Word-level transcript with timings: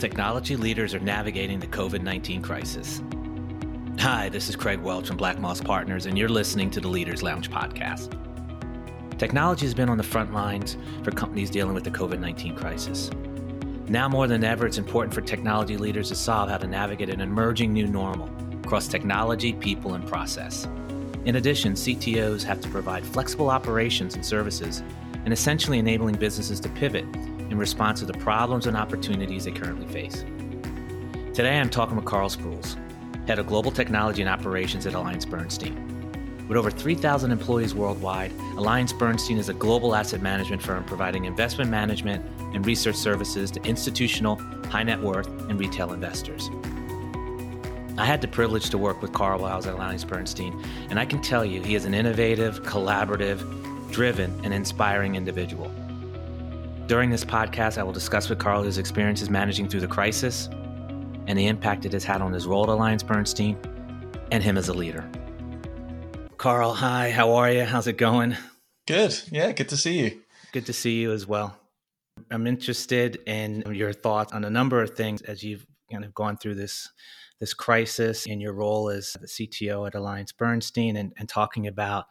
technology 0.00 0.56
leaders 0.56 0.94
are 0.94 1.00
navigating 1.00 1.60
the 1.60 1.66
COVID 1.66 2.00
19 2.00 2.40
crisis. 2.40 3.02
Hi, 3.98 4.30
this 4.30 4.48
is 4.48 4.56
Craig 4.56 4.80
Welch 4.80 5.08
from 5.08 5.18
Black 5.18 5.38
Moss 5.38 5.60
Partners, 5.60 6.06
and 6.06 6.16
you're 6.16 6.30
listening 6.30 6.70
to 6.70 6.80
the 6.80 6.88
Leaders 6.88 7.22
Lounge 7.22 7.50
podcast. 7.50 8.16
Technology 9.18 9.66
has 9.66 9.74
been 9.74 9.90
on 9.90 9.98
the 9.98 10.02
front 10.02 10.32
lines 10.32 10.78
for 11.02 11.10
companies 11.10 11.50
dealing 11.50 11.74
with 11.74 11.84
the 11.84 11.90
COVID 11.90 12.18
19 12.18 12.56
crisis. 12.56 13.10
Now 13.88 14.08
more 14.08 14.26
than 14.26 14.42
ever, 14.42 14.66
it's 14.66 14.78
important 14.78 15.12
for 15.12 15.20
technology 15.20 15.76
leaders 15.76 16.08
to 16.08 16.14
solve 16.14 16.48
how 16.48 16.56
to 16.56 16.66
navigate 16.66 17.10
an 17.10 17.20
emerging 17.20 17.74
new 17.74 17.86
normal 17.86 18.30
across 18.64 18.88
technology, 18.88 19.52
people, 19.52 19.92
and 19.92 20.06
process. 20.08 20.66
In 21.26 21.36
addition, 21.36 21.74
CTOs 21.74 22.42
have 22.44 22.62
to 22.62 22.70
provide 22.70 23.04
flexible 23.04 23.50
operations 23.50 24.14
and 24.14 24.24
services 24.24 24.82
and 25.26 25.32
essentially 25.34 25.78
enabling 25.78 26.14
businesses 26.14 26.58
to 26.60 26.70
pivot 26.70 27.04
in 27.50 27.58
response 27.58 28.00
to 28.00 28.06
the 28.06 28.14
problems 28.14 28.66
and 28.66 28.76
opportunities 28.76 29.44
they 29.44 29.50
currently 29.50 29.86
face. 29.86 30.24
Today, 31.34 31.58
I'm 31.58 31.68
talking 31.68 31.96
with 31.96 32.04
Carl 32.04 32.28
Sprules, 32.28 32.76
Head 33.26 33.38
of 33.38 33.46
Global 33.46 33.70
Technology 33.70 34.22
and 34.22 34.30
Operations 34.30 34.86
at 34.86 34.94
AllianceBernstein. 34.94 36.48
With 36.48 36.56
over 36.56 36.70
3,000 36.70 37.30
employees 37.30 37.74
worldwide, 37.74 38.32
AllianceBernstein 38.56 39.38
is 39.38 39.48
a 39.48 39.54
global 39.54 39.94
asset 39.94 40.20
management 40.20 40.62
firm 40.62 40.84
providing 40.84 41.24
investment 41.24 41.70
management 41.70 42.24
and 42.54 42.66
research 42.66 42.96
services 42.96 43.50
to 43.52 43.62
institutional, 43.62 44.36
high 44.68 44.82
net 44.82 45.00
worth, 45.00 45.28
and 45.48 45.60
retail 45.60 45.92
investors. 45.92 46.50
I 47.98 48.04
had 48.04 48.20
the 48.20 48.28
privilege 48.28 48.70
to 48.70 48.78
work 48.78 49.02
with 49.02 49.12
Carl 49.12 49.40
while 49.40 49.52
I 49.52 49.56
was 49.56 49.66
at 49.66 49.76
AllianceBernstein, 49.76 50.64
and 50.88 50.98
I 50.98 51.04
can 51.04 51.20
tell 51.20 51.44
you 51.44 51.62
he 51.62 51.74
is 51.74 51.84
an 51.84 51.94
innovative, 51.94 52.62
collaborative, 52.62 53.40
driven, 53.92 54.40
and 54.42 54.54
inspiring 54.54 55.16
individual. 55.16 55.70
During 56.90 57.08
this 57.08 57.24
podcast, 57.24 57.78
I 57.78 57.84
will 57.84 57.92
discuss 57.92 58.28
with 58.28 58.40
Carl 58.40 58.64
his 58.64 58.76
experiences 58.76 59.30
managing 59.30 59.68
through 59.68 59.78
the 59.78 59.86
crisis 59.86 60.48
and 61.28 61.38
the 61.38 61.46
impact 61.46 61.84
it 61.84 61.92
has 61.92 62.02
had 62.02 62.20
on 62.20 62.32
his 62.32 62.48
role 62.48 62.64
at 62.64 62.68
Alliance 62.68 63.04
Bernstein 63.04 63.56
and 64.32 64.42
him 64.42 64.58
as 64.58 64.66
a 64.66 64.74
leader. 64.74 65.08
Carl, 66.36 66.74
hi, 66.74 67.12
how 67.12 67.34
are 67.34 67.48
you? 67.48 67.62
How's 67.62 67.86
it 67.86 67.96
going? 67.96 68.36
Good. 68.88 69.16
Yeah, 69.30 69.52
good 69.52 69.68
to 69.68 69.76
see 69.76 70.00
you. 70.00 70.20
Good 70.50 70.66
to 70.66 70.72
see 70.72 71.00
you 71.00 71.12
as 71.12 71.28
well. 71.28 71.56
I'm 72.28 72.48
interested 72.48 73.20
in 73.24 73.62
your 73.72 73.92
thoughts 73.92 74.32
on 74.32 74.44
a 74.44 74.50
number 74.50 74.82
of 74.82 74.96
things 74.96 75.22
as 75.22 75.44
you've 75.44 75.64
kind 75.92 76.04
of 76.04 76.12
gone 76.12 76.38
through 76.38 76.56
this 76.56 76.88
this 77.38 77.54
crisis 77.54 78.26
in 78.26 78.40
your 78.40 78.52
role 78.52 78.90
as 78.90 79.12
the 79.12 79.28
CTO 79.28 79.86
at 79.86 79.92
AllianceBernstein 79.92 80.98
and, 80.98 81.12
and 81.16 81.28
talking 81.28 81.68
about 81.68 82.06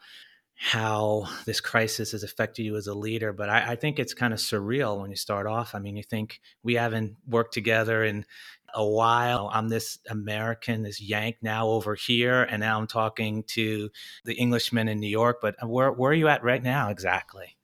how 0.62 1.26
this 1.46 1.58
crisis 1.58 2.12
has 2.12 2.22
affected 2.22 2.64
you 2.64 2.76
as 2.76 2.86
a 2.86 2.92
leader. 2.92 3.32
But 3.32 3.48
I, 3.48 3.72
I, 3.72 3.76
think 3.76 3.98
it's 3.98 4.12
kind 4.12 4.34
of 4.34 4.38
surreal 4.38 5.00
when 5.00 5.08
you 5.08 5.16
start 5.16 5.46
off. 5.46 5.74
I 5.74 5.78
mean, 5.78 5.96
you 5.96 6.02
think 6.02 6.38
we 6.62 6.74
haven't 6.74 7.16
worked 7.26 7.54
together 7.54 8.04
in 8.04 8.26
a 8.74 8.86
while. 8.86 9.48
I'm 9.54 9.70
this 9.70 9.98
American, 10.10 10.82
this 10.82 11.00
Yank 11.00 11.36
now 11.40 11.68
over 11.68 11.94
here, 11.94 12.42
and 12.42 12.60
now 12.60 12.78
I'm 12.78 12.86
talking 12.86 13.42
to 13.54 13.88
the 14.26 14.34
Englishman 14.34 14.86
in 14.86 15.00
New 15.00 15.08
York. 15.08 15.38
But 15.40 15.56
where, 15.66 15.90
where 15.92 16.10
are 16.10 16.14
you 16.14 16.28
at 16.28 16.44
right 16.44 16.62
now 16.62 16.90
exactly? 16.90 17.56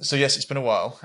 So, 0.00 0.16
yes, 0.16 0.36
it's 0.36 0.46
been 0.46 0.56
a 0.56 0.62
while. 0.62 0.98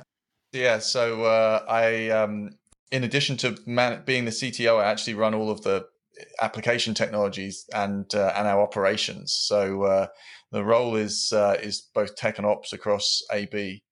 Yeah, 0.54 0.80
so 0.80 1.26
uh, 1.26 1.66
I, 1.68 2.12
um, 2.12 2.52
in 2.92 3.04
addition 3.04 3.36
to 3.38 3.58
man- 3.66 4.04
being 4.06 4.24
the 4.24 4.32
CTO, 4.32 4.80
I 4.82 4.86
actually 4.90 5.16
run 5.16 5.34
all 5.34 5.52
of 5.52 5.64
the 5.64 5.86
application 6.42 6.94
technologies 6.94 7.66
and 7.74 8.14
uh, 8.16 8.34
and 8.36 8.48
our 8.48 8.62
operations. 8.62 9.34
So 9.34 9.84
uh, 9.84 10.08
the 10.52 10.64
role 10.64 10.96
is 10.96 11.32
uh, 11.34 11.58
is 11.62 11.90
both 11.94 12.16
tech 12.16 12.38
and 12.38 12.48
ops 12.48 12.74
across 12.74 13.22
AB. 13.32 13.84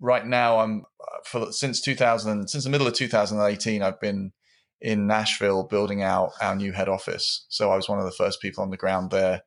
Right 0.00 0.26
now, 0.26 0.60
I'm 0.60 0.84
uh, 1.00 1.18
for 1.24 1.52
since 1.52 1.80
2000 1.80 2.48
since 2.48 2.64
the 2.64 2.70
middle 2.70 2.86
of 2.86 2.94
2018, 2.94 3.82
I've 3.82 4.00
been 4.00 4.32
in 4.80 5.06
Nashville 5.06 5.64
building 5.64 6.02
out 6.02 6.32
our 6.40 6.56
new 6.56 6.72
head 6.72 6.88
office. 6.88 7.46
So 7.48 7.70
I 7.70 7.76
was 7.76 7.88
one 7.88 7.98
of 7.98 8.04
the 8.04 8.10
first 8.10 8.40
people 8.40 8.64
on 8.64 8.70
the 8.70 8.76
ground 8.76 9.10
there, 9.10 9.42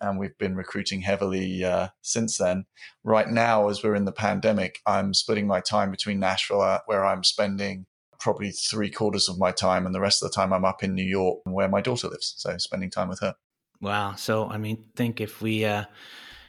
and 0.00 0.18
we've 0.18 0.36
been 0.38 0.56
recruiting 0.56 1.02
heavily 1.02 1.64
uh, 1.64 1.88
since 2.02 2.38
then. 2.38 2.64
Right 3.04 3.28
now, 3.28 3.68
as 3.68 3.82
we're 3.82 3.94
in 3.94 4.06
the 4.06 4.12
pandemic, 4.12 4.80
I'm 4.86 5.12
splitting 5.14 5.46
my 5.46 5.60
time 5.60 5.90
between 5.90 6.20
Nashville, 6.20 6.62
uh, 6.62 6.80
where 6.86 7.04
I'm 7.04 7.22
spending 7.22 7.86
probably 8.18 8.50
three 8.50 8.90
quarters 8.90 9.28
of 9.28 9.38
my 9.38 9.52
time, 9.52 9.86
and 9.86 9.94
the 9.94 10.00
rest 10.00 10.22
of 10.22 10.30
the 10.30 10.34
time 10.34 10.52
I'm 10.52 10.64
up 10.64 10.82
in 10.82 10.94
New 10.94 11.04
York, 11.04 11.40
where 11.44 11.68
my 11.68 11.80
daughter 11.80 12.08
lives. 12.08 12.34
So 12.38 12.56
spending 12.58 12.90
time 12.90 13.08
with 13.08 13.20
her. 13.20 13.34
Wow. 13.80 14.14
So 14.16 14.48
I 14.48 14.58
mean, 14.58 14.84
think 14.96 15.20
if 15.20 15.40
we 15.40 15.64
uh, 15.64 15.84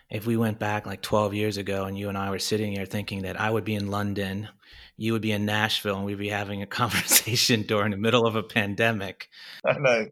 if 0.10 0.26
we 0.26 0.38
went 0.38 0.60
back 0.60 0.86
like 0.86 1.02
12 1.02 1.34
years 1.34 1.58
ago, 1.58 1.86
and 1.86 1.98
you 1.98 2.10
and 2.10 2.18
I 2.18 2.32
were 2.32 2.40
sitting 2.40 2.74
here 2.74 2.86
thinking 2.86 3.24
that 3.24 3.40
I 3.40 3.50
would 3.50 3.64
be 3.64 3.76
in 3.76 3.92
London, 3.92 4.50
you 4.98 5.14
would 5.14 5.22
be 5.22 5.32
in 5.32 5.46
Nashville, 5.46 5.98
and 5.98 6.06
we'd 6.06 6.18
be 6.18 6.30
having 6.30 6.62
a 6.62 6.68
conversation 6.82 7.64
during 7.64 7.92
the 7.92 7.98
middle 7.98 8.26
of 8.26 8.36
a 8.36 8.44
pandemic. 8.44 9.30
I 9.66 9.78
know. 9.78 10.08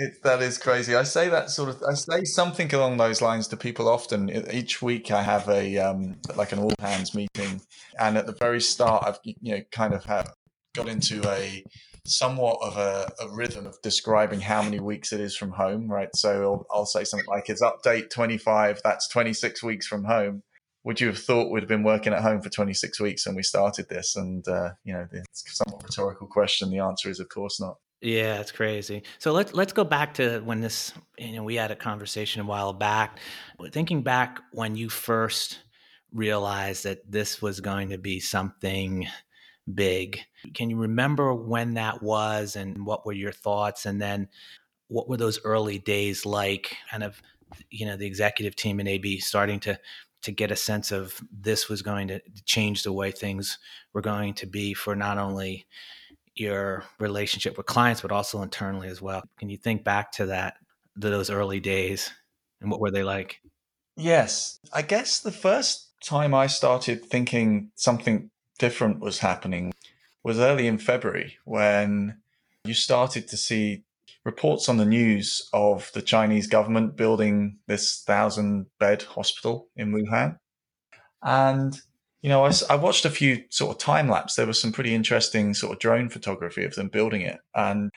It, 0.00 0.22
that 0.22 0.40
is 0.42 0.58
crazy. 0.58 0.94
I 0.94 1.02
say 1.02 1.28
that 1.28 1.50
sort 1.50 1.70
of. 1.70 1.82
I 1.82 1.94
say 1.94 2.22
something 2.24 2.72
along 2.72 2.98
those 2.98 3.20
lines 3.20 3.48
to 3.48 3.56
people 3.56 3.88
often. 3.88 4.30
Each 4.52 4.80
week, 4.80 5.10
I 5.10 5.22
have 5.22 5.48
a 5.48 5.76
um, 5.78 6.18
like 6.36 6.52
an 6.52 6.60
all 6.60 6.72
hands 6.78 7.14
meeting, 7.14 7.60
and 7.98 8.16
at 8.16 8.26
the 8.26 8.32
very 8.32 8.60
start, 8.60 9.04
I've 9.04 9.18
you 9.24 9.56
know 9.56 9.60
kind 9.72 9.94
of 9.94 10.04
have 10.04 10.32
got 10.74 10.88
into 10.88 11.28
a 11.28 11.64
somewhat 12.08 12.58
of 12.62 12.76
a, 12.76 13.10
a, 13.20 13.28
rhythm 13.28 13.66
of 13.66 13.80
describing 13.82 14.40
how 14.40 14.62
many 14.62 14.80
weeks 14.80 15.12
it 15.12 15.20
is 15.20 15.36
from 15.36 15.52
home, 15.52 15.90
right? 15.90 16.08
So 16.14 16.42
I'll, 16.42 16.78
I'll, 16.78 16.86
say 16.86 17.04
something 17.04 17.28
like 17.28 17.48
it's 17.48 17.62
update 17.62 18.10
25, 18.10 18.80
that's 18.82 19.08
26 19.08 19.62
weeks 19.62 19.86
from 19.86 20.04
home. 20.04 20.42
Would 20.84 21.00
you 21.00 21.08
have 21.08 21.18
thought 21.18 21.50
we'd 21.50 21.62
have 21.62 21.68
been 21.68 21.82
working 21.82 22.12
at 22.12 22.22
home 22.22 22.40
for 22.40 22.48
26 22.48 23.00
weeks 23.00 23.26
when 23.26 23.36
we 23.36 23.42
started 23.42 23.88
this? 23.88 24.16
And, 24.16 24.46
uh, 24.48 24.70
you 24.84 24.94
know, 24.94 25.06
it's 25.12 25.44
somewhat 25.48 25.82
rhetorical 25.82 26.26
question. 26.26 26.70
The 26.70 26.78
answer 26.78 27.10
is, 27.10 27.20
of 27.20 27.28
course 27.28 27.60
not. 27.60 27.76
Yeah, 28.00 28.40
it's 28.40 28.52
crazy. 28.52 29.02
So 29.18 29.32
let's 29.32 29.52
let's 29.54 29.72
go 29.72 29.82
back 29.82 30.14
to 30.14 30.38
when 30.40 30.60
this. 30.60 30.92
You 31.18 31.32
know, 31.32 31.42
we 31.42 31.56
had 31.56 31.72
a 31.72 31.76
conversation 31.76 32.40
a 32.40 32.44
while 32.44 32.72
back. 32.72 33.18
Thinking 33.72 34.02
back 34.02 34.38
when 34.52 34.76
you 34.76 34.88
first 34.88 35.58
realized 36.12 36.84
that 36.84 37.10
this 37.10 37.42
was 37.42 37.58
going 37.58 37.90
to 37.90 37.98
be 37.98 38.20
something 38.20 39.08
big. 39.74 40.20
Can 40.54 40.70
you 40.70 40.76
remember 40.76 41.34
when 41.34 41.74
that 41.74 42.02
was 42.02 42.56
and 42.56 42.86
what 42.86 43.06
were 43.06 43.12
your 43.12 43.32
thoughts? 43.32 43.86
And 43.86 44.00
then 44.00 44.28
what 44.88 45.08
were 45.08 45.16
those 45.16 45.40
early 45.44 45.78
days 45.78 46.24
like? 46.24 46.76
Kind 46.90 47.02
of, 47.02 47.20
you 47.70 47.86
know, 47.86 47.96
the 47.96 48.06
executive 48.06 48.56
team 48.56 48.80
and 48.80 48.88
AB 48.88 49.18
starting 49.18 49.60
to 49.60 49.78
to 50.22 50.32
get 50.32 50.50
a 50.50 50.56
sense 50.56 50.90
of 50.90 51.20
this 51.30 51.68
was 51.68 51.82
going 51.82 52.08
to 52.08 52.20
change 52.44 52.82
the 52.82 52.92
way 52.92 53.10
things 53.10 53.58
were 53.92 54.00
going 54.00 54.34
to 54.34 54.46
be 54.46 54.74
for 54.74 54.96
not 54.96 55.16
only 55.16 55.64
your 56.34 56.84
relationship 56.98 57.56
with 57.56 57.66
clients 57.66 58.00
but 58.00 58.12
also 58.12 58.42
internally 58.42 58.88
as 58.88 59.00
well. 59.00 59.22
Can 59.38 59.48
you 59.48 59.56
think 59.56 59.84
back 59.84 60.10
to 60.12 60.26
that 60.26 60.54
to 61.00 61.08
those 61.08 61.30
early 61.30 61.60
days 61.60 62.10
and 62.60 62.70
what 62.70 62.80
were 62.80 62.90
they 62.90 63.04
like? 63.04 63.40
Yes. 63.96 64.58
I 64.72 64.82
guess 64.82 65.20
the 65.20 65.32
first 65.32 65.92
time 66.02 66.34
I 66.34 66.46
started 66.46 67.04
thinking 67.04 67.70
something 67.74 68.30
different 68.58 69.00
was 69.00 69.18
happening 69.18 69.72
was 70.24 70.38
early 70.38 70.66
in 70.66 70.78
February 70.78 71.38
when 71.44 72.18
you 72.64 72.74
started 72.74 73.28
to 73.28 73.36
see 73.36 73.84
reports 74.24 74.68
on 74.68 74.76
the 74.76 74.84
news 74.84 75.48
of 75.52 75.90
the 75.94 76.02
Chinese 76.02 76.46
government 76.46 76.96
building 76.96 77.58
this 77.66 78.02
thousand 78.06 78.66
bed 78.78 79.02
hospital 79.02 79.68
in 79.76 79.92
Wuhan. 79.92 80.38
And, 81.22 81.80
you 82.20 82.28
know, 82.28 82.44
I, 82.44 82.52
I, 82.68 82.76
watched 82.76 83.04
a 83.04 83.10
few 83.10 83.44
sort 83.48 83.74
of 83.74 83.78
time 83.78 84.08
lapse. 84.08 84.34
There 84.34 84.46
was 84.46 84.60
some 84.60 84.72
pretty 84.72 84.94
interesting 84.94 85.54
sort 85.54 85.72
of 85.72 85.78
drone 85.78 86.08
photography 86.10 86.64
of 86.64 86.74
them 86.74 86.88
building 86.88 87.22
it. 87.22 87.38
And 87.54 87.90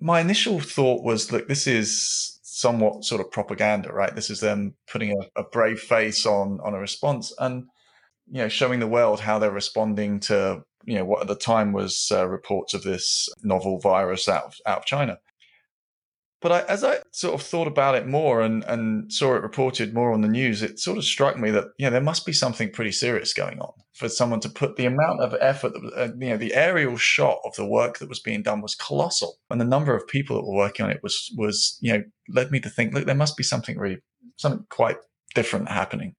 my 0.00 0.20
initial 0.20 0.60
thought 0.60 1.02
was, 1.02 1.32
look, 1.32 1.48
this 1.48 1.66
is 1.66 2.38
somewhat 2.42 3.04
sort 3.04 3.20
of 3.20 3.30
propaganda, 3.30 3.92
right? 3.92 4.14
This 4.14 4.30
is 4.30 4.40
them 4.40 4.74
putting 4.90 5.12
a, 5.12 5.40
a 5.40 5.44
brave 5.44 5.80
face 5.80 6.26
on, 6.26 6.60
on 6.62 6.74
a 6.74 6.78
response. 6.78 7.34
And 7.38 7.64
you 8.30 8.42
know, 8.42 8.48
showing 8.48 8.80
the 8.80 8.86
world 8.86 9.20
how 9.20 9.38
they're 9.38 9.50
responding 9.50 10.20
to, 10.20 10.62
you 10.84 10.94
know, 10.94 11.04
what 11.04 11.22
at 11.22 11.28
the 11.28 11.34
time 11.34 11.72
was 11.72 12.10
uh, 12.12 12.26
reports 12.26 12.74
of 12.74 12.82
this 12.82 13.28
novel 13.42 13.78
virus 13.78 14.28
out 14.28 14.44
of, 14.44 14.54
out 14.66 14.78
of 14.78 14.84
China. 14.86 15.18
But 16.42 16.52
I, 16.52 16.60
as 16.72 16.82
I 16.84 17.00
sort 17.12 17.34
of 17.34 17.42
thought 17.42 17.66
about 17.66 17.96
it 17.96 18.06
more 18.06 18.40
and, 18.40 18.64
and 18.64 19.12
saw 19.12 19.34
it 19.34 19.42
reported 19.42 19.92
more 19.92 20.10
on 20.10 20.22
the 20.22 20.28
news, 20.28 20.62
it 20.62 20.78
sort 20.78 20.96
of 20.96 21.04
struck 21.04 21.38
me 21.38 21.50
that, 21.50 21.66
you 21.76 21.84
know, 21.84 21.90
there 21.90 22.00
must 22.00 22.24
be 22.24 22.32
something 22.32 22.70
pretty 22.70 22.92
serious 22.92 23.34
going 23.34 23.58
on 23.58 23.72
for 23.92 24.08
someone 24.08 24.40
to 24.40 24.48
put 24.48 24.76
the 24.76 24.86
amount 24.86 25.20
of 25.20 25.36
effort, 25.38 25.74
that, 25.74 25.92
uh, 25.94 26.08
you 26.18 26.30
know, 26.30 26.38
the 26.38 26.54
aerial 26.54 26.96
shot 26.96 27.40
of 27.44 27.54
the 27.56 27.66
work 27.66 27.98
that 27.98 28.08
was 28.08 28.20
being 28.20 28.42
done 28.42 28.62
was 28.62 28.74
colossal. 28.74 29.36
And 29.50 29.60
the 29.60 29.66
number 29.66 29.94
of 29.94 30.08
people 30.08 30.36
that 30.36 30.46
were 30.46 30.56
working 30.56 30.86
on 30.86 30.90
it 30.90 31.02
was, 31.02 31.30
was, 31.36 31.76
you 31.82 31.92
know, 31.92 32.02
led 32.30 32.50
me 32.50 32.60
to 32.60 32.70
think, 32.70 32.94
look, 32.94 33.04
there 33.04 33.14
must 33.14 33.36
be 33.36 33.42
something 33.42 33.76
really, 33.76 33.98
something 34.36 34.64
quite 34.70 34.96
different 35.34 35.68
happening. 35.68 36.14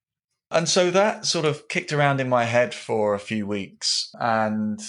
And 0.52 0.68
so 0.68 0.90
that 0.90 1.26
sort 1.26 1.46
of 1.46 1.68
kicked 1.68 1.92
around 1.92 2.20
in 2.20 2.28
my 2.28 2.44
head 2.44 2.74
for 2.74 3.14
a 3.14 3.18
few 3.18 3.46
weeks. 3.46 4.10
And 4.20 4.80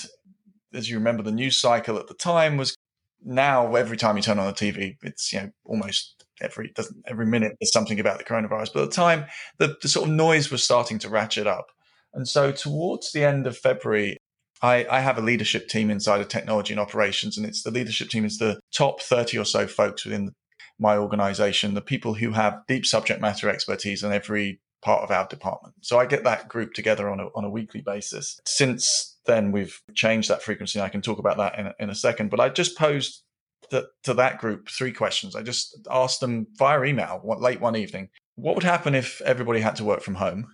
as 0.74 0.90
you 0.90 0.98
remember, 0.98 1.24
the 1.24 1.32
news 1.32 1.58
cycle 1.58 1.98
at 1.98 2.08
the 2.08 2.14
time 2.14 2.58
was 2.58 2.76
now 3.24 3.76
every 3.76 3.98
time 3.98 4.18
you 4.18 4.24
turn 4.24 4.40
on 4.40 4.48
the 4.48 4.54
TV, 4.54 4.98
it's 5.02 5.32
you 5.32 5.42
know 5.42 5.50
almost 5.64 6.26
every 6.42 6.72
doesn't 6.76 7.04
every 7.08 7.26
minute 7.26 7.56
there's 7.60 7.72
something 7.72 8.00
about 8.00 8.18
the 8.18 8.24
coronavirus. 8.26 8.74
But 8.74 8.84
at 8.84 8.90
the 8.90 8.96
time, 8.96 9.26
the, 9.58 9.78
the 9.82 9.88
sort 9.88 10.10
of 10.10 10.16
noise 10.16 10.52
was 10.52 10.64
starting 10.64 11.00
to 11.00 11.10
ratchet 11.10 11.48
up. 11.48 11.68
And 12.14 12.28
so 12.28 12.52
towards 12.52 13.12
the 13.12 13.24
end 13.24 13.48
of 13.48 13.58
February, 13.58 14.18
I, 14.62 14.86
I 14.90 15.00
have 15.00 15.18
a 15.18 15.22
leadership 15.22 15.68
team 15.68 15.90
inside 15.90 16.22
of 16.22 16.28
technology 16.28 16.74
and 16.74 16.80
operations, 16.80 17.38
and 17.38 17.46
it's 17.46 17.64
the 17.64 17.72
leadership 17.72 18.10
team 18.10 18.26
is 18.26 18.38
the 18.38 18.60
top 18.74 19.02
30 19.02 19.38
or 19.38 19.46
so 19.46 19.68
folks 19.68 20.06
within 20.06 20.32
my 20.80 20.98
organization, 20.98 21.74
the 21.74 21.82
people 21.82 22.16
who 22.16 22.32
have 22.32 22.62
deep 22.68 22.86
subject 22.86 23.22
matter 23.22 23.50
expertise 23.50 24.04
in 24.04 24.12
every 24.12 24.60
part 24.84 25.04
of 25.04 25.12
our 25.12 25.28
department. 25.28 25.76
So 25.82 26.00
I 26.00 26.06
get 26.06 26.24
that 26.26 26.48
group 26.48 26.74
together 26.74 27.10
on 27.10 27.20
a, 27.20 27.28
on 27.36 27.44
a 27.44 27.50
weekly 27.50 27.82
basis. 27.82 28.40
Since 28.46 29.18
then, 29.26 29.52
we've 29.52 29.82
changed 29.96 30.30
that 30.30 30.44
frequency. 30.44 30.82
I 30.82 30.90
can 30.90 31.02
talk 31.02 31.20
about 31.20 31.38
that 31.38 31.58
in 31.58 31.68
a, 31.68 31.74
in 31.80 31.90
a 31.90 31.96
second, 31.96 32.30
but 32.30 32.40
I 32.40 32.50
just 32.50 32.78
posed 32.78 33.24
the, 33.70 33.88
to 34.04 34.14
that 34.16 34.40
group 34.40 34.70
three 34.70 34.92
questions. 34.92 35.36
I 35.36 35.42
just 35.42 35.88
asked 35.90 36.20
them 36.20 36.48
via 36.58 36.84
email 36.84 37.22
late 37.40 37.62
one 37.62 37.76
evening, 37.76 38.10
what 38.36 38.56
would 38.56 38.64
happen 38.64 38.96
if 38.96 39.22
everybody 39.22 39.62
had 39.62 39.76
to 39.78 39.84
work 39.84 40.02
from 40.02 40.16
home? 40.16 40.48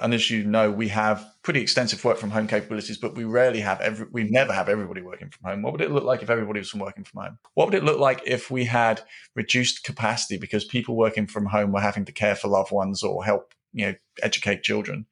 And 0.00 0.12
as 0.12 0.28
you 0.28 0.42
know, 0.42 0.72
we 0.72 0.88
have 0.88 1.24
pretty 1.42 1.60
extensive 1.60 2.04
work 2.04 2.18
from 2.18 2.30
home 2.30 2.48
capabilities, 2.48 2.98
but 2.98 3.14
we 3.14 3.22
rarely 3.22 3.60
have 3.60 3.80
every, 3.80 4.06
we 4.10 4.24
never 4.24 4.52
have 4.52 4.68
everybody 4.68 5.02
working 5.02 5.30
from 5.30 5.48
home. 5.48 5.62
What 5.62 5.72
would 5.72 5.82
it 5.82 5.92
look 5.92 6.02
like 6.02 6.20
if 6.20 6.30
everybody 6.30 6.58
was 6.58 6.70
from 6.70 6.80
working 6.80 7.04
from 7.04 7.22
home? 7.22 7.38
What 7.54 7.66
would 7.66 7.76
it 7.76 7.84
look 7.84 8.00
like 8.00 8.20
if 8.26 8.50
we 8.50 8.64
had 8.64 9.02
reduced 9.36 9.84
capacity 9.84 10.36
because 10.36 10.64
people 10.64 10.96
working 10.96 11.28
from 11.28 11.46
home 11.46 11.70
were 11.70 11.80
having 11.80 12.04
to 12.06 12.12
care 12.12 12.34
for 12.34 12.48
loved 12.48 12.72
ones 12.72 13.04
or 13.04 13.24
help, 13.24 13.53
you 13.74 13.86
know, 13.86 13.94
educate 14.22 14.62
children? 14.62 15.06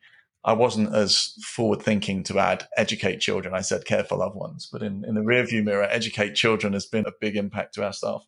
I 0.44 0.54
wasn't 0.54 0.94
as 0.94 1.34
forward 1.44 1.82
thinking 1.82 2.24
to 2.24 2.38
add 2.38 2.66
educate 2.76 3.20
children. 3.20 3.54
I 3.54 3.60
said 3.60 3.84
care 3.84 4.02
for 4.02 4.16
loved 4.16 4.36
ones, 4.36 4.68
but 4.72 4.82
in, 4.82 5.04
in 5.06 5.14
the 5.14 5.20
rearview 5.20 5.62
mirror, 5.62 5.86
educate 5.88 6.34
children 6.34 6.72
has 6.72 6.86
been 6.86 7.06
a 7.06 7.12
big 7.20 7.36
impact 7.36 7.74
to 7.74 7.84
our 7.84 7.92
staff. 7.92 8.24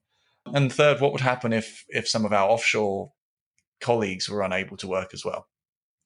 And 0.46 0.72
third, 0.72 1.00
what 1.00 1.12
would 1.12 1.22
happen 1.22 1.52
if 1.52 1.84
if 1.88 2.08
some 2.08 2.24
of 2.24 2.32
our 2.32 2.48
offshore 2.48 3.12
colleagues 3.80 4.28
were 4.28 4.42
unable 4.42 4.76
to 4.76 4.86
work 4.86 5.14
as 5.14 5.24
well? 5.24 5.48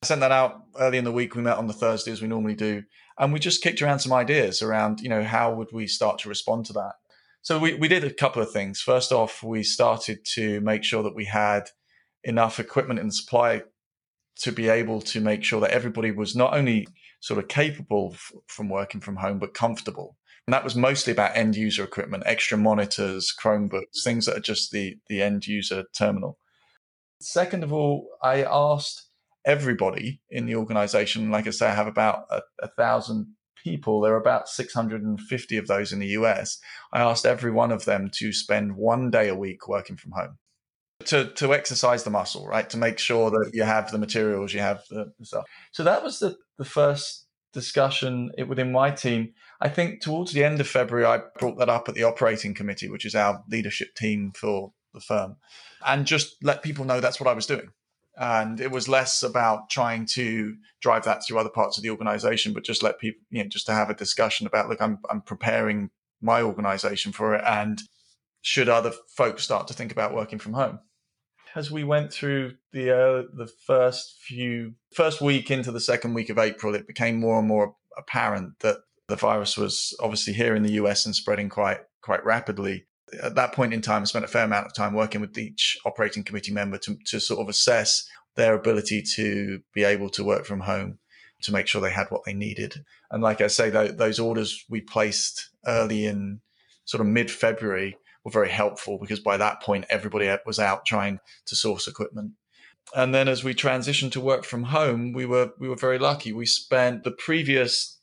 I 0.02 0.06
sent 0.06 0.20
that 0.20 0.32
out 0.32 0.62
early 0.78 0.96
in 0.96 1.04
the 1.04 1.12
week. 1.12 1.34
We 1.34 1.42
met 1.42 1.58
on 1.58 1.66
the 1.66 1.72
Thursday 1.72 2.12
as 2.12 2.22
we 2.22 2.28
normally 2.28 2.54
do, 2.54 2.84
and 3.18 3.32
we 3.32 3.40
just 3.40 3.62
kicked 3.62 3.82
around 3.82 3.98
some 3.98 4.12
ideas 4.12 4.62
around, 4.62 5.00
you 5.00 5.08
know, 5.08 5.24
how 5.24 5.52
would 5.54 5.72
we 5.72 5.86
start 5.88 6.20
to 6.20 6.28
respond 6.28 6.66
to 6.66 6.72
that. 6.74 6.92
So 7.42 7.58
we, 7.58 7.74
we 7.74 7.88
did 7.88 8.04
a 8.04 8.12
couple 8.12 8.42
of 8.42 8.50
things. 8.50 8.80
First 8.80 9.12
off, 9.12 9.42
we 9.42 9.62
started 9.62 10.24
to 10.34 10.60
make 10.60 10.84
sure 10.84 11.02
that 11.02 11.14
we 11.14 11.24
had 11.24 11.70
enough 12.24 12.60
equipment 12.60 13.00
in 13.00 13.06
the 13.06 13.12
supply 13.12 13.62
to 14.40 14.52
be 14.52 14.68
able 14.68 15.00
to 15.00 15.20
make 15.20 15.44
sure 15.44 15.60
that 15.60 15.70
everybody 15.70 16.10
was 16.10 16.36
not 16.36 16.54
only 16.54 16.86
sort 17.20 17.38
of 17.38 17.48
capable 17.48 18.10
f- 18.14 18.32
from 18.46 18.68
working 18.68 19.00
from 19.00 19.16
home, 19.16 19.38
but 19.38 19.54
comfortable. 19.54 20.16
And 20.46 20.54
that 20.54 20.64
was 20.64 20.76
mostly 20.76 21.12
about 21.12 21.36
end 21.36 21.56
user 21.56 21.84
equipment, 21.84 22.22
extra 22.24 22.56
monitors, 22.56 23.34
Chromebooks, 23.38 24.02
things 24.02 24.26
that 24.26 24.36
are 24.36 24.40
just 24.40 24.70
the, 24.70 24.96
the 25.08 25.20
end 25.20 25.46
user 25.46 25.84
terminal. 25.96 26.38
Second 27.20 27.64
of 27.64 27.72
all, 27.72 28.08
I 28.22 28.44
asked 28.44 29.10
everybody 29.44 30.20
in 30.30 30.46
the 30.46 30.54
organization, 30.54 31.30
like 31.30 31.46
I 31.46 31.50
say, 31.50 31.66
I 31.66 31.74
have 31.74 31.86
about 31.86 32.24
a, 32.30 32.42
a 32.62 32.68
thousand 32.68 33.34
people. 33.62 34.00
There 34.00 34.14
are 34.14 34.20
about 34.20 34.48
650 34.48 35.56
of 35.56 35.66
those 35.66 35.92
in 35.92 35.98
the 35.98 36.06
US. 36.08 36.58
I 36.92 37.00
asked 37.00 37.26
every 37.26 37.50
one 37.50 37.72
of 37.72 37.84
them 37.84 38.08
to 38.14 38.32
spend 38.32 38.76
one 38.76 39.10
day 39.10 39.28
a 39.28 39.34
week 39.34 39.68
working 39.68 39.96
from 39.96 40.12
home 40.12 40.38
to 41.06 41.26
to 41.34 41.54
exercise 41.54 42.04
the 42.04 42.10
muscle, 42.10 42.46
right? 42.46 42.68
To 42.70 42.76
make 42.76 42.98
sure 42.98 43.30
that 43.30 43.50
you 43.52 43.62
have 43.62 43.90
the 43.90 43.98
materials, 43.98 44.52
you 44.52 44.60
have 44.60 44.82
the, 44.90 45.12
stuff. 45.22 45.44
So 45.72 45.84
that 45.84 46.02
was 46.02 46.18
the 46.18 46.36
the 46.58 46.64
first 46.64 47.26
discussion 47.52 48.30
within 48.46 48.72
my 48.72 48.90
team. 48.90 49.32
I 49.60 49.68
think 49.68 50.02
towards 50.02 50.32
the 50.32 50.44
end 50.44 50.60
of 50.60 50.68
February, 50.68 51.06
I 51.06 51.20
brought 51.38 51.58
that 51.58 51.68
up 51.68 51.88
at 51.88 51.94
the 51.94 52.04
operating 52.04 52.54
committee, 52.54 52.88
which 52.88 53.04
is 53.04 53.14
our 53.14 53.42
leadership 53.50 53.94
team 53.96 54.32
for 54.34 54.72
the 54.92 55.00
firm, 55.00 55.36
and 55.86 56.06
just 56.06 56.36
let 56.42 56.62
people 56.62 56.84
know 56.84 57.00
that's 57.00 57.20
what 57.20 57.28
I 57.28 57.34
was 57.34 57.46
doing. 57.46 57.68
And 58.20 58.60
it 58.60 58.72
was 58.72 58.88
less 58.88 59.22
about 59.22 59.70
trying 59.70 60.04
to 60.14 60.56
drive 60.82 61.04
that 61.04 61.24
through 61.24 61.38
other 61.38 61.48
parts 61.48 61.78
of 61.78 61.84
the 61.84 61.90
organization, 61.90 62.52
but 62.52 62.64
just 62.64 62.82
let 62.82 62.98
people, 62.98 63.22
you 63.30 63.44
know, 63.44 63.48
just 63.48 63.66
to 63.66 63.72
have 63.72 63.90
a 63.90 63.94
discussion 63.94 64.44
about, 64.44 64.68
look, 64.68 64.82
I'm, 64.82 64.98
I'm 65.08 65.22
preparing 65.22 65.90
my 66.20 66.42
organization 66.42 67.12
for 67.12 67.36
it. 67.36 67.44
And 67.46 67.80
should 68.42 68.68
other 68.68 68.92
folks 69.16 69.44
start 69.44 69.68
to 69.68 69.74
think 69.74 69.92
about 69.92 70.14
working 70.14 70.40
from 70.40 70.54
home? 70.54 70.80
As 71.54 71.70
we 71.70 71.84
went 71.84 72.12
through 72.12 72.54
the 72.72 72.90
uh, 72.90 73.22
the 73.34 73.48
first 73.66 74.16
few 74.20 74.74
first 74.92 75.20
week 75.20 75.50
into 75.50 75.72
the 75.72 75.80
second 75.80 76.14
week 76.14 76.30
of 76.30 76.38
April, 76.38 76.74
it 76.74 76.86
became 76.86 77.20
more 77.20 77.38
and 77.38 77.48
more 77.48 77.74
apparent 77.96 78.58
that 78.60 78.78
the 79.08 79.16
virus 79.16 79.56
was 79.56 79.96
obviously 80.00 80.32
here 80.32 80.54
in 80.54 80.62
the 80.62 80.72
US 80.72 81.06
and 81.06 81.14
spreading 81.14 81.48
quite 81.48 81.80
quite 82.02 82.24
rapidly. 82.24 82.86
At 83.22 83.34
that 83.36 83.52
point 83.52 83.72
in 83.72 83.80
time, 83.80 84.02
I 84.02 84.04
spent 84.04 84.24
a 84.24 84.28
fair 84.28 84.44
amount 84.44 84.66
of 84.66 84.74
time 84.74 84.94
working 84.94 85.20
with 85.20 85.36
each 85.38 85.78
operating 85.86 86.22
committee 86.22 86.52
member 86.52 86.76
to, 86.78 86.98
to 87.06 87.20
sort 87.20 87.40
of 87.40 87.48
assess 87.48 88.06
their 88.36 88.54
ability 88.54 89.02
to 89.16 89.60
be 89.72 89.82
able 89.82 90.10
to 90.10 90.22
work 90.22 90.44
from 90.44 90.60
home 90.60 90.98
to 91.42 91.52
make 91.52 91.66
sure 91.66 91.80
they 91.80 91.90
had 91.90 92.08
what 92.10 92.24
they 92.24 92.34
needed. 92.34 92.84
And 93.10 93.22
like 93.22 93.40
I 93.40 93.46
say, 93.46 93.70
those 93.70 94.18
orders 94.18 94.64
we 94.68 94.80
placed 94.80 95.50
early 95.66 96.04
in 96.04 96.40
sort 96.84 97.00
of 97.00 97.06
mid 97.06 97.30
February 97.30 97.96
were 98.28 98.40
very 98.40 98.50
helpful 98.50 98.98
because 98.98 99.20
by 99.20 99.36
that 99.38 99.62
point, 99.62 99.86
everybody 99.88 100.34
was 100.46 100.58
out 100.58 100.84
trying 100.84 101.18
to 101.46 101.56
source 101.56 101.88
equipment. 101.88 102.32
And 102.94 103.14
then 103.14 103.28
as 103.28 103.44
we 103.44 103.54
transitioned 103.54 104.12
to 104.12 104.20
work 104.20 104.44
from 104.44 104.64
home, 104.64 105.12
we 105.12 105.26
were 105.26 105.50
we 105.58 105.68
were 105.68 105.76
very 105.76 105.98
lucky. 105.98 106.32
We 106.32 106.46
spent 106.46 107.04
the 107.04 107.10
previous, 107.10 107.98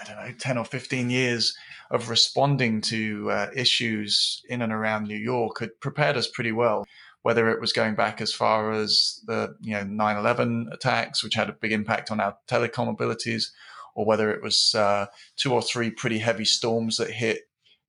I 0.00 0.04
don't 0.04 0.16
know, 0.16 0.32
ten 0.38 0.58
or 0.58 0.64
fifteen 0.64 1.10
years 1.10 1.54
of 1.90 2.08
responding 2.08 2.80
to 2.80 3.30
uh, 3.30 3.46
issues 3.54 4.42
in 4.48 4.62
and 4.62 4.72
around 4.72 5.06
New 5.06 5.18
York 5.18 5.60
had 5.60 5.78
prepared 5.80 6.16
us 6.16 6.26
pretty 6.26 6.52
well. 6.52 6.84
Whether 7.22 7.50
it 7.50 7.60
was 7.60 7.72
going 7.72 7.94
back 7.94 8.20
as 8.20 8.32
far 8.32 8.72
as 8.72 9.20
the 9.26 9.54
you 9.60 9.74
know 9.74 9.84
9/11 9.84 10.72
attacks, 10.72 11.22
which 11.22 11.34
had 11.34 11.48
a 11.48 11.56
big 11.60 11.70
impact 11.70 12.10
on 12.10 12.18
our 12.18 12.36
telecom 12.48 12.88
abilities, 12.88 13.52
or 13.94 14.04
whether 14.04 14.32
it 14.32 14.42
was 14.42 14.74
uh, 14.74 15.06
two 15.36 15.52
or 15.52 15.62
three 15.62 15.90
pretty 15.90 16.18
heavy 16.18 16.44
storms 16.44 16.96
that 16.96 17.10
hit 17.10 17.42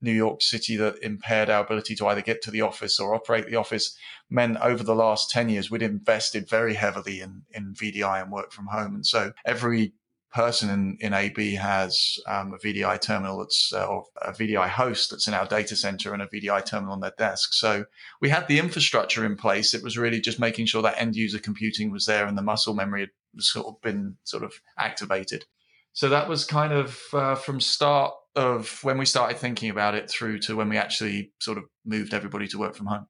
New 0.04 0.12
York 0.12 0.42
City 0.42 0.76
that 0.76 1.02
impaired 1.02 1.50
our 1.50 1.64
ability 1.64 1.96
to 1.96 2.08
either 2.08 2.22
get 2.22 2.42
to 2.44 2.52
the 2.52 2.62
office 2.62 3.00
or 3.00 3.16
operate 3.16 3.48
the 3.48 3.56
office 3.56 3.98
meant 4.30 4.58
over 4.58 4.84
the 4.84 4.96
last 4.96 5.32
10 5.32 5.50
years, 5.50 5.72
we'd 5.72 5.82
invested 5.82 6.50
very 6.50 6.74
heavily 6.74 7.22
in, 7.22 7.44
in 7.52 7.74
VDI 7.74 8.22
and 8.22 8.32
work 8.32 8.52
from 8.52 8.68
home. 8.68 8.96
And 8.96 9.06
so 9.06 9.32
every 9.46 9.94
person 10.34 10.70
in, 10.70 10.98
in 11.00 11.14
AB 11.14 11.56
has 11.56 12.18
um, 12.28 12.54
a 12.54 12.58
VDI 12.58 13.00
terminal 13.00 13.38
that's, 13.38 13.72
uh, 13.72 13.86
or 13.86 14.06
a 14.22 14.32
VDI 14.32 14.68
host 14.68 15.12
that's 15.12 15.28
in 15.28 15.34
our 15.34 15.46
data 15.46 15.76
center 15.76 16.14
and 16.14 16.24
a 16.24 16.28
VDI 16.28 16.66
terminal 16.66 16.94
on 16.94 17.00
their 17.00 17.14
desk. 17.18 17.54
So 17.54 17.86
we 18.20 18.30
had 18.30 18.48
the 18.48 18.60
infrastructure 18.60 19.26
in 19.26 19.36
place. 19.36 19.74
It 19.74 19.83
was 19.83 19.98
really 19.98 20.19
just 20.19 20.40
making 20.40 20.66
sure 20.66 20.81
that 20.81 21.00
end 21.00 21.16
user 21.16 21.40
computing 21.40 21.92
was 21.92 22.07
there 22.07 22.26
and 22.26 22.38
the 22.38 22.42
muscle 22.42 22.74
memory 22.74 23.02
had 23.02 23.44
sort 23.44 23.68
of 23.68 23.80
been 23.81 24.18
sort 24.24 24.44
of 24.44 24.54
activated. 24.78 25.45
So 25.94 26.10
that 26.10 26.28
was 26.28 26.44
kind 26.44 26.74
of 26.74 27.00
uh, 27.14 27.36
from 27.36 27.62
start 27.62 28.16
of 28.35 28.83
when 28.83 28.97
we 28.97 29.06
started 29.06 29.37
thinking 29.37 29.69
about 29.69 29.95
it 29.95 30.09
through 30.09 30.40
to 30.40 30.56
when 30.56 30.69
we 30.69 30.78
actually 30.78 31.31
sort 31.40 31.57
of 31.57 31.66
moved 31.85 32.13
everybody 32.13 32.47
to 32.47 32.57
work 32.57 32.75
from 32.75 32.87
home. 32.87 33.07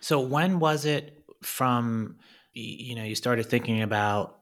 So 0.00 0.20
when 0.20 0.60
was 0.60 0.84
it 0.84 1.24
from 1.42 2.16
you 2.52 2.94
know 2.94 3.04
you 3.04 3.14
started 3.14 3.46
thinking 3.46 3.82
about 3.82 4.38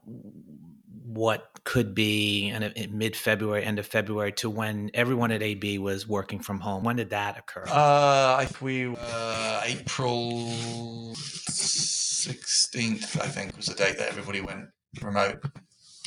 what 1.05 1.49
could 1.63 1.95
be 1.95 2.49
in, 2.49 2.97
mid 2.97 3.15
February, 3.15 3.63
end 3.63 3.79
of 3.79 3.87
February, 3.87 4.31
to 4.33 4.49
when 4.49 4.91
everyone 4.93 5.31
at 5.31 5.41
AB 5.41 5.79
was 5.79 6.07
working 6.07 6.39
from 6.39 6.59
home? 6.59 6.83
When 6.83 6.97
did 6.97 7.09
that 7.11 7.37
occur? 7.37 7.63
Uh, 7.67 8.35
I 8.37 8.45
think 8.45 8.61
we 8.61 8.95
uh, 8.99 9.61
April 9.65 10.51
sixteenth, 12.19 13.19
I 13.21 13.27
think, 13.27 13.55
was 13.57 13.67
the 13.67 13.75
date 13.75 13.97
that 13.97 14.09
everybody 14.09 14.41
went 14.41 14.65
remote. 15.01 15.43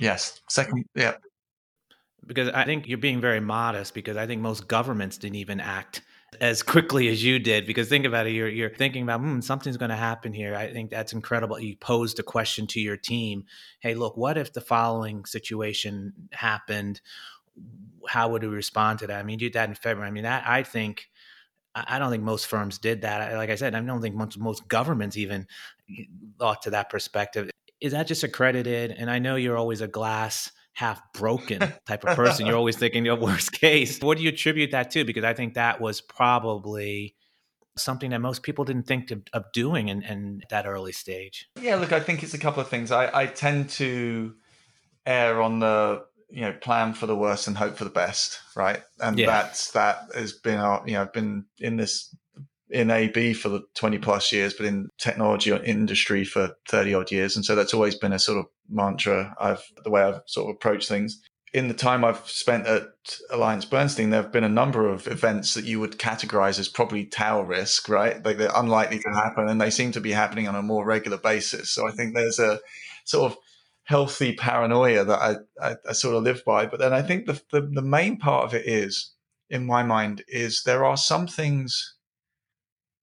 Yes, 0.00 0.40
second. 0.48 0.84
Yeah, 0.94 1.14
because 2.26 2.48
I 2.50 2.64
think 2.64 2.88
you're 2.88 2.98
being 2.98 3.20
very 3.20 3.40
modest 3.40 3.94
because 3.94 4.16
I 4.16 4.26
think 4.26 4.40
most 4.40 4.68
governments 4.68 5.18
didn't 5.18 5.36
even 5.36 5.60
act 5.60 6.02
as 6.40 6.62
quickly 6.62 7.08
as 7.08 7.22
you 7.22 7.38
did 7.38 7.66
because 7.66 7.88
think 7.88 8.06
about 8.06 8.26
it 8.26 8.30
you're, 8.30 8.48
you're 8.48 8.70
thinking 8.70 9.02
about 9.02 9.20
hmm, 9.20 9.40
something's 9.40 9.76
going 9.76 9.90
to 9.90 9.96
happen 9.96 10.32
here. 10.32 10.54
I 10.54 10.72
think 10.72 10.90
that's 10.90 11.12
incredible. 11.12 11.58
You 11.60 11.76
posed 11.76 12.18
a 12.18 12.22
question 12.22 12.66
to 12.68 12.80
your 12.80 12.96
team 12.96 13.44
hey 13.80 13.94
look 13.94 14.16
what 14.16 14.38
if 14.38 14.52
the 14.52 14.60
following 14.60 15.24
situation 15.24 16.12
happened? 16.32 17.00
How 18.08 18.28
would 18.30 18.42
we 18.42 18.48
respond 18.48 19.00
to 19.00 19.06
that? 19.08 19.18
I 19.18 19.22
mean 19.22 19.38
you 19.38 19.46
did 19.48 19.54
that 19.54 19.68
in 19.68 19.74
february. 19.74 20.08
I 20.08 20.12
mean 20.12 20.24
that, 20.24 20.44
i 20.46 20.62
think 20.62 21.08
i 21.74 21.98
don't 21.98 22.10
think 22.10 22.22
most 22.22 22.46
firms 22.46 22.78
did 22.78 23.02
that. 23.02 23.34
Like 23.34 23.50
i 23.50 23.54
said 23.54 23.74
i 23.74 23.80
don't 23.80 24.00
think 24.00 24.14
most, 24.14 24.38
most 24.38 24.68
governments 24.68 25.16
even 25.16 25.46
thought 26.38 26.62
to 26.62 26.70
that 26.70 26.88
perspective. 26.88 27.50
Is 27.80 27.92
that 27.92 28.06
just 28.06 28.24
accredited? 28.24 28.92
And 28.92 29.10
i 29.10 29.18
know 29.18 29.36
you're 29.36 29.58
always 29.58 29.82
a 29.82 29.88
glass 29.88 30.50
half 30.72 31.00
broken 31.12 31.60
type 31.86 32.04
of 32.04 32.16
person. 32.16 32.46
You're 32.46 32.56
always 32.56 32.76
thinking 32.76 33.04
the 33.04 33.14
worst 33.14 33.52
case. 33.60 34.00
What 34.00 34.18
do 34.18 34.24
you 34.24 34.30
attribute 34.30 34.70
that 34.72 34.90
to? 34.92 35.04
Because 35.04 35.24
I 35.24 35.34
think 35.34 35.54
that 35.54 35.80
was 35.80 36.00
probably 36.00 37.14
something 37.76 38.10
that 38.10 38.20
most 38.20 38.42
people 38.42 38.64
didn't 38.64 38.86
think 38.86 39.10
of, 39.10 39.22
of 39.32 39.50
doing 39.52 39.88
in, 39.88 40.02
in, 40.02 40.42
that 40.50 40.66
early 40.66 40.92
stage. 40.92 41.48
Yeah, 41.60 41.76
look, 41.76 41.92
I 41.92 42.00
think 42.00 42.22
it's 42.22 42.34
a 42.34 42.38
couple 42.38 42.60
of 42.60 42.68
things. 42.68 42.90
I, 42.90 43.10
I 43.22 43.26
tend 43.26 43.70
to 43.70 44.34
err 45.06 45.40
on 45.42 45.58
the 45.58 46.04
you 46.32 46.40
know 46.40 46.52
plan 46.52 46.94
for 46.94 47.06
the 47.06 47.16
worst 47.16 47.46
and 47.46 47.56
hope 47.56 47.76
for 47.76 47.84
the 47.84 47.90
best, 47.90 48.40
right? 48.56 48.82
And 49.00 49.18
yeah. 49.18 49.26
that's 49.26 49.72
that 49.72 50.08
has 50.14 50.32
been 50.32 50.58
our 50.58 50.82
you 50.86 50.94
know 50.94 51.06
been 51.06 51.44
in 51.58 51.76
this 51.76 52.14
in 52.72 52.90
AB 52.90 53.34
for 53.34 53.48
the 53.50 53.62
20 53.74 53.98
plus 53.98 54.32
years, 54.32 54.54
but 54.54 54.66
in 54.66 54.88
technology 54.98 55.52
or 55.52 55.62
industry 55.62 56.24
for 56.24 56.56
30 56.68 56.94
odd 56.94 57.12
years. 57.12 57.36
And 57.36 57.44
so 57.44 57.54
that's 57.54 57.74
always 57.74 57.94
been 57.94 58.12
a 58.12 58.18
sort 58.18 58.38
of 58.38 58.46
mantra 58.68 59.34
I've, 59.38 59.62
the 59.84 59.90
way 59.90 60.02
I've 60.02 60.22
sort 60.26 60.48
of 60.48 60.56
approached 60.56 60.88
things. 60.88 61.22
in 61.52 61.68
the 61.68 61.74
time 61.74 62.02
I've 62.04 62.26
spent 62.28 62.66
at 62.66 62.84
Alliance 63.30 63.66
Bernstein, 63.66 64.10
there 64.10 64.22
have 64.22 64.32
been 64.32 64.44
a 64.44 64.48
number 64.48 64.88
of 64.88 65.06
events 65.06 65.52
that 65.54 65.66
you 65.66 65.80
would 65.80 65.98
categorize 65.98 66.58
as 66.58 66.68
probably 66.68 67.04
tail 67.04 67.42
risk, 67.42 67.88
right? 67.88 68.24
Like 68.24 68.38
they're 68.38 68.50
unlikely 68.54 69.00
to 69.00 69.10
happen, 69.10 69.48
and 69.48 69.60
they 69.60 69.70
seem 69.70 69.92
to 69.92 70.00
be 70.00 70.12
happening 70.12 70.48
on 70.48 70.54
a 70.54 70.62
more 70.62 70.84
regular 70.84 71.18
basis. 71.18 71.70
So 71.70 71.86
I 71.86 71.90
think 71.90 72.14
there's 72.14 72.38
a 72.38 72.58
sort 73.04 73.30
of 73.30 73.38
healthy 73.84 74.34
paranoia 74.34 75.04
that 75.04 75.18
I, 75.18 75.36
I, 75.62 75.76
I 75.90 75.92
sort 75.92 76.16
of 76.16 76.22
live 76.22 76.42
by. 76.46 76.66
But 76.66 76.80
then 76.80 76.94
I 76.94 77.02
think 77.02 77.26
the, 77.26 77.40
the 77.50 77.60
the 77.60 77.82
main 77.82 78.16
part 78.16 78.44
of 78.44 78.54
it 78.54 78.66
is, 78.66 79.12
in 79.50 79.66
my 79.66 79.82
mind, 79.82 80.24
is 80.28 80.62
there 80.62 80.86
are 80.86 80.96
some 80.96 81.26
things 81.26 81.96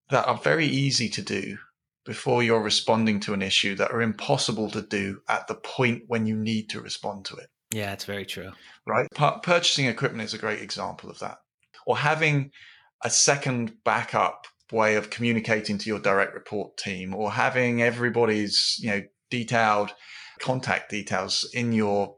that 0.09 0.27
are 0.27 0.37
very 0.37 0.65
easy 0.65 1.09
to 1.09 1.21
do 1.21 1.57
before 2.05 2.41
you're 2.41 2.61
responding 2.61 3.19
to 3.19 3.33
an 3.33 3.41
issue 3.41 3.75
that 3.75 3.91
are 3.91 4.01
impossible 4.01 4.69
to 4.71 4.81
do 4.81 5.21
at 5.27 5.47
the 5.47 5.55
point 5.55 6.03
when 6.07 6.25
you 6.25 6.35
need 6.35 6.69
to 6.69 6.81
respond 6.81 7.25
to 7.25 7.35
it. 7.35 7.47
Yeah, 7.71 7.93
it's 7.93 8.05
very 8.05 8.25
true. 8.25 8.51
Right? 8.87 9.07
purchasing 9.43 9.85
equipment 9.85 10.23
is 10.23 10.33
a 10.33 10.39
great 10.39 10.61
example 10.61 11.09
of 11.09 11.19
that. 11.19 11.37
Or 11.85 11.97
having 11.97 12.51
a 13.03 13.09
second 13.09 13.73
backup 13.85 14.47
way 14.71 14.95
of 14.95 15.09
communicating 15.09 15.77
to 15.77 15.89
your 15.89 15.99
direct 15.99 16.33
report 16.33 16.77
team 16.77 17.13
or 17.13 17.31
having 17.31 17.81
everybody's, 17.81 18.77
you 18.79 18.89
know, 18.89 19.01
detailed 19.29 19.93
contact 20.39 20.89
details 20.89 21.47
in 21.53 21.73
your 21.73 22.15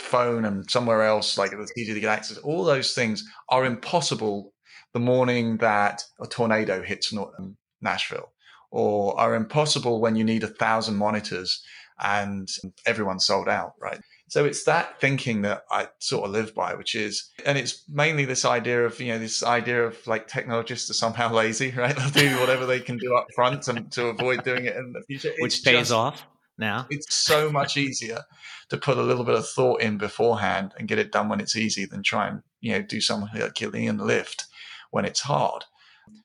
phone 0.00 0.44
and 0.44 0.70
somewhere 0.70 1.02
else 1.02 1.38
like 1.38 1.52
it's 1.52 1.72
easy 1.76 1.94
to 1.94 2.00
get 2.00 2.10
access. 2.10 2.38
All 2.38 2.64
those 2.64 2.94
things 2.94 3.24
are 3.48 3.64
impossible 3.64 4.52
the 4.96 5.00
morning 5.00 5.58
that 5.58 6.02
a 6.22 6.26
tornado 6.26 6.82
hits 6.82 7.12
um, 7.12 7.54
Nashville 7.82 8.32
or 8.70 9.20
are 9.20 9.34
impossible 9.34 10.00
when 10.00 10.16
you 10.16 10.24
need 10.24 10.42
a 10.42 10.46
thousand 10.46 10.96
monitors 10.96 11.62
and 12.02 12.48
everyone's 12.86 13.26
sold 13.26 13.46
out, 13.46 13.74
right? 13.78 14.00
So 14.28 14.46
it's 14.46 14.64
that 14.64 14.98
thinking 14.98 15.42
that 15.42 15.64
I 15.70 15.88
sort 15.98 16.24
of 16.24 16.30
live 16.30 16.54
by, 16.54 16.72
which 16.72 16.94
is, 16.94 17.30
and 17.44 17.58
it's 17.58 17.84
mainly 17.90 18.24
this 18.24 18.46
idea 18.46 18.86
of, 18.86 18.98
you 18.98 19.08
know, 19.08 19.18
this 19.18 19.42
idea 19.42 19.84
of 19.84 19.94
like 20.06 20.28
technologists 20.28 20.88
are 20.88 20.94
somehow 20.94 21.30
lazy, 21.42 21.72
right? 21.72 21.94
They'll 21.94 22.08
do 22.08 22.40
whatever 22.40 22.64
they 22.64 22.80
can 22.80 22.96
do 22.96 23.14
up 23.14 23.26
front 23.34 23.68
and 23.68 23.92
to 23.92 24.06
avoid 24.06 24.44
doing 24.44 24.64
it 24.64 24.76
in 24.76 24.94
the 24.94 25.02
future. 25.02 25.28
It's 25.28 25.42
which 25.42 25.62
pays 25.62 25.88
just, 25.88 25.92
off 25.92 26.24
now. 26.56 26.86
It's 26.88 27.14
so 27.14 27.52
much 27.52 27.76
easier 27.76 28.22
to 28.70 28.78
put 28.78 28.96
a 28.96 29.02
little 29.02 29.24
bit 29.24 29.34
of 29.34 29.46
thought 29.46 29.82
in 29.82 29.98
beforehand 29.98 30.72
and 30.78 30.88
get 30.88 30.98
it 30.98 31.12
done 31.12 31.28
when 31.28 31.40
it's 31.40 31.54
easy 31.54 31.84
than 31.84 32.02
try 32.02 32.28
and, 32.28 32.42
you 32.62 32.72
know, 32.72 32.80
do 32.80 33.02
something 33.02 33.28
like 33.38 33.60
lift 33.60 34.46
when 34.90 35.04
it's 35.04 35.20
hard. 35.20 35.64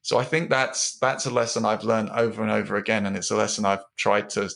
So 0.02 0.18
I 0.18 0.24
think 0.24 0.50
that's 0.50 0.98
that's 1.00 1.26
a 1.26 1.32
lesson 1.32 1.66
I've 1.66 1.84
learned 1.84 2.10
over 2.12 2.42
and 2.42 2.52
over 2.52 2.76
again, 2.76 3.06
and 3.06 3.18
it's 3.18 3.32
a 3.32 3.36
lesson 3.36 3.66
I've 3.66 3.84
tried 3.98 4.30
to 4.32 4.50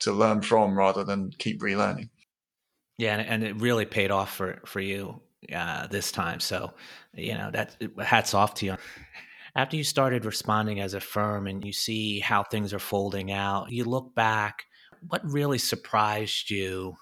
to 0.00 0.12
learn 0.12 0.42
from 0.42 0.76
rather 0.76 1.04
than 1.04 1.30
keep 1.38 1.60
relearning. 1.60 2.10
Yeah, 2.98 3.16
and, 3.16 3.42
it 3.42 3.60
really 3.60 3.86
paid 3.86 4.10
off 4.10 4.34
for 4.34 4.60
for 4.66 4.80
you 4.80 5.20
uh, 5.52 5.86
this 5.88 6.12
time. 6.12 6.40
So, 6.40 6.72
you 7.14 7.34
know, 7.34 7.50
that 7.50 7.76
hats 8.00 8.34
off 8.34 8.54
to 8.54 8.66
you. 8.66 8.76
After 9.54 9.76
you 9.76 9.84
started 9.84 10.24
responding 10.24 10.80
as 10.80 10.94
a 10.94 11.00
firm 11.00 11.46
and 11.46 11.64
you 11.64 11.72
see 11.72 12.20
how 12.20 12.42
things 12.42 12.72
are 12.72 12.78
folding 12.78 13.32
out, 13.32 13.70
you 13.70 13.84
look 13.84 14.14
back. 14.14 14.64
What 15.08 15.20
really 15.24 15.58
surprised 15.58 16.48
you 16.48 16.96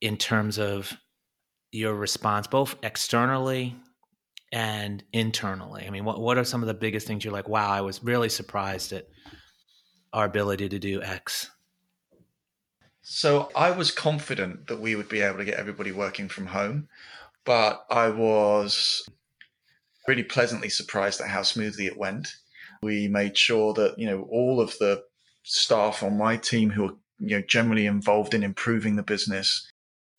in 0.00 0.16
terms 0.16 0.58
of 0.58 0.92
your 1.72 1.94
response, 1.94 2.46
both 2.46 2.76
externally 2.82 3.74
and 4.52 5.02
internally? 5.12 5.86
I 5.86 5.90
mean, 5.90 6.04
what 6.04 6.20
what 6.20 6.38
are 6.38 6.44
some 6.44 6.62
of 6.62 6.66
the 6.66 6.74
biggest 6.74 7.06
things 7.06 7.24
you're 7.24 7.32
like, 7.32 7.48
wow, 7.48 7.70
I 7.70 7.80
was 7.80 8.02
really 8.02 8.28
surprised 8.28 8.92
at 8.92 9.08
our 10.12 10.24
ability 10.24 10.68
to 10.68 10.78
do 10.78 11.02
X? 11.02 11.50
So 13.02 13.50
I 13.56 13.70
was 13.70 13.90
confident 13.90 14.66
that 14.68 14.80
we 14.80 14.94
would 14.94 15.08
be 15.08 15.20
able 15.20 15.38
to 15.38 15.44
get 15.44 15.58
everybody 15.58 15.90
working 15.90 16.28
from 16.28 16.46
home, 16.46 16.88
but 17.44 17.84
I 17.90 18.10
was 18.10 19.08
really 20.06 20.22
pleasantly 20.22 20.68
surprised 20.68 21.20
at 21.20 21.28
how 21.28 21.42
smoothly 21.42 21.86
it 21.86 21.96
went. 21.96 22.28
We 22.82 23.08
made 23.08 23.36
sure 23.36 23.74
that, 23.74 23.98
you 23.98 24.06
know, 24.06 24.28
all 24.30 24.60
of 24.60 24.76
the 24.78 25.04
staff 25.42 26.02
on 26.02 26.18
my 26.18 26.36
team 26.36 26.70
who 26.70 26.84
are, 26.84 26.94
you 27.18 27.36
know, 27.36 27.42
generally 27.46 27.86
involved 27.86 28.34
in 28.34 28.42
improving 28.42 28.96
the 28.96 29.02
business 29.02 29.69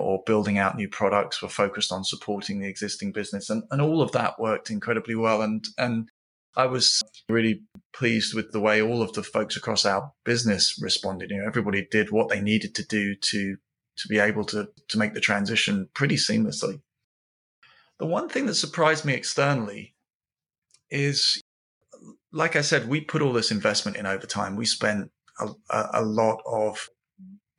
or 0.02 0.24
building 0.26 0.58
out 0.58 0.76
new 0.76 0.90
products 0.90 1.42
were 1.42 1.50
focused 1.50 1.92
on 1.92 2.04
supporting 2.04 2.60
the 2.60 2.68
existing 2.68 3.12
business 3.12 3.50
and, 3.50 3.64
and 3.72 3.82
all 3.82 4.02
of 4.02 4.12
that 4.12 4.40
worked 4.40 4.70
incredibly 4.70 5.16
well 5.16 5.42
and 5.42 5.68
and 5.78 6.10
I 6.56 6.66
was 6.66 7.02
really 7.30 7.62
pleased 7.94 8.34
with 8.34 8.52
the 8.52 8.60
way 8.60 8.82
all 8.82 9.02
of 9.02 9.14
the 9.14 9.24
folks 9.24 9.56
across 9.56 9.86
our 9.86 10.12
business 10.26 10.78
responded. 10.82 11.30
You 11.30 11.38
know, 11.38 11.48
everybody 11.48 11.88
did 11.90 12.12
what 12.12 12.30
they 12.30 12.42
needed 12.42 12.76
to 12.76 12.86
do 12.86 13.16
to 13.16 13.56
to 13.98 14.08
be 14.08 14.20
able 14.20 14.44
to 14.46 14.68
to 14.90 14.98
make 14.98 15.14
the 15.14 15.22
transition 15.22 15.88
pretty 15.94 16.16
seamlessly. 16.16 16.82
The 18.00 18.06
one 18.06 18.30
thing 18.30 18.48
that 18.48 18.56
surprised 18.56 19.06
me 19.06 19.14
externally 19.14 19.96
is, 20.90 21.42
like 22.34 22.56
I 22.56 22.62
said, 22.62 22.90
we 22.90 23.02
put 23.02 23.22
all 23.22 23.32
this 23.32 23.52
investment 23.52 23.96
in 23.96 24.06
over 24.06 24.26
time. 24.26 24.56
We 24.56 24.66
spent 24.66 25.12
a, 25.40 25.50
a 25.94 26.04
lot 26.04 26.42
of 26.46 26.90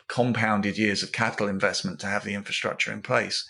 compounded 0.09 0.79
years 0.79 1.03
of 1.03 1.13
capital 1.13 1.49
investment 1.49 2.01
to 2.01 2.07
have 2.07 2.25
the 2.25 2.35
infrastructure 2.35 2.93
in 2.93 3.03
place. 3.03 3.49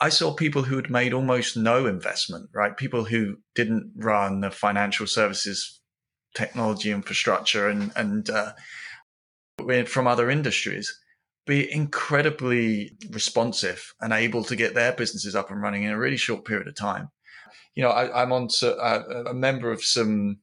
I 0.00 0.08
saw 0.08 0.34
people 0.34 0.62
who 0.62 0.76
had 0.76 0.90
made 0.90 1.12
almost 1.12 1.56
no 1.56 1.86
investment, 1.86 2.50
right? 2.52 2.76
People 2.76 3.04
who 3.04 3.36
didn't 3.54 3.92
run 3.96 4.40
the 4.40 4.50
financial 4.50 5.06
services 5.06 5.80
technology 6.34 6.90
infrastructure 6.90 7.68
and, 7.68 7.92
and, 7.94 8.30
uh, 8.30 8.52
from 9.86 10.06
other 10.06 10.30
industries 10.30 10.92
be 11.46 11.70
incredibly 11.72 12.96
responsive 13.10 13.92
and 14.00 14.12
able 14.12 14.44
to 14.44 14.56
get 14.56 14.74
their 14.74 14.92
businesses 14.92 15.34
up 15.34 15.50
and 15.50 15.60
running 15.60 15.82
in 15.84 15.90
a 15.90 15.98
really 15.98 16.16
short 16.16 16.44
period 16.44 16.68
of 16.68 16.74
time. 16.74 17.08
You 17.74 17.82
know, 17.82 17.90
I, 17.90 18.22
am 18.22 18.32
on 18.32 18.48
to, 18.58 18.76
uh, 18.76 19.24
a 19.26 19.34
member 19.34 19.70
of 19.70 19.84
some 19.84 20.38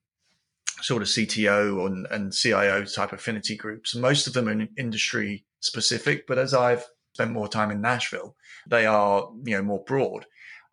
sort 0.82 1.02
of 1.02 1.08
CTO 1.08 1.86
and, 1.86 2.08
and 2.12 2.34
CIO 2.34 2.86
type 2.86 3.14
affinity 3.14 3.56
groups. 3.56 3.96
Most 3.96 4.28
of 4.28 4.34
them 4.34 4.48
are 4.48 4.68
industry 4.78 5.46
specific, 5.60 6.28
but 6.28 6.38
as 6.38 6.54
I've 6.54 6.86
spent 7.14 7.32
more 7.32 7.48
time 7.48 7.72
in 7.72 7.82
Nashville, 7.82 8.36
they 8.68 8.86
are, 8.86 9.30
you 9.46 9.56
know, 9.56 9.64
more 9.64 9.84
broad. 9.84 10.26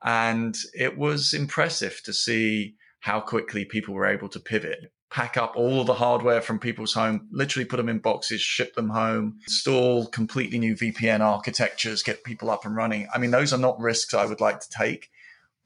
And 0.05 0.57
it 0.75 0.97
was 0.97 1.35
impressive 1.35 2.01
to 2.05 2.13
see 2.13 2.77
how 3.01 3.21
quickly 3.21 3.65
people 3.65 3.95
were 3.95 4.07
able 4.07 4.29
to 4.29 4.41
pivot, 4.41 4.93
pack 5.11 5.37
up 5.37 5.55
all 5.57 5.85
the 5.85 5.95
hardware 5.95 6.41
from 6.41 6.59
people's 6.59 6.93
home, 6.93 7.29
literally 7.31 7.65
put 7.65 7.77
them 7.77 7.89
in 7.89 7.99
boxes, 7.99 8.41
ship 8.41 8.75
them 8.75 8.91
home, 8.91 9.39
install 9.47 10.07
completely 10.07 10.59
new 10.59 10.75
VPN 10.75 11.21
architectures, 11.21 12.03
get 12.03 12.25
people 12.25 12.51
up 12.51 12.65
and 12.65 12.77
running. 12.77 13.09
I 13.15 13.19
mean, 13.19 13.31
those 13.31 13.53
are 13.53 13.59
not 13.59 13.81
risks 13.81 14.15
I 14.15 14.27
would 14.27 14.41
like 14.41 14.61
to 14.61 14.69
take, 14.69 15.09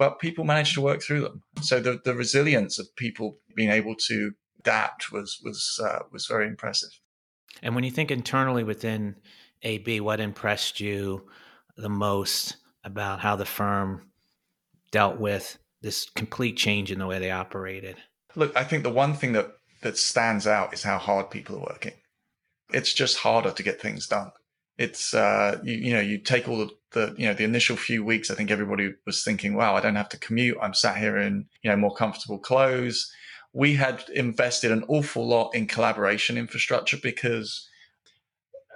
but 0.00 0.18
people 0.18 0.44
managed 0.44 0.72
to 0.72 0.80
work 0.80 1.02
through 1.02 1.20
them. 1.20 1.42
So 1.60 1.78
the, 1.78 2.00
the 2.02 2.14
resilience 2.14 2.78
of 2.78 2.96
people 2.96 3.36
being 3.54 3.70
able 3.70 3.94
to 4.08 4.32
adapt 4.58 5.12
was 5.12 5.38
was 5.44 5.78
uh, 5.84 6.00
was 6.10 6.26
very 6.26 6.46
impressive. 6.46 6.88
And 7.62 7.74
when 7.74 7.84
you 7.84 7.90
think 7.90 8.10
internally 8.10 8.64
within 8.64 9.16
AB, 9.62 10.00
what 10.00 10.18
impressed 10.18 10.80
you 10.80 11.28
the 11.76 11.90
most 11.90 12.56
about 12.82 13.20
how 13.20 13.36
the 13.36 13.44
firm 13.44 14.10
dealt 14.90 15.20
with 15.20 15.58
this 15.82 16.08
complete 16.08 16.56
change 16.56 16.90
in 16.90 16.98
the 16.98 17.06
way 17.06 17.18
they 17.18 17.30
operated? 17.30 17.96
Look, 18.34 18.56
I 18.56 18.64
think 18.64 18.84
the 18.84 18.90
one 18.90 19.12
thing 19.12 19.32
that 19.34 19.52
that 19.82 19.98
stands 19.98 20.46
out 20.46 20.72
is 20.72 20.82
how 20.82 20.96
hard 20.96 21.30
people 21.30 21.56
are 21.56 21.72
working. 21.72 21.94
It's 22.72 22.94
just 22.94 23.18
harder 23.18 23.50
to 23.50 23.62
get 23.62 23.82
things 23.82 24.06
done. 24.06 24.30
It's 24.80 25.12
uh, 25.12 25.58
you, 25.62 25.74
you 25.74 25.92
know 25.92 26.00
you 26.00 26.16
take 26.16 26.48
all 26.48 26.56
the, 26.56 26.70
the 26.92 27.14
you 27.18 27.26
know 27.26 27.34
the 27.34 27.44
initial 27.44 27.76
few 27.76 28.02
weeks. 28.02 28.30
I 28.30 28.34
think 28.34 28.50
everybody 28.50 28.94
was 29.04 29.22
thinking, 29.22 29.52
"Wow, 29.52 29.76
I 29.76 29.82
don't 29.82 29.94
have 29.96 30.08
to 30.08 30.18
commute. 30.18 30.56
I'm 30.58 30.72
sat 30.72 30.96
here 30.96 31.18
in 31.18 31.44
you 31.62 31.70
know 31.70 31.76
more 31.76 31.94
comfortable 31.94 32.38
clothes." 32.38 33.12
We 33.52 33.74
had 33.74 34.02
invested 34.08 34.70
an 34.70 34.84
awful 34.88 35.28
lot 35.28 35.54
in 35.54 35.66
collaboration 35.66 36.38
infrastructure 36.38 36.96
because 36.96 37.68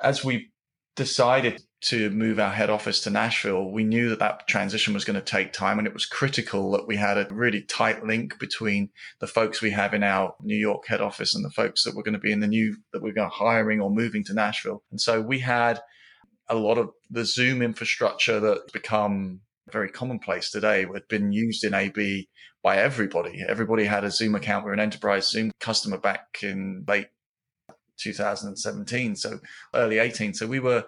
as 0.02 0.23
we 0.23 0.50
decided 0.94 1.62
to 1.80 2.11
move 2.11 2.38
our 2.38 2.52
head 2.52 2.68
office 2.68 3.00
to 3.00 3.11
Nashville, 3.11 3.70
we 3.70 3.82
knew 3.82 4.11
that 4.11 4.18
that 4.18 4.46
transition 4.46 4.92
was 4.92 5.06
going 5.06 5.18
to 5.18 5.23
take 5.23 5.54
time 5.54 5.78
and 5.78 5.87
it 5.87 5.94
was 5.94 6.04
critical 6.04 6.73
that 6.73 6.87
we 6.87 6.96
had 6.96 7.16
a 7.16 7.26
really 7.30 7.62
tight 7.62 8.04
link 8.04 8.38
between 8.38 8.90
the 9.20 9.26
folks 9.26 9.62
we 9.62 9.70
have 9.70 9.94
in 9.94 10.02
our 10.02 10.34
New 10.42 10.56
York 10.56 10.87
head 10.87 11.00
office 11.00 11.34
and 11.34 11.44
the 11.44 11.50
folks 11.50 11.82
that 11.84 11.94
were 11.94 12.02
going 12.02 12.14
to 12.14 12.18
be 12.18 12.32
in 12.32 12.40
the 12.40 12.46
new, 12.46 12.76
that 12.92 13.02
we're 13.02 13.14
going 13.14 13.30
to 13.30 13.34
hiring 13.34 13.80
or 13.80 13.90
moving 13.90 14.23
to 14.25 14.34
Nashville. 14.34 14.82
And 14.90 15.00
so 15.00 15.23
we 15.23 15.38
had 15.38 15.80
a 16.49 16.55
lot 16.55 16.79
of 16.79 16.91
the 17.11 17.25
Zoom 17.25 17.63
infrastructure 17.63 18.41
that's 18.41 18.73
become 18.73 19.41
very 19.73 19.91
commonplace 19.91 20.51
today 20.51 20.87
had 20.93 21.09
been 21.09 21.33
used 21.33 21.65
in 21.65 21.75
AB 21.75 22.29
by 22.63 22.77
everybody. 22.77 23.45
Everybody 23.47 23.85
had 23.85 24.05
a 24.05 24.11
Zoom 24.11 24.35
account. 24.35 24.65
We're 24.65 24.73
an 24.73 24.81
enterprise 24.81 25.31
Zoom 25.31 25.51
customer 25.61 25.99
back 25.99 26.39
in 26.43 26.85
late 26.87 27.09
2017, 27.99 29.17
so 29.17 29.41
early 29.75 29.99
18. 29.99 30.35
So 30.35 30.47
we 30.47 30.61
were 30.61 30.85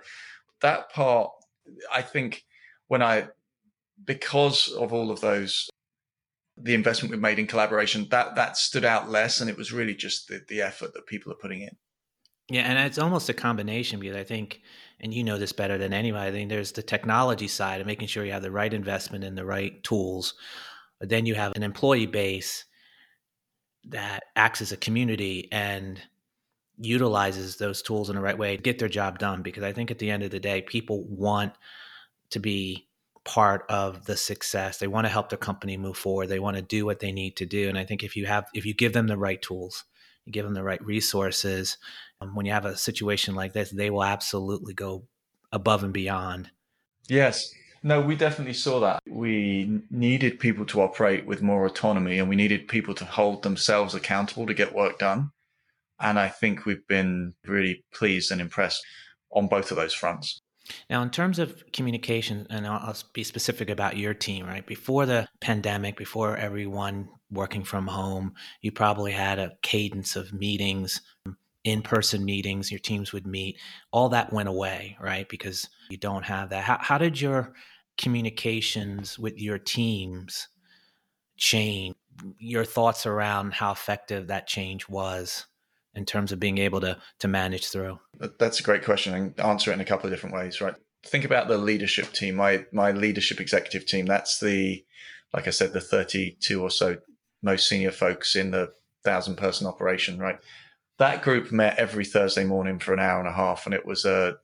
that 0.61 0.93
part. 0.93 1.31
I 1.93 2.03
think 2.03 2.45
when 2.89 3.03
I, 3.03 3.29
because 4.05 4.69
of 4.69 4.93
all 4.93 5.11
of 5.11 5.21
those, 5.21 5.69
the 6.57 6.75
investment 6.75 7.13
we 7.13 7.19
made 7.19 7.39
in 7.39 7.47
collaboration, 7.47 8.09
that 8.11 8.35
that 8.37 8.57
stood 8.57 8.85
out 8.85 9.11
less, 9.11 9.41
and 9.41 9.51
it 9.51 9.57
was 9.57 9.73
really 9.73 9.95
just 9.95 10.29
the, 10.29 10.43
the 10.49 10.63
effort 10.63 10.95
that 10.95 11.07
people 11.07 11.33
are 11.33 11.37
putting 11.37 11.63
in. 11.63 11.77
Yeah, 12.49 12.63
and 12.63 12.79
it's 12.79 12.99
almost 12.99 13.29
a 13.29 13.35
combination 13.35 13.99
because 13.99 14.17
I 14.17 14.25
think 14.25 14.61
and 15.01 15.13
you 15.13 15.25
know 15.25 15.39
this 15.39 15.53
better 15.53 15.79
than 15.79 15.93
anybody. 15.93 16.29
I 16.29 16.33
think 16.33 16.49
there's 16.49 16.73
the 16.73 16.83
technology 16.83 17.49
side 17.49 17.81
of 17.81 17.87
making 17.87 18.09
sure 18.09 18.25
you 18.25 18.33
have 18.33 18.43
the 18.43 18.51
right 18.51 18.73
investment 18.73 19.25
in 19.25 19.35
the 19.35 19.45
right 19.45 19.83
tools. 19.83 20.35
But 20.99 21.11
then 21.11 21.27
you 21.27 21.35
have 21.35 21.53
an 21.55 21.63
employee 21.63 22.07
base 22.07 22.65
that 23.89 24.25
acts 24.35 24.63
as 24.63 24.73
a 24.73 24.77
community 24.77 25.49
and 25.53 26.01
utilizes 26.79 27.57
those 27.57 27.83
tools 27.83 28.11
in 28.11 28.17
the 28.17 28.23
right 28.23 28.39
way 28.39 28.57
to 28.57 28.63
get 28.63 28.79
their 28.79 28.89
job 28.89 29.19
done. 29.19 29.43
Because 29.43 29.63
I 29.63 29.73
think 29.73 29.91
at 29.91 29.99
the 29.99 30.11
end 30.11 30.23
of 30.23 30.31
the 30.31 30.41
day, 30.41 30.63
people 30.63 31.05
want 31.05 31.53
to 32.31 32.41
be 32.41 32.89
part 33.25 33.67
of 33.69 34.07
the 34.07 34.17
success. 34.17 34.79
They 34.79 34.87
want 34.87 35.05
to 35.05 35.13
help 35.13 35.29
their 35.29 35.39
company 35.39 35.77
move 35.77 35.97
forward. 35.97 36.29
They 36.29 36.39
want 36.39 36.57
to 36.57 36.63
do 36.63 36.87
what 36.87 37.01
they 37.01 37.13
need 37.13 37.37
to 37.37 37.47
do. 37.47 37.69
And 37.69 37.77
I 37.77 37.85
think 37.85 38.03
if 38.03 38.17
you 38.17 38.27
have, 38.27 38.47
if 38.55 38.65
you 38.65 38.73
give 38.73 38.93
them 38.93 39.09
the 39.09 39.19
right 39.19 39.43
tools, 39.43 39.85
you 40.25 40.33
give 40.33 40.45
them 40.45 40.55
the 40.55 40.63
right 40.63 40.85
resources, 40.85 41.77
Um, 42.21 42.35
when 42.35 42.47
you 42.47 42.53
have 42.53 42.65
a 42.65 42.77
situation 42.77 43.35
like 43.35 43.53
this, 43.53 43.71
they 43.71 43.91
will 43.91 44.05
absolutely 44.05 44.75
go 44.75 45.05
above 45.53 45.85
and 45.85 45.93
beyond. 45.93 46.51
Yes. 47.09 47.53
No, 47.83 48.01
we 48.01 48.17
definitely 48.17 48.55
saw 48.55 48.81
that. 48.81 49.03
We 49.07 49.81
needed 49.91 50.41
people 50.41 50.65
to 50.67 50.81
operate 50.81 51.27
with 51.27 51.43
more 51.43 51.67
autonomy 51.67 52.19
and 52.19 52.29
we 52.29 52.37
needed 52.37 52.69
people 52.69 52.95
to 52.95 53.05
hold 53.05 53.43
themselves 53.43 53.95
accountable 53.95 54.47
to 54.47 54.55
get 54.55 54.75
work 54.75 54.99
done. 54.99 55.31
And 56.01 56.19
I 56.19 56.29
think 56.29 56.67
we've 56.67 56.87
been 56.89 57.35
really 57.47 57.85
pleased 57.95 58.33
and 58.33 58.41
impressed 58.41 58.85
on 59.31 59.47
both 59.47 59.71
of 59.71 59.77
those 59.77 59.95
fronts. 59.95 60.41
Now, 60.91 61.03
in 61.03 61.11
terms 61.11 61.39
of 61.39 61.63
communication, 61.73 62.47
and 62.51 62.67
I'll, 62.67 62.89
I'll, 62.89 62.97
be 63.13 63.23
specific 63.23 63.71
about 63.71 63.97
your 63.97 64.15
team, 64.15 64.47
right? 64.47 64.67
Before 64.67 65.07
the 65.07 65.29
pandemic, 65.41 65.97
before 65.97 66.37
everyone 66.37 67.09
working 67.31 67.63
from 67.63 67.87
home, 67.87 68.35
you 68.63 68.73
probably 68.73 69.13
had 69.13 69.39
a 69.39 69.53
cadence 69.63 70.17
of 70.17 70.33
meetings, 70.33 71.01
in 71.67 71.83
person 71.83 72.25
meetings, 72.25 72.71
your 72.71 72.79
teams 72.79 73.13
would 73.13 73.27
meet. 73.27 73.59
All 73.91 74.09
that 74.11 74.33
went 74.33 74.49
away, 74.49 74.97
right? 75.01 75.29
Because 75.29 75.69
you 75.91 75.97
don't 75.97 76.25
have 76.25 76.51
that. 76.51 76.63
How, 76.63 76.79
how 76.81 76.97
did 76.97 77.21
your 77.21 77.55
communications 77.99 79.19
with 79.19 79.39
your 79.41 79.59
teams 79.59 80.49
change? 81.37 81.97
Your 82.39 82.65
thoughts 82.65 83.05
around 83.05 83.53
how 83.53 83.73
effective 83.73 84.29
that 84.29 84.47
change 84.47 84.89
was? 84.89 85.45
in 85.97 86.05
terms 86.05 86.31
of 86.31 86.39
being 86.39 86.59
able 86.59 86.79
to 86.79 86.99
to 87.19 87.27
manage 87.27 87.69
through? 87.71 87.99
That's 88.39 88.61
a 88.61 88.63
great 88.63 88.85
question 88.85 89.15
and 89.15 89.41
answer 89.41 89.71
it 89.71 89.75
in 89.75 89.81
a 89.81 89.85
couple 89.85 90.07
of 90.07 90.13
different 90.13 90.35
ways, 90.35 90.61
right? 90.61 90.75
Think 91.07 91.25
about 91.25 91.49
the 91.49 91.57
leadership 91.57 92.13
team, 92.13 92.37
my 92.37 92.67
my 92.71 92.93
leadership 92.93 93.41
executive 93.41 93.87
team. 93.87 94.05
That's 94.05 94.39
the 94.39 94.85
like 95.33 95.47
I 95.47 95.51
said, 95.51 95.73
the 95.73 95.81
32 95.81 96.63
or 96.63 96.71
so 96.71 96.99
most 97.43 97.67
senior 97.67 97.91
folks 97.91 98.37
in 98.37 98.51
the 98.51 98.73
thousand 99.05 99.37
person 99.37 99.67
operation, 99.67 100.19
right? 100.19 100.39
That 100.99 101.23
group 101.23 101.53
met 101.53 101.79
every 101.79 102.05
Thursday 102.05 102.45
morning 102.45 102.79
for 102.79 102.95
an 102.95 103.01
hour 103.01 103.19
and 103.19 103.29
a 103.29 103.33
half, 103.33 103.67
and 103.67 103.75
it 103.75 103.85
was 103.85 104.05
a 104.05 104.37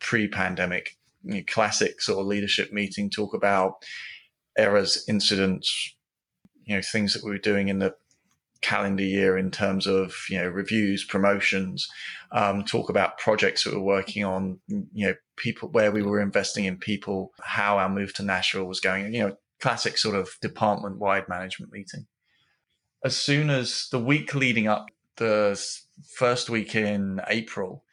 pre-pandemic 0.00 0.96
you 1.22 1.34
know, 1.34 1.42
classic 1.46 2.02
sort 2.02 2.20
of 2.20 2.26
leadership 2.26 2.72
meeting. 2.72 3.08
Talk 3.08 3.34
about 3.34 3.74
errors, 4.58 5.04
incidents, 5.08 5.94
you 6.64 6.76
know, 6.76 6.82
things 6.82 7.14
that 7.14 7.24
we 7.24 7.30
were 7.30 7.38
doing 7.38 7.68
in 7.68 7.78
the 7.78 7.94
calendar 8.62 9.04
year 9.04 9.38
in 9.38 9.50
terms 9.50 9.86
of 9.86 10.14
you 10.28 10.38
know 10.38 10.48
reviews, 10.48 11.04
promotions, 11.04 11.88
um, 12.32 12.64
talk 12.64 12.90
about 12.90 13.18
projects 13.18 13.64
that 13.64 13.74
we're 13.74 13.80
working 13.80 14.24
on, 14.24 14.58
you 14.68 15.06
know, 15.06 15.14
people 15.36 15.68
where 15.70 15.92
we 15.92 16.02
were 16.02 16.20
investing 16.20 16.64
in 16.64 16.76
people, 16.76 17.32
how 17.42 17.78
our 17.78 17.88
move 17.88 18.12
to 18.14 18.22
Nashville 18.22 18.64
was 18.64 18.80
going, 18.80 19.14
you 19.14 19.20
know, 19.20 19.36
classic 19.60 19.98
sort 19.98 20.16
of 20.16 20.30
department 20.40 20.98
wide 20.98 21.28
management 21.28 21.72
meeting. 21.72 22.06
As 23.04 23.16
soon 23.16 23.50
as 23.50 23.88
the 23.92 24.00
week 24.00 24.34
leading 24.34 24.66
up, 24.66 24.86
the 25.16 25.60
first 26.16 26.50
week 26.50 26.74
in 26.74 27.20
April, 27.28 27.84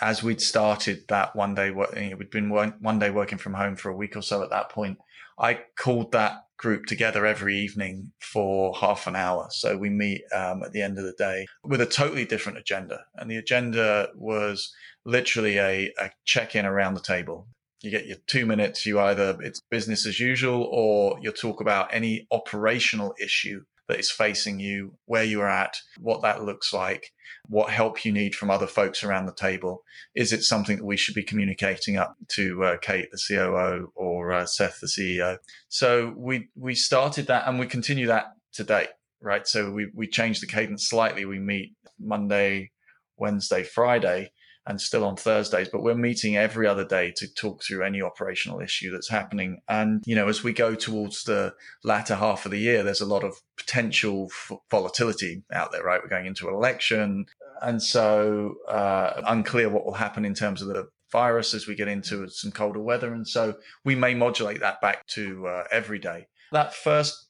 as 0.00 0.22
we'd 0.22 0.40
started 0.40 1.04
that 1.08 1.34
one 1.34 1.54
day, 1.54 1.70
we'd 1.70 2.30
been 2.30 2.50
one 2.50 2.98
day 2.98 3.10
working 3.10 3.38
from 3.38 3.54
home 3.54 3.76
for 3.76 3.90
a 3.90 3.96
week 3.96 4.16
or 4.16 4.22
so 4.22 4.42
at 4.42 4.50
that 4.50 4.70
point. 4.70 4.98
I 5.38 5.60
called 5.78 6.12
that 6.12 6.46
group 6.58 6.86
together 6.86 7.26
every 7.26 7.58
evening 7.58 8.12
for 8.20 8.74
half 8.74 9.06
an 9.06 9.14
hour. 9.14 9.48
So 9.50 9.76
we 9.76 9.90
meet 9.90 10.22
um, 10.34 10.62
at 10.62 10.72
the 10.72 10.82
end 10.82 10.98
of 10.98 11.04
the 11.04 11.12
day 11.12 11.46
with 11.62 11.80
a 11.80 11.86
totally 11.86 12.24
different 12.24 12.58
agenda. 12.58 13.04
And 13.16 13.30
the 13.30 13.36
agenda 13.36 14.08
was 14.14 14.72
literally 15.04 15.58
a, 15.58 15.92
a 15.98 16.10
check 16.24 16.56
in 16.56 16.64
around 16.64 16.94
the 16.94 17.00
table. 17.00 17.46
You 17.82 17.90
get 17.90 18.06
your 18.06 18.16
two 18.26 18.46
minutes, 18.46 18.86
you 18.86 18.98
either 18.98 19.36
it's 19.42 19.60
business 19.70 20.06
as 20.06 20.18
usual 20.18 20.68
or 20.72 21.18
you'll 21.20 21.34
talk 21.34 21.60
about 21.60 21.92
any 21.92 22.26
operational 22.30 23.14
issue 23.20 23.64
that 23.88 24.00
is 24.00 24.10
facing 24.10 24.60
you, 24.60 24.94
where 25.04 25.24
you 25.24 25.40
are 25.40 25.48
at, 25.48 25.76
what 25.98 26.22
that 26.22 26.42
looks 26.42 26.72
like, 26.72 27.12
what 27.48 27.70
help 27.70 28.04
you 28.04 28.12
need 28.12 28.34
from 28.34 28.50
other 28.50 28.66
folks 28.66 29.04
around 29.04 29.26
the 29.26 29.34
table. 29.34 29.82
Is 30.14 30.32
it 30.32 30.42
something 30.42 30.78
that 30.78 30.84
we 30.84 30.96
should 30.96 31.14
be 31.14 31.22
communicating 31.22 31.96
up 31.96 32.16
to 32.28 32.64
uh, 32.64 32.76
Kate, 32.78 33.08
the 33.10 33.20
COO, 33.28 33.92
or 33.94 34.32
uh, 34.32 34.46
Seth, 34.46 34.80
the 34.80 34.86
CEO? 34.86 35.38
So 35.68 36.14
we 36.16 36.48
we 36.56 36.74
started 36.74 37.26
that, 37.28 37.46
and 37.46 37.58
we 37.58 37.66
continue 37.66 38.06
that 38.08 38.32
today, 38.52 38.88
right? 39.20 39.46
So 39.46 39.70
we 39.70 39.88
we 39.94 40.08
changed 40.08 40.42
the 40.42 40.46
cadence 40.46 40.88
slightly. 40.88 41.24
We 41.24 41.38
meet 41.38 41.74
Monday, 42.00 42.72
Wednesday, 43.16 43.62
Friday, 43.62 44.32
and 44.66 44.80
still 44.80 45.04
on 45.04 45.16
Thursdays, 45.16 45.68
but 45.68 45.82
we're 45.82 45.94
meeting 45.94 46.36
every 46.36 46.66
other 46.66 46.84
day 46.84 47.12
to 47.16 47.32
talk 47.34 47.62
through 47.62 47.84
any 47.84 48.02
operational 48.02 48.60
issue 48.60 48.90
that's 48.90 49.08
happening. 49.08 49.60
And, 49.68 50.02
you 50.06 50.16
know, 50.16 50.28
as 50.28 50.42
we 50.42 50.52
go 50.52 50.74
towards 50.74 51.24
the 51.24 51.54
latter 51.84 52.16
half 52.16 52.44
of 52.44 52.50
the 52.50 52.58
year, 52.58 52.82
there's 52.82 53.00
a 53.00 53.06
lot 53.06 53.22
of 53.22 53.40
potential 53.56 54.30
volatility 54.70 55.44
out 55.52 55.70
there, 55.70 55.84
right? 55.84 56.00
We're 56.02 56.08
going 56.08 56.26
into 56.26 56.48
an 56.48 56.54
election. 56.54 57.26
And 57.62 57.80
so, 57.82 58.56
uh, 58.68 59.22
unclear 59.26 59.70
what 59.70 59.86
will 59.86 59.94
happen 59.94 60.24
in 60.24 60.34
terms 60.34 60.60
of 60.60 60.68
the 60.68 60.88
virus 61.12 61.54
as 61.54 61.66
we 61.66 61.74
get 61.74 61.88
into 61.88 62.28
some 62.28 62.50
colder 62.50 62.80
weather. 62.80 63.12
And 63.14 63.26
so 63.26 63.54
we 63.84 63.94
may 63.94 64.14
modulate 64.14 64.60
that 64.60 64.80
back 64.80 65.06
to 65.08 65.46
uh, 65.46 65.64
every 65.70 65.98
day. 65.98 66.26
That 66.52 66.74
first 66.74 67.28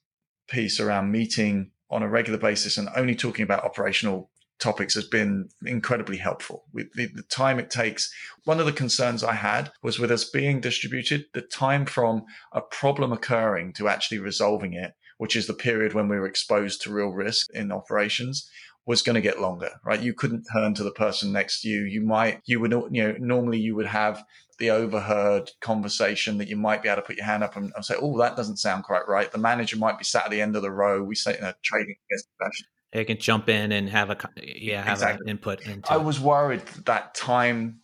piece 0.48 0.80
around 0.80 1.12
meeting 1.12 1.72
on 1.90 2.02
a 2.02 2.08
regular 2.08 2.38
basis 2.38 2.78
and 2.78 2.88
only 2.96 3.14
talking 3.14 3.42
about 3.42 3.64
operational 3.64 4.30
topics 4.58 4.94
has 4.94 5.06
been 5.06 5.48
incredibly 5.64 6.16
helpful 6.16 6.64
with 6.72 6.92
the, 6.94 7.06
the, 7.06 7.22
time 7.22 7.58
it 7.58 7.70
takes. 7.70 8.12
One 8.44 8.60
of 8.60 8.66
the 8.66 8.72
concerns 8.72 9.22
I 9.22 9.34
had 9.34 9.70
was 9.82 9.98
with 9.98 10.10
us 10.10 10.24
being 10.24 10.60
distributed, 10.60 11.26
the 11.34 11.42
time 11.42 11.86
from 11.86 12.24
a 12.52 12.60
problem 12.60 13.12
occurring 13.12 13.74
to 13.74 13.88
actually 13.88 14.18
resolving 14.18 14.72
it, 14.72 14.94
which 15.18 15.36
is 15.36 15.46
the 15.46 15.54
period 15.54 15.94
when 15.94 16.08
we 16.08 16.18
were 16.18 16.26
exposed 16.26 16.82
to 16.82 16.92
real 16.92 17.08
risk 17.08 17.46
in 17.52 17.72
operations, 17.72 18.50
was 18.86 19.02
going 19.02 19.14
to 19.14 19.20
get 19.20 19.40
longer, 19.40 19.70
right? 19.84 20.00
You 20.00 20.14
couldn't 20.14 20.46
turn 20.52 20.74
to 20.74 20.84
the 20.84 20.92
person 20.92 21.32
next 21.32 21.62
to 21.62 21.68
you. 21.68 21.82
You 21.82 22.02
might, 22.02 22.40
you 22.46 22.60
would, 22.60 22.72
you 22.72 23.02
know, 23.02 23.16
normally 23.18 23.58
you 23.58 23.74
would 23.74 23.86
have 23.86 24.24
the 24.58 24.70
overheard 24.70 25.50
conversation 25.60 26.38
that 26.38 26.48
you 26.48 26.56
might 26.56 26.82
be 26.82 26.88
able 26.88 27.02
to 27.02 27.06
put 27.06 27.16
your 27.16 27.26
hand 27.26 27.42
up 27.42 27.56
and, 27.56 27.72
and 27.74 27.84
say, 27.84 27.94
oh, 28.00 28.16
that 28.18 28.36
doesn't 28.36 28.58
sound 28.58 28.84
quite 28.84 29.06
right. 29.08 29.30
The 29.30 29.38
manager 29.38 29.76
might 29.76 29.98
be 29.98 30.04
sat 30.04 30.26
at 30.26 30.30
the 30.30 30.40
end 30.40 30.56
of 30.56 30.62
the 30.62 30.70
row. 30.70 31.02
We 31.02 31.16
say 31.16 31.36
in 31.36 31.44
a 31.44 31.56
trading 31.62 31.96
fashion 32.38 32.66
they 32.92 33.04
can 33.04 33.18
jump 33.18 33.48
in 33.48 33.72
and 33.72 33.88
have 33.90 34.10
a 34.10 34.16
yeah 34.42 34.82
have 34.82 34.98
exactly. 34.98 35.24
an 35.24 35.30
input 35.30 35.60
into 35.62 35.92
I 35.92 35.96
was 35.96 36.20
worried 36.20 36.62
that 36.86 37.14
time 37.14 37.80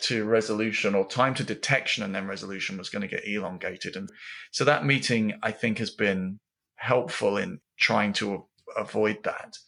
to 0.00 0.24
resolution 0.24 0.94
or 0.94 1.06
time 1.06 1.34
to 1.34 1.44
detection 1.44 2.04
and 2.04 2.14
then 2.14 2.26
resolution 2.26 2.78
was 2.78 2.88
going 2.88 3.02
to 3.02 3.08
get 3.08 3.26
elongated 3.26 3.96
and 3.96 4.08
so 4.52 4.64
that 4.64 4.84
meeting 4.84 5.34
I 5.42 5.50
think 5.50 5.78
has 5.78 5.90
been 5.90 6.38
helpful 6.76 7.36
in 7.36 7.60
trying 7.76 8.12
to 8.14 8.46
avoid 8.76 9.24
that. 9.24 9.58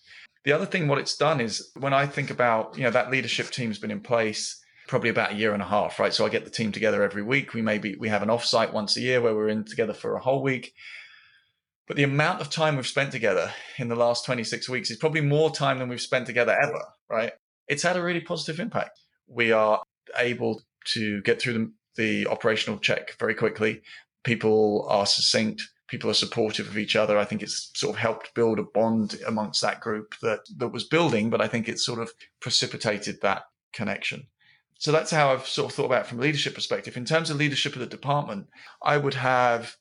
The 0.44 0.52
other 0.52 0.66
thing 0.66 0.88
what 0.88 0.98
it's 0.98 1.16
done 1.16 1.40
is 1.40 1.70
when 1.78 1.92
I 1.92 2.06
think 2.06 2.30
about 2.30 2.76
you 2.76 2.84
know 2.84 2.90
that 2.90 3.10
leadership 3.10 3.50
team's 3.50 3.78
been 3.78 3.90
in 3.90 4.00
place 4.00 4.60
probably 4.88 5.10
about 5.10 5.32
a 5.32 5.36
year 5.36 5.52
and 5.52 5.62
a 5.62 5.66
half, 5.66 6.00
right? 6.00 6.12
So 6.12 6.26
I 6.26 6.30
get 6.30 6.44
the 6.44 6.50
team 6.50 6.72
together 6.72 7.04
every 7.04 7.22
week. 7.22 7.54
We 7.54 7.62
maybe 7.62 7.94
we 7.96 8.08
have 8.08 8.22
an 8.22 8.28
offsite 8.28 8.72
once 8.72 8.96
a 8.96 9.00
year 9.00 9.20
where 9.20 9.34
we're 9.34 9.48
in 9.48 9.64
together 9.64 9.92
for 9.92 10.16
a 10.16 10.20
whole 10.20 10.42
week. 10.42 10.74
But 11.90 11.96
the 11.96 12.04
amount 12.04 12.40
of 12.40 12.50
time 12.50 12.76
we've 12.76 12.86
spent 12.86 13.10
together 13.10 13.52
in 13.76 13.88
the 13.88 13.96
last 13.96 14.24
26 14.24 14.68
weeks 14.68 14.92
is 14.92 14.96
probably 14.96 15.22
more 15.22 15.50
time 15.50 15.80
than 15.80 15.88
we've 15.88 16.00
spent 16.00 16.24
together 16.24 16.56
ever, 16.56 16.84
right? 17.08 17.32
It's 17.66 17.82
had 17.82 17.96
a 17.96 18.02
really 18.02 18.20
positive 18.20 18.60
impact. 18.60 19.00
We 19.26 19.50
are 19.50 19.82
able 20.16 20.62
to 20.92 21.20
get 21.22 21.42
through 21.42 21.52
the, 21.54 21.72
the 21.96 22.26
operational 22.28 22.78
check 22.78 23.16
very 23.18 23.34
quickly. 23.34 23.82
People 24.22 24.86
are 24.88 25.04
succinct. 25.04 25.68
People 25.88 26.08
are 26.08 26.14
supportive 26.14 26.68
of 26.68 26.78
each 26.78 26.94
other. 26.94 27.18
I 27.18 27.24
think 27.24 27.42
it's 27.42 27.72
sort 27.74 27.96
of 27.96 28.00
helped 28.00 28.36
build 28.36 28.60
a 28.60 28.66
bond 28.72 29.18
amongst 29.26 29.60
that 29.62 29.80
group 29.80 30.14
that, 30.22 30.42
that 30.58 30.68
was 30.68 30.84
building, 30.84 31.28
but 31.28 31.40
I 31.40 31.48
think 31.48 31.68
it's 31.68 31.84
sort 31.84 31.98
of 31.98 32.12
precipitated 32.40 33.16
that 33.22 33.42
connection. 33.72 34.28
So 34.78 34.92
that's 34.92 35.10
how 35.10 35.32
I've 35.32 35.48
sort 35.48 35.72
of 35.72 35.74
thought 35.74 35.86
about 35.86 36.06
from 36.06 36.20
a 36.20 36.22
leadership 36.22 36.54
perspective. 36.54 36.96
In 36.96 37.04
terms 37.04 37.30
of 37.30 37.36
leadership 37.36 37.74
of 37.74 37.80
the 37.80 37.86
department, 37.86 38.46
I 38.80 38.96
would 38.96 39.14
have 39.14 39.74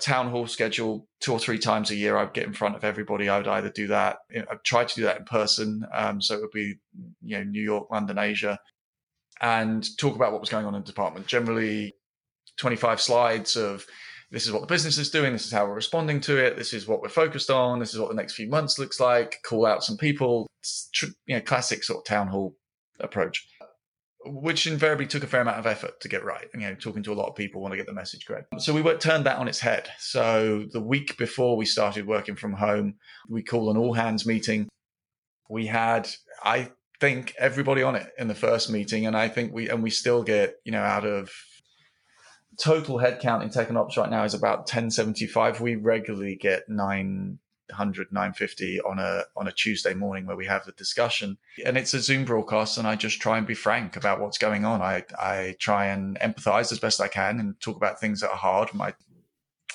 town 0.00 0.30
hall 0.30 0.46
schedule 0.46 1.06
two 1.20 1.32
or 1.32 1.38
three 1.38 1.58
times 1.58 1.90
a 1.90 1.94
year. 1.94 2.16
I'd 2.16 2.34
get 2.34 2.46
in 2.46 2.52
front 2.52 2.76
of 2.76 2.84
everybody. 2.84 3.28
I 3.28 3.38
would 3.38 3.48
either 3.48 3.70
do 3.70 3.86
that. 3.88 4.18
I've 4.50 4.62
tried 4.62 4.88
to 4.88 4.94
do 4.94 5.02
that 5.02 5.18
in 5.18 5.24
person. 5.24 5.84
Um, 5.92 6.20
so 6.20 6.34
it 6.34 6.40
would 6.40 6.50
be, 6.50 6.74
you 7.22 7.38
know, 7.38 7.44
New 7.44 7.62
York, 7.62 7.88
London, 7.90 8.18
Asia, 8.18 8.58
and 9.40 9.86
talk 9.96 10.16
about 10.16 10.32
what 10.32 10.40
was 10.40 10.50
going 10.50 10.66
on 10.66 10.74
in 10.74 10.82
the 10.82 10.86
department. 10.86 11.26
Generally, 11.26 11.94
25 12.56 13.00
slides 13.00 13.56
of 13.56 13.84
this 14.30 14.46
is 14.46 14.52
what 14.52 14.62
the 14.62 14.66
business 14.66 14.98
is 14.98 15.10
doing. 15.10 15.32
This 15.32 15.46
is 15.46 15.52
how 15.52 15.64
we're 15.64 15.74
responding 15.74 16.20
to 16.22 16.44
it. 16.44 16.56
This 16.56 16.72
is 16.72 16.88
what 16.88 17.00
we're 17.00 17.08
focused 17.08 17.50
on. 17.50 17.78
This 17.78 17.94
is 17.94 18.00
what 18.00 18.08
the 18.08 18.16
next 18.16 18.34
few 18.34 18.48
months 18.48 18.78
looks 18.78 18.98
like. 18.98 19.38
Call 19.44 19.64
out 19.64 19.84
some 19.84 19.96
people. 19.96 20.48
You 21.26 21.36
know, 21.36 21.40
classic 21.40 21.84
sort 21.84 22.00
of 22.00 22.04
town 22.04 22.28
hall 22.28 22.56
approach. 23.00 23.46
Which 24.26 24.66
invariably 24.66 25.06
took 25.06 25.22
a 25.22 25.26
fair 25.26 25.40
amount 25.40 25.58
of 25.58 25.66
effort 25.66 26.00
to 26.00 26.08
get 26.08 26.24
right. 26.24 26.48
You 26.54 26.60
know, 26.60 26.74
talking 26.74 27.02
to 27.04 27.12
a 27.12 27.14
lot 27.14 27.28
of 27.28 27.36
people 27.36 27.60
want 27.60 27.72
to 27.72 27.76
get 27.76 27.86
the 27.86 27.92
message 27.92 28.26
correct. 28.26 28.48
So 28.60 28.72
we 28.72 28.82
worked, 28.82 29.02
turned 29.02 29.26
that 29.26 29.38
on 29.38 29.48
its 29.48 29.60
head. 29.60 29.90
So 29.98 30.66
the 30.72 30.80
week 30.80 31.16
before 31.16 31.56
we 31.56 31.66
started 31.66 32.06
working 32.06 32.36
from 32.36 32.54
home, 32.54 32.94
we 33.28 33.42
called 33.42 33.74
an 33.74 33.80
all 33.80 33.94
hands 33.94 34.26
meeting. 34.26 34.68
We 35.48 35.66
had, 35.66 36.08
I 36.42 36.70
think, 37.00 37.34
everybody 37.38 37.82
on 37.82 37.96
it 37.96 38.10
in 38.18 38.28
the 38.28 38.34
first 38.34 38.70
meeting, 38.70 39.06
and 39.06 39.16
I 39.16 39.28
think 39.28 39.52
we 39.52 39.68
and 39.68 39.82
we 39.82 39.90
still 39.90 40.22
get, 40.22 40.56
you 40.64 40.72
know, 40.72 40.82
out 40.82 41.04
of 41.04 41.30
total 42.58 42.98
headcount 42.98 43.42
in 43.42 43.50
tech 43.50 43.68
and 43.68 43.76
ops 43.76 43.96
right 43.96 44.10
now 44.10 44.24
is 44.24 44.34
about 44.34 44.60
1075. 44.60 45.60
We 45.60 45.76
regularly 45.76 46.36
get 46.36 46.68
nine 46.68 47.38
900 47.70 48.12
950 48.12 48.80
on 48.82 48.98
a 48.98 49.22
on 49.36 49.48
a 49.48 49.52
tuesday 49.52 49.94
morning 49.94 50.26
where 50.26 50.36
we 50.36 50.46
have 50.46 50.64
the 50.64 50.72
discussion. 50.72 51.38
And 51.64 51.76
it's 51.76 51.94
a 51.94 52.00
zoom 52.00 52.24
broadcast 52.24 52.78
and 52.78 52.86
i 52.86 52.96
just 52.96 53.20
try 53.20 53.38
and 53.38 53.46
be 53.46 53.54
frank 53.54 53.96
about 53.96 54.20
what's 54.20 54.38
going 54.38 54.64
on. 54.64 54.82
I 54.82 55.04
i 55.18 55.56
try 55.58 55.86
and 55.86 56.18
empathize 56.20 56.72
as 56.72 56.78
best 56.78 57.00
i 57.00 57.08
can 57.08 57.40
and 57.40 57.58
talk 57.60 57.76
about 57.76 58.00
things 58.00 58.20
that 58.20 58.30
are 58.30 58.36
hard. 58.36 58.72
My 58.74 58.94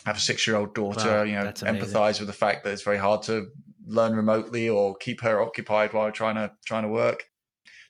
I 0.05 0.09
have 0.09 0.17
a 0.17 0.21
six 0.21 0.47
year 0.47 0.55
old 0.55 0.73
daughter 0.73 1.09
wow, 1.09 1.23
you 1.23 1.33
know 1.33 1.51
empathize 1.51 2.19
with 2.19 2.27
the 2.27 2.33
fact 2.33 2.63
that 2.63 2.71
it's 2.71 2.83
very 2.83 2.97
hard 2.97 3.23
to 3.23 3.47
learn 3.85 4.15
remotely 4.15 4.69
or 4.69 4.95
keep 4.95 5.21
her 5.21 5.41
occupied 5.41 5.93
while 5.93 6.11
trying 6.11 6.35
to 6.35 6.51
trying 6.65 6.83
to 6.83 6.89
work. 6.89 7.25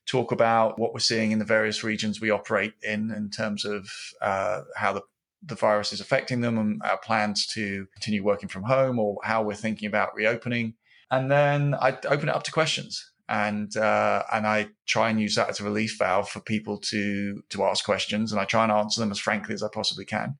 Talk 0.07 0.31
about 0.31 0.79
what 0.79 0.93
we're 0.93 1.01
seeing 1.01 1.31
in 1.31 1.39
the 1.39 1.45
various 1.45 1.83
regions 1.83 2.19
we 2.19 2.31
operate 2.31 2.73
in 2.81 3.12
in 3.12 3.29
terms 3.29 3.63
of 3.63 3.88
uh, 4.21 4.62
how 4.75 4.93
the 4.93 5.01
the 5.43 5.56
virus 5.56 5.93
is 5.93 6.02
affecting 6.02 6.41
them 6.41 6.58
and 6.58 6.82
our 6.84 6.97
plans 6.97 7.47
to 7.47 7.88
continue 7.93 8.23
working 8.23 8.49
from 8.49 8.63
home 8.63 8.99
or 8.99 9.17
how 9.23 9.41
we're 9.41 9.54
thinking 9.54 9.88
about 9.88 10.13
reopening. 10.15 10.73
And 11.12 11.32
then 11.32 11.73
I 11.75 11.97
open 12.08 12.30
it 12.30 12.36
up 12.36 12.43
to 12.43 12.52
questions 12.52 13.12
and 13.30 13.78
uh, 13.78 14.23
and 14.34 14.47
I 14.47 14.69
try 14.88 15.10
and 15.10 15.21
use 15.21 15.36
that 15.36 15.49
as 15.49 15.60
a 15.60 15.63
relief 15.63 15.97
valve 15.99 16.28
for 16.28 16.39
people 16.39 16.78
to 16.80 17.43
to 17.49 17.63
ask 17.63 17.86
questions 17.86 18.32
and 18.32 18.41
I 18.41 18.45
try 18.45 18.63
and 18.63 18.71
answer 18.71 18.99
them 18.99 19.12
as 19.12 19.19
frankly 19.19 19.54
as 19.54 19.63
I 19.63 19.69
possibly 19.71 20.04
can. 20.04 20.38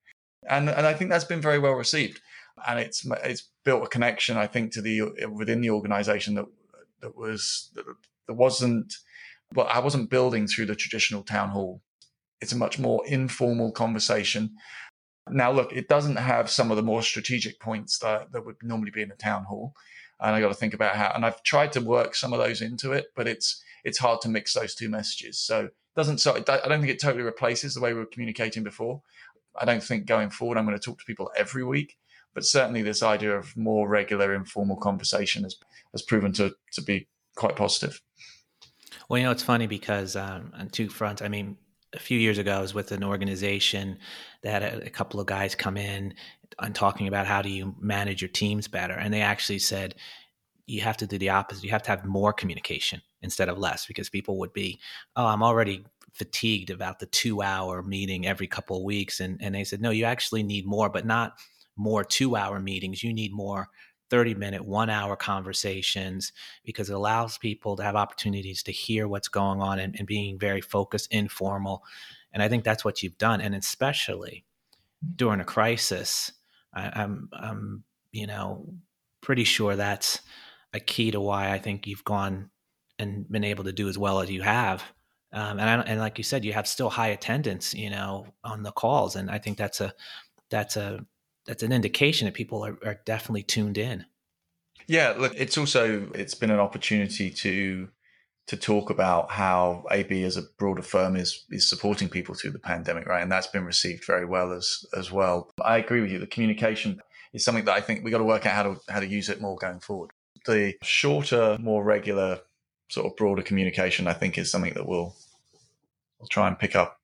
And 0.50 0.70
and 0.70 0.88
I 0.88 0.94
think 0.94 1.12
that's 1.12 1.24
been 1.24 1.42
very 1.42 1.60
well 1.60 1.74
received. 1.74 2.20
And 2.68 2.80
it's 2.80 3.06
it's 3.24 3.48
built 3.64 3.84
a 3.84 3.88
connection 3.88 4.38
I 4.38 4.48
think 4.48 4.74
to 4.74 4.82
the 4.82 5.28
within 5.32 5.62
the 5.62 5.70
organization 5.70 6.34
that 6.36 6.46
that 7.02 7.16
was 7.16 7.70
that, 7.76 7.86
that 8.28 8.34
wasn't 8.34 8.96
well 9.54 9.68
I 9.72 9.80
wasn't 9.80 10.10
building 10.10 10.48
through 10.48 10.66
the 10.66 10.76
traditional 10.76 11.22
town 11.22 11.50
hall. 11.50 11.82
It's 12.42 12.54
a 12.54 12.58
much 12.58 12.80
more 12.80 13.06
informal 13.06 13.72
conversation 13.72 14.56
now, 15.30 15.52
look, 15.52 15.74
it 15.74 15.88
doesn't 15.88 16.16
have 16.16 16.50
some 16.50 16.72
of 16.72 16.78
the 16.78 16.84
more 16.84 17.02
strategic 17.02 17.60
points 17.60 18.00
that, 18.00 18.32
that 18.32 18.46
would 18.46 18.56
normally 18.62 18.92
be 18.92 19.02
in 19.02 19.12
a 19.12 19.16
town 19.16 19.44
hall. 19.44 19.74
And 20.20 20.36
I 20.36 20.42
got 20.42 20.50
to 20.50 20.54
think 20.54 20.74
about 20.74 20.96
how, 20.96 21.12
and 21.16 21.26
I've 21.26 21.42
tried 21.44 21.72
to 21.74 21.82
work 21.82 22.16
some 22.16 22.34
of 22.34 22.40
those 22.40 22.62
into 22.62 22.92
it, 22.92 23.08
but 23.16 23.28
it's, 23.28 23.64
it's 23.84 24.00
hard 24.00 24.22
to 24.22 24.30
mix 24.30 24.54
those 24.54 24.76
two 24.76 24.90
messages. 24.90 25.40
So 25.40 25.66
it 25.66 25.74
doesn't, 25.96 26.20
so 26.20 26.36
I 26.36 26.42
don't 26.42 26.82
think 26.82 26.92
it 26.92 27.00
totally 27.00 27.24
replaces 27.24 27.74
the 27.74 27.82
way 27.82 27.94
we 27.94 28.00
were 28.00 28.06
communicating 28.06 28.64
before. 28.64 29.02
I 29.60 29.66
don't 29.66 29.84
think 29.84 30.06
going 30.06 30.30
forward, 30.30 30.58
I'm 30.58 30.66
going 30.66 30.78
to 30.78 30.84
talk 30.84 31.00
to 31.00 31.06
people 31.06 31.32
every 31.36 31.64
week, 31.64 31.98
but 32.34 32.46
certainly 32.46 32.82
this 32.82 33.02
idea 33.02 33.38
of 33.38 33.56
more 33.56 33.88
regular 33.88 34.34
informal 34.34 34.78
conversation 34.78 35.44
has, 35.44 35.56
has 35.92 36.02
proven 36.02 36.34
to, 36.34 36.54
to 36.74 36.82
be 36.82 37.08
quite 37.36 37.56
positive. 37.56 38.02
Well, 39.08 39.20
you 39.20 39.26
know, 39.26 39.32
it's 39.32 39.44
funny 39.44 39.68
because 39.68 40.16
um, 40.16 40.54
on 40.58 40.70
two 40.70 40.90
fronts, 40.90 41.22
I 41.22 41.30
mean, 41.30 41.58
a 41.94 42.00
few 42.00 42.20
years 42.20 42.38
ago, 42.38 42.58
I 42.58 42.62
was 42.62 42.74
with 42.74 42.92
an 42.92 43.04
organization 43.04 43.98
that 44.44 44.62
had 44.62 44.84
a, 44.84 44.90
couple 44.90 45.20
of 45.20 45.26
guys 45.26 45.56
come 45.56 45.78
in 45.78 46.14
and 46.62 46.76
talking 46.76 47.08
about 47.08 47.26
how 47.26 47.42
do 47.42 47.50
you 47.50 47.76
manage 47.80 48.22
your 48.22 48.30
teams 48.30 48.68
better, 48.68 48.94
and 48.94 49.14
they 49.14 49.22
actually 49.22 49.60
said 49.60 49.96
you 50.66 50.82
have 50.82 50.98
to 50.98 51.08
do 51.08 51.18
the 51.18 51.30
opposite. 51.30 51.64
You 51.64 51.72
have 51.72 51.84
to 51.84 51.90
have 51.90 52.06
more 52.06 52.32
communication 52.32 53.02
instead 53.22 53.50
of 53.50 53.58
less 53.58 53.88
because 53.88 54.08
people 54.08 54.38
would 54.38 54.54
be, 54.54 54.80
oh, 55.16 55.26
I'm 55.26 55.42
already 55.42 55.84
fatigued 56.14 56.70
about 56.70 57.00
the 57.00 57.08
two 57.08 57.42
hour 57.42 57.82
meeting 57.82 58.28
every 58.28 58.48
couple 58.48 58.78
of 58.78 58.84
weeks. 58.84 59.20
And, 59.20 59.40
and 59.42 59.56
they 59.56 59.64
said, 59.64 59.82
no, 59.82 59.90
you 59.90 60.06
actually 60.06 60.44
need 60.44 60.68
more, 60.68 60.90
but 60.90 61.06
not 61.06 61.34
more 61.76 62.04
two 62.04 62.36
hour 62.36 62.60
meetings. 62.60 63.04
You 63.04 63.14
need 63.14 63.34
more 63.34 63.70
30 64.10 64.36
minute, 64.36 64.66
one 64.66 64.90
hour 64.90 65.16
conversations 65.16 66.32
because 66.64 66.90
it 66.90 66.94
allows 66.94 67.38
people 67.38 67.76
to 67.76 67.84
have 67.84 67.96
opportunities 67.96 68.64
to 68.64 68.72
hear 68.72 69.08
what's 69.08 69.28
going 69.28 69.62
on 69.62 69.80
and, 69.80 69.96
and 69.98 70.08
being 70.08 70.40
very 70.40 70.62
focused, 70.62 71.12
informal. 71.12 71.84
And 72.34 72.44
I 72.44 72.50
think 72.50 72.64
that's 72.64 72.86
what 72.86 73.02
you've 73.02 73.18
done. 73.18 73.42
And 73.42 73.56
especially 73.56 74.46
during 75.16 75.40
a 75.40 75.46
crisis, 75.46 76.32
I, 76.74 76.92
I'm, 77.02 77.30
I'm, 77.34 77.84
you 78.12 78.28
know, 78.28 78.74
pretty 79.22 79.44
sure 79.44 79.76
that's 79.76 80.20
a 80.74 80.80
key 80.80 81.12
to 81.12 81.20
why 81.20 81.52
I 81.52 81.60
think 81.60 81.88
you've 81.88 82.04
gone 82.04 82.50
and 82.98 83.30
been 83.30 83.44
able 83.44 83.64
to 83.64 83.72
do 83.72 83.88
as 83.88 83.98
well 83.98 84.20
as 84.20 84.30
you 84.30 84.42
have. 84.42 84.84
Um, 85.32 85.60
and 85.60 85.70
I, 85.70 85.84
and 85.84 86.00
like 86.00 86.18
you 86.18 86.24
said, 86.24 86.44
you 86.44 86.54
have 86.54 86.68
still 86.68 86.90
high 86.90 87.10
attendance, 87.10 87.74
you 87.74 87.90
know, 87.90 88.28
on 88.44 88.64
the 88.64 88.72
calls, 88.72 89.16
and 89.16 89.30
I 89.30 89.38
think 89.38 89.58
that's 89.58 89.80
a 89.80 89.94
that's 90.50 90.76
a 90.76 91.06
that's 91.46 91.64
an 91.64 91.72
indication 91.72 92.26
that 92.26 92.34
people 92.34 92.66
are, 92.66 92.78
are 92.86 93.00
definitely 93.06 93.44
tuned 93.44 93.78
in. 93.78 94.06
Yeah, 94.88 95.14
look, 95.18 95.34
it's 95.36 95.58
also 95.58 96.10
it's 96.16 96.34
been 96.34 96.52
an 96.52 96.60
opportunity 96.60 97.30
to 97.30 97.90
to 98.48 98.58
talk 98.58 98.90
about 98.90 99.30
how 99.30 99.86
AB 99.92 100.24
as 100.24 100.36
a 100.36 100.42
broader 100.58 100.82
firm 100.82 101.16
is 101.16 101.46
is 101.52 101.70
supporting 101.70 102.10
people 102.10 102.34
through 102.34 102.52
the 102.52 102.60
pandemic, 102.60 103.06
right? 103.06 103.22
And 103.22 103.32
that's 103.32 103.48
been 103.48 103.66
received 103.66 104.06
very 104.06 104.26
well 104.26 104.52
as 104.52 104.86
as 104.98 105.12
well. 105.12 105.52
I 105.64 105.78
agree 105.78 106.02
with 106.02 106.12
you. 106.12 106.20
The 106.20 106.28
communication 106.28 107.00
is 107.34 107.44
something 107.46 107.66
that 107.66 107.76
I 107.76 107.82
think 107.82 108.04
we 108.04 108.12
got 108.12 108.18
to 108.18 108.24
work 108.24 108.46
out 108.46 108.54
how 108.54 108.64
to 108.64 108.80
how 108.90 109.00
to 109.00 109.08
use 109.08 109.30
it 109.30 109.42
more 109.42 109.56
going 109.58 109.80
forward. 109.80 110.12
The 110.46 110.76
shorter, 110.82 111.58
more 111.60 111.84
regular, 111.84 112.40
sort 112.90 113.06
of 113.06 113.16
broader 113.16 113.44
communication, 113.44 114.08
I 114.08 114.14
think, 114.14 114.38
is 114.38 114.50
something 114.50 114.74
that 114.74 114.88
we'll 114.88 115.16
we'll 116.20 116.28
try 116.30 116.48
and 116.48 116.58
pick 116.58 116.76
up 116.76 116.99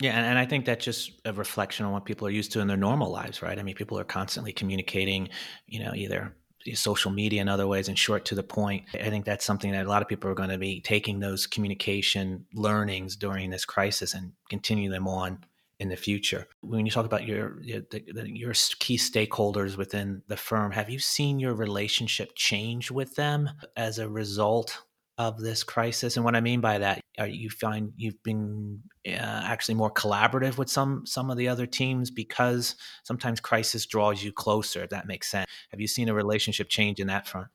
yeah, 0.00 0.16
and, 0.16 0.26
and 0.26 0.38
I 0.38 0.46
think 0.46 0.64
that's 0.64 0.84
just 0.84 1.12
a 1.24 1.32
reflection 1.32 1.86
on 1.86 1.92
what 1.92 2.04
people 2.04 2.26
are 2.26 2.30
used 2.30 2.52
to 2.52 2.60
in 2.60 2.68
their 2.68 2.76
normal 2.76 3.10
lives, 3.10 3.42
right? 3.42 3.58
I 3.58 3.62
mean, 3.62 3.74
people 3.74 3.98
are 3.98 4.04
constantly 4.04 4.52
communicating, 4.52 5.28
you 5.66 5.80
know, 5.80 5.92
either 5.94 6.34
social 6.72 7.10
media 7.10 7.40
and 7.40 7.50
other 7.50 7.66
ways 7.66 7.88
and 7.88 7.98
short 7.98 8.24
to 8.24 8.34
the 8.34 8.42
point. 8.42 8.84
I 8.94 9.10
think 9.10 9.24
that's 9.24 9.44
something 9.44 9.72
that 9.72 9.86
a 9.86 9.88
lot 9.88 10.02
of 10.02 10.08
people 10.08 10.30
are 10.30 10.34
going 10.34 10.48
to 10.48 10.58
be 10.58 10.80
taking 10.80 11.20
those 11.20 11.46
communication 11.46 12.46
learnings 12.54 13.16
during 13.16 13.50
this 13.50 13.64
crisis 13.64 14.14
and 14.14 14.32
continue 14.48 14.90
them 14.90 15.06
on 15.06 15.44
in 15.78 15.90
the 15.90 15.96
future. 15.96 16.46
When 16.62 16.86
you 16.86 16.92
talk 16.92 17.04
about 17.04 17.26
your 17.26 17.60
your, 17.62 17.82
your 18.24 18.52
key 18.78 18.96
stakeholders 18.96 19.76
within 19.76 20.22
the 20.28 20.36
firm, 20.36 20.72
have 20.72 20.88
you 20.88 20.98
seen 20.98 21.38
your 21.38 21.54
relationship 21.54 22.32
change 22.34 22.90
with 22.90 23.14
them 23.16 23.50
as 23.76 23.98
a 23.98 24.08
result 24.08 24.80
of 25.18 25.40
this 25.40 25.62
crisis. 25.62 26.16
And 26.16 26.24
what 26.24 26.36
I 26.36 26.40
mean 26.40 26.60
by 26.60 26.78
that, 26.78 27.00
you 27.22 27.48
find 27.48 27.92
you've 27.96 28.20
been 28.22 28.82
uh, 29.06 29.10
actually 29.44 29.74
more 29.74 29.92
collaborative 29.92 30.58
with 30.58 30.68
some 30.68 31.06
some 31.06 31.30
of 31.30 31.36
the 31.36 31.48
other 31.48 31.66
teams 31.66 32.10
because 32.10 32.74
sometimes 33.04 33.40
crisis 33.40 33.86
draws 33.86 34.22
you 34.22 34.32
closer. 34.32 34.82
If 34.82 34.90
that 34.90 35.06
makes 35.06 35.30
sense. 35.30 35.48
Have 35.70 35.80
you 35.80 35.86
seen 35.86 36.08
a 36.08 36.14
relationship 36.14 36.68
change 36.68 36.98
in 36.98 37.06
that 37.06 37.26
front? 37.26 37.48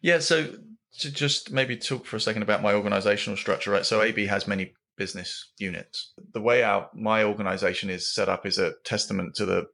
Yeah. 0.00 0.20
So 0.20 0.54
to 0.98 1.10
just 1.10 1.50
maybe 1.50 1.76
talk 1.76 2.06
for 2.06 2.16
a 2.16 2.20
second 2.20 2.42
about 2.42 2.62
my 2.62 2.74
organizational 2.74 3.36
structure, 3.36 3.70
right? 3.70 3.86
So 3.86 4.02
AB 4.02 4.26
has 4.26 4.46
many 4.46 4.74
business 4.96 5.50
units. 5.58 6.12
The 6.32 6.40
way 6.40 6.62
out 6.62 6.96
my 6.96 7.24
organization 7.24 7.90
is 7.90 8.12
set 8.12 8.28
up 8.28 8.46
is 8.46 8.58
a 8.58 8.74
testament 8.84 9.34
to 9.36 9.46
the 9.46 9.66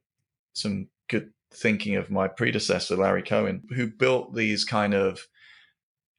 some 0.53 0.87
good 1.09 1.31
thinking 1.51 1.95
of 1.95 2.09
my 2.09 2.27
predecessor 2.27 2.95
Larry 2.95 3.23
Cohen, 3.23 3.63
who 3.75 3.87
built 3.87 4.35
these 4.35 4.63
kind 4.63 4.93
of 4.93 5.27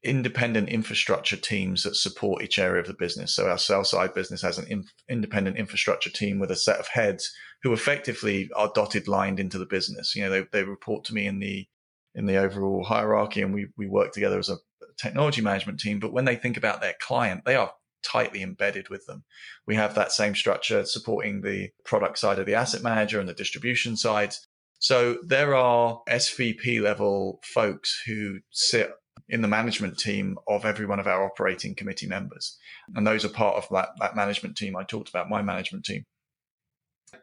independent 0.03 0.69
infrastructure 0.69 1.37
teams 1.37 1.83
that 1.83 1.95
support 1.95 2.43
each 2.43 2.59
area 2.59 2.81
of 2.81 2.87
the 2.87 2.95
business. 2.95 3.35
So 3.35 3.49
our 3.49 3.59
sell 3.59 3.85
side 3.85 4.15
business 4.15 4.41
has 4.43 4.59
an 4.59 4.67
in, 4.69 4.85
independent 5.09 5.59
infrastructure 5.59 6.11
team 6.11 6.39
with 6.39 6.51
a 6.51 6.57
set 6.57 6.79
of 6.79 6.89
heads 6.89 7.31
who 7.63 7.73
effectively 7.73 8.51
are 8.57 8.73
dotted 8.75 9.09
lined 9.09 9.39
into 9.39 9.59
the 9.59 9.67
business. 9.67 10.17
You 10.17 10.23
know, 10.23 10.31
they, 10.31 10.47
they 10.53 10.65
report 10.65 11.05
to 11.07 11.15
me 11.15 11.27
in 11.27 11.39
the 11.39 11.67
in 12.15 12.27
the 12.27 12.39
overall 12.39 12.83
hierarchy, 12.85 13.43
and 13.43 13.55
we 13.55 13.69
we 13.77 13.87
work 13.87 14.13
together 14.13 14.39
as 14.39 14.49
a 14.49 14.57
technology 14.99 15.43
management 15.43 15.81
team. 15.81 16.01
But 16.01 16.13
when 16.13 16.25
they 16.25 16.37
think 16.37 16.57
about 16.57 16.81
their 16.81 16.95
client, 17.01 17.45
they 17.45 17.55
are 17.55 17.73
tightly 18.03 18.43
embedded 18.43 18.89
with 18.89 19.07
them. 19.07 19.25
We 19.67 19.75
have 19.77 19.95
that 19.95 20.13
same 20.13 20.35
structure 20.35 20.85
supporting 20.85 21.43
the 21.43 21.71
product 21.85 22.19
side 22.19 22.39
of 22.39 22.47
the 22.47 22.55
asset 22.55 22.83
manager 22.83 23.21
and 23.21 23.29
the 23.29 23.35
distribution 23.35 23.97
side. 23.97 24.35
So 24.79 25.19
there 25.23 25.55
are 25.55 26.01
SVP 26.09 26.81
level 26.81 27.41
folks 27.45 28.03
who 28.07 28.39
sit 28.51 28.93
in 29.29 29.43
the 29.43 29.49
management 29.49 29.99
team 29.99 30.39
of 30.49 30.65
every 30.65 30.87
one 30.87 31.01
of 31.01 31.07
our 31.07 31.25
operating 31.25 31.75
committee 31.75 32.07
members. 32.07 32.57
And 32.95 33.07
those 33.07 33.25
are 33.25 33.29
part 33.29 33.57
of 33.57 33.67
that, 33.71 33.91
that 34.01 34.17
management 34.17 34.57
team. 34.57 34.77
I 34.77 34.85
talked 34.85 35.09
about 35.09 35.29
my 35.29 35.43
management 35.43 35.85
team. 35.85 36.05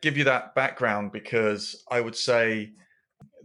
give 0.02 0.18
you 0.18 0.24
that 0.26 0.56
background 0.56 1.12
because 1.12 1.84
I 1.90 2.02
would 2.02 2.16
say 2.16 2.72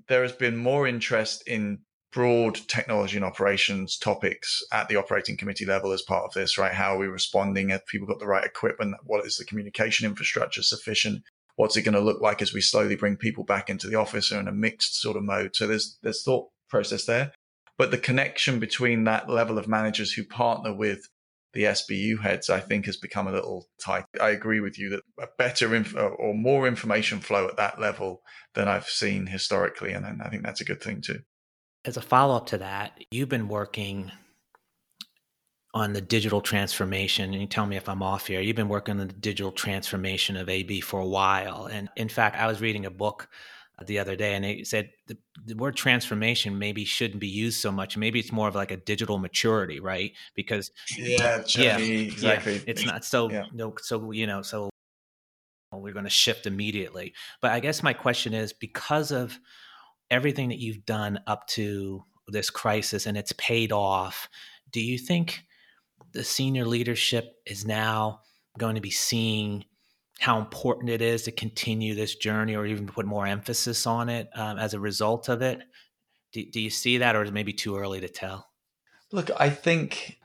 there 0.08 0.22
has 0.22 0.32
been 0.32 0.56
more 0.56 0.86
interest 0.86 1.44
in 1.46 1.78
broad 2.12 2.56
technology 2.68 3.16
and 3.16 3.24
operations 3.24 3.96
topics 3.96 4.62
at 4.72 4.88
the 4.88 4.96
operating 4.96 5.36
committee 5.36 5.64
level 5.64 5.92
as 5.92 6.02
part 6.02 6.24
of 6.24 6.32
this, 6.34 6.58
right? 6.58 6.72
How 6.72 6.94
are 6.94 6.98
we 6.98 7.06
responding? 7.06 7.70
Have 7.70 7.86
people 7.86 8.06
got 8.06 8.18
the 8.18 8.26
right 8.26 8.44
equipment? 8.44 8.96
What 9.04 9.24
is 9.24 9.36
the 9.36 9.46
communication 9.46 10.06
infrastructure 10.06 10.62
sufficient? 10.62 11.22
What's 11.56 11.76
it 11.76 11.82
going 11.82 11.94
to 11.94 12.00
look 12.00 12.20
like 12.20 12.42
as 12.42 12.52
we 12.52 12.60
slowly 12.60 12.96
bring 12.96 13.16
people 13.16 13.44
back 13.44 13.70
into 13.70 13.86
the 13.86 13.96
office 13.96 14.30
or 14.30 14.40
in 14.40 14.48
a 14.48 14.52
mixed 14.52 15.00
sort 15.00 15.16
of 15.16 15.22
mode? 15.22 15.56
So 15.56 15.66
there's 15.66 15.98
there's 16.02 16.22
thought 16.22 16.48
process 16.68 17.04
there 17.06 17.32
but 17.78 17.90
the 17.90 17.98
connection 17.98 18.58
between 18.58 19.04
that 19.04 19.28
level 19.28 19.58
of 19.58 19.68
managers 19.68 20.12
who 20.12 20.24
partner 20.24 20.74
with 20.74 21.08
the 21.52 21.64
SBU 21.64 22.20
heads, 22.20 22.48
I 22.48 22.60
think 22.60 22.86
has 22.86 22.96
become 22.96 23.26
a 23.26 23.32
little 23.32 23.66
tight. 23.78 24.04
I 24.20 24.30
agree 24.30 24.60
with 24.60 24.78
you 24.78 24.90
that 24.90 25.02
a 25.20 25.26
better 25.36 25.74
inf- 25.74 25.94
or 25.94 26.34
more 26.34 26.66
information 26.66 27.20
flow 27.20 27.46
at 27.46 27.56
that 27.58 27.78
level 27.80 28.22
than 28.54 28.68
I've 28.68 28.88
seen 28.88 29.26
historically. 29.26 29.92
And 29.92 30.22
I 30.22 30.28
think 30.28 30.42
that's 30.42 30.60
a 30.60 30.64
good 30.64 30.82
thing 30.82 31.02
too. 31.02 31.20
As 31.84 31.96
a 31.96 32.02
follow 32.02 32.36
up 32.36 32.46
to 32.46 32.58
that, 32.58 32.98
you've 33.10 33.28
been 33.28 33.48
working 33.48 34.12
on 35.74 35.92
the 35.94 36.00
digital 36.00 36.40
transformation 36.40 37.32
and 37.32 37.40
you 37.40 37.46
tell 37.46 37.66
me 37.66 37.76
if 37.76 37.88
i'm 37.88 38.02
off 38.02 38.26
here 38.26 38.42
you've 38.42 38.56
been 38.56 38.68
working 38.68 39.00
on 39.00 39.06
the 39.06 39.14
digital 39.14 39.50
transformation 39.50 40.36
of 40.36 40.50
ab 40.50 40.82
for 40.82 41.00
a 41.00 41.06
while 41.06 41.66
and 41.72 41.88
in 41.96 42.10
fact 42.10 42.36
i 42.36 42.46
was 42.46 42.60
reading 42.60 42.84
a 42.84 42.90
book 42.90 43.28
the 43.86 43.98
other 43.98 44.14
day 44.14 44.34
and 44.34 44.44
it 44.44 44.66
said 44.66 44.90
the, 45.06 45.16
the, 45.44 45.54
word 45.56 45.74
transformation 45.74 46.58
maybe 46.58 46.84
shouldn't 46.84 47.20
be 47.20 47.28
used 47.28 47.60
so 47.60 47.72
much. 47.72 47.96
Maybe 47.96 48.20
it's 48.20 48.30
more 48.30 48.46
of 48.46 48.54
like 48.54 48.70
a 48.70 48.76
digital 48.76 49.18
maturity 49.18 49.80
right? 49.80 50.12
Because 50.34 50.70
yeah 50.96 51.42
yeah 51.46 51.78
exactly 51.78 52.56
yeah, 52.56 52.62
it's 52.66 52.84
not 52.84 53.04
so 53.04 53.30
yeah. 53.30 53.44
no 53.52 53.74
so 53.80 54.12
you 54.12 54.26
know 54.26 54.42
so 54.42 54.70
we're 55.72 55.92
going 55.92 56.04
to 56.04 56.10
shift 56.10 56.46
immediately. 56.46 57.14
But 57.40 57.52
i 57.52 57.60
guess 57.60 57.82
my 57.82 57.92
question 57.92 58.34
is 58.34 58.52
because 58.52 59.10
of 59.10 59.38
everything 60.10 60.50
that 60.50 60.58
you've 60.58 60.84
done 60.84 61.18
up 61.26 61.46
to 61.48 62.04
this 62.28 62.50
crisis 62.50 63.06
and 63.06 63.16
it's 63.16 63.32
paid 63.32 63.72
off 63.72 64.28
do 64.70 64.80
you 64.80 64.98
think 64.98 65.44
the 66.12 66.24
senior 66.24 66.64
leadership 66.64 67.36
is 67.46 67.64
now 67.64 68.20
going 68.58 68.74
to 68.74 68.80
be 68.80 68.90
seeing 68.90 69.64
how 70.20 70.38
important 70.38 70.90
it 70.90 71.02
is 71.02 71.22
to 71.24 71.32
continue 71.32 71.94
this 71.94 72.14
journey 72.14 72.54
or 72.54 72.66
even 72.66 72.86
put 72.86 73.06
more 73.06 73.26
emphasis 73.26 73.86
on 73.86 74.08
it 74.08 74.28
um, 74.34 74.58
as 74.58 74.74
a 74.74 74.80
result 74.80 75.28
of 75.28 75.42
it. 75.42 75.60
Do, 76.32 76.44
do 76.50 76.60
you 76.60 76.70
see 76.70 76.98
that, 76.98 77.16
or 77.16 77.22
is 77.22 77.30
it 77.30 77.34
maybe 77.34 77.52
too 77.52 77.76
early 77.76 78.00
to 78.00 78.08
tell? 78.08 78.48
Look, 79.10 79.30
I 79.38 79.50
think 79.50 80.18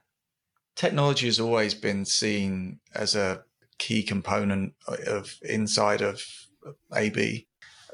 technology 0.75 1.25
has 1.25 1.39
always 1.39 1.73
been 1.73 2.05
seen 2.05 2.79
as 2.93 3.15
a 3.15 3.43
key 3.77 4.03
component 4.03 4.73
of 5.05 5.37
inside 5.41 6.01
of 6.01 6.23
AB. 6.93 7.47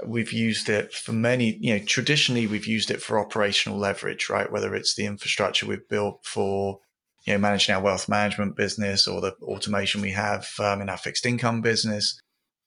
We've 0.06 0.34
used 0.34 0.70
it 0.70 0.94
for 0.94 1.14
many, 1.14 1.58
you 1.60 1.78
know, 1.78 1.86
traditionally 1.86 2.48
we've 2.48 2.68
used 2.68 2.92
it 2.92 3.02
for 3.02 3.20
operational 3.20 3.78
leverage, 3.78 4.30
right? 4.30 4.52
Whether 4.52 4.76
it's 4.76 4.96
the 4.96 5.06
infrastructure 5.06 5.66
we've 5.66 5.88
built 5.88 6.26
for 6.26 6.80
you 7.26 7.34
know, 7.34 7.40
managing 7.40 7.74
our 7.76 7.82
wealth 7.82 8.10
management 8.10 8.56
business 8.56 9.08
or 9.08 9.22
the 9.22 9.34
automation 9.44 10.02
we 10.02 10.12
have 10.12 10.48
um, 10.60 10.82
in 10.82 10.90
our 10.90 10.98
fixed 10.98 11.26
income 11.26 11.62
business. 11.62 12.20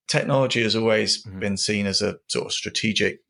Technology 0.09 0.63
has 0.63 0.77
always 0.77 1.25
mm-hmm. 1.25 1.41
been 1.41 1.57
seen 1.57 1.87
as 1.87 2.01
a 2.01 2.17
sort 2.29 2.47
of 2.47 2.53
strategic 2.53 3.21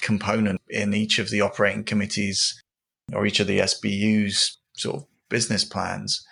component 0.00 0.60
in 0.68 0.94
each 0.94 1.18
of 1.18 1.30
the 1.30 1.40
operating 1.40 1.84
committees 1.84 2.60
or 3.12 3.26
each 3.26 3.40
of 3.40 3.46
the 3.46 3.60
SBU's 3.60 4.58
sort 4.76 4.96
of 4.96 5.06
business 5.28 5.64
plans. 5.64 6.24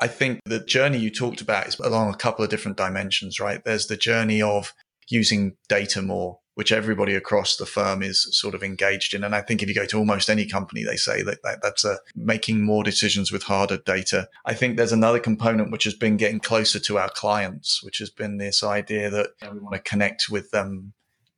I 0.00 0.06
think 0.06 0.40
the 0.44 0.60
journey 0.60 0.98
you 0.98 1.10
talked 1.10 1.40
about 1.40 1.66
is 1.66 1.78
along 1.78 2.12
a 2.12 2.16
couple 2.16 2.44
of 2.44 2.50
different 2.50 2.76
dimensions, 2.76 3.40
right? 3.40 3.64
There's 3.64 3.86
the 3.86 3.96
journey 3.96 4.42
of 4.42 4.72
using 5.08 5.56
data 5.68 6.02
more 6.02 6.38
which 6.54 6.72
everybody 6.72 7.14
across 7.14 7.56
the 7.56 7.66
firm 7.66 8.02
is 8.02 8.28
sort 8.30 8.54
of 8.54 8.62
engaged 8.62 9.14
in. 9.14 9.24
And 9.24 9.34
I 9.34 9.40
think 9.40 9.62
if 9.62 9.68
you 9.68 9.74
go 9.74 9.86
to 9.86 9.98
almost 9.98 10.30
any 10.30 10.46
company, 10.46 10.84
they 10.84 10.96
say 10.96 11.22
that, 11.22 11.42
that 11.42 11.62
that's 11.62 11.84
a 11.84 11.98
making 12.14 12.62
more 12.62 12.84
decisions 12.84 13.32
with 13.32 13.42
harder 13.42 13.78
data. 13.78 14.28
I 14.44 14.54
think 14.54 14.76
there's 14.76 14.92
another 14.92 15.18
component 15.18 15.72
which 15.72 15.84
has 15.84 15.94
been 15.94 16.16
getting 16.16 16.40
closer 16.40 16.78
to 16.80 16.98
our 16.98 17.10
clients, 17.10 17.82
which 17.82 17.98
has 17.98 18.10
been 18.10 18.38
this 18.38 18.62
idea 18.62 19.10
that 19.10 19.30
we 19.52 19.58
want 19.58 19.74
to 19.74 19.80
connect 19.80 20.28
with 20.30 20.50
them 20.50 20.92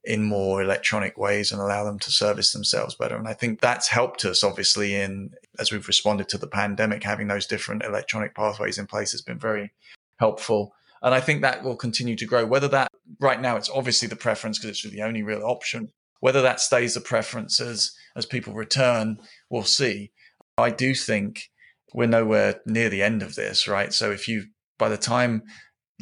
in 0.05 0.23
more 0.23 0.63
electronic 0.63 1.19
ways 1.19 1.51
and 1.51 1.61
allow 1.61 1.83
them 1.83 1.99
to 1.99 2.13
service 2.13 2.53
themselves 2.53 2.95
better. 2.95 3.17
And 3.17 3.27
I 3.27 3.33
think 3.33 3.61
that's 3.61 3.89
helped 3.89 4.25
us 4.25 4.45
obviously 4.45 4.95
in 4.95 5.31
as 5.59 5.73
we've 5.73 5.89
responded 5.89 6.29
to 6.29 6.39
the 6.39 6.47
pandemic, 6.47 7.03
having 7.03 7.27
those 7.27 7.47
different 7.47 7.83
electronic 7.83 8.35
pathways 8.35 8.79
in 8.79 8.87
place 8.87 9.13
has 9.13 9.23
been 9.23 9.39
very 9.39 9.73
helpful. 10.19 10.75
And 11.03 11.15
I 11.15 11.21
think 11.21 11.43
that 11.43 11.63
will 11.63 11.77
continue 11.77 12.17
to 12.17 12.27
grow. 12.27 12.47
Whether 12.47 12.69
that 12.69 12.91
right 13.21 13.41
now, 13.41 13.57
it's 13.57 13.71
obviously 13.71 14.09
the 14.09 14.17
preference 14.17 14.59
because 14.59 14.85
it's 14.85 14.91
the 14.91 15.03
only 15.03 15.23
real 15.23 15.43
option. 15.43 15.91
Whether 16.21 16.43
that 16.43 16.61
stays 16.61 16.95
the 16.95 17.01
preference 17.01 17.61
as, 17.61 17.93
as 18.17 18.27
people 18.27 18.55
return, 18.55 19.19
we'll 19.51 19.65
see. 19.65 20.13
I 20.59 20.71
do 20.71 20.95
think 20.95 21.51
we're 21.93 22.07
nowhere 22.07 22.61
near 22.67 22.89
the 22.89 23.03
end 23.03 23.23
of 23.23 23.35
this, 23.35 23.69
right? 23.69 23.93
So 23.93 24.11
if 24.11 24.27
you, 24.27 24.47
by 24.79 24.89
the 24.89 24.97
time 24.97 25.43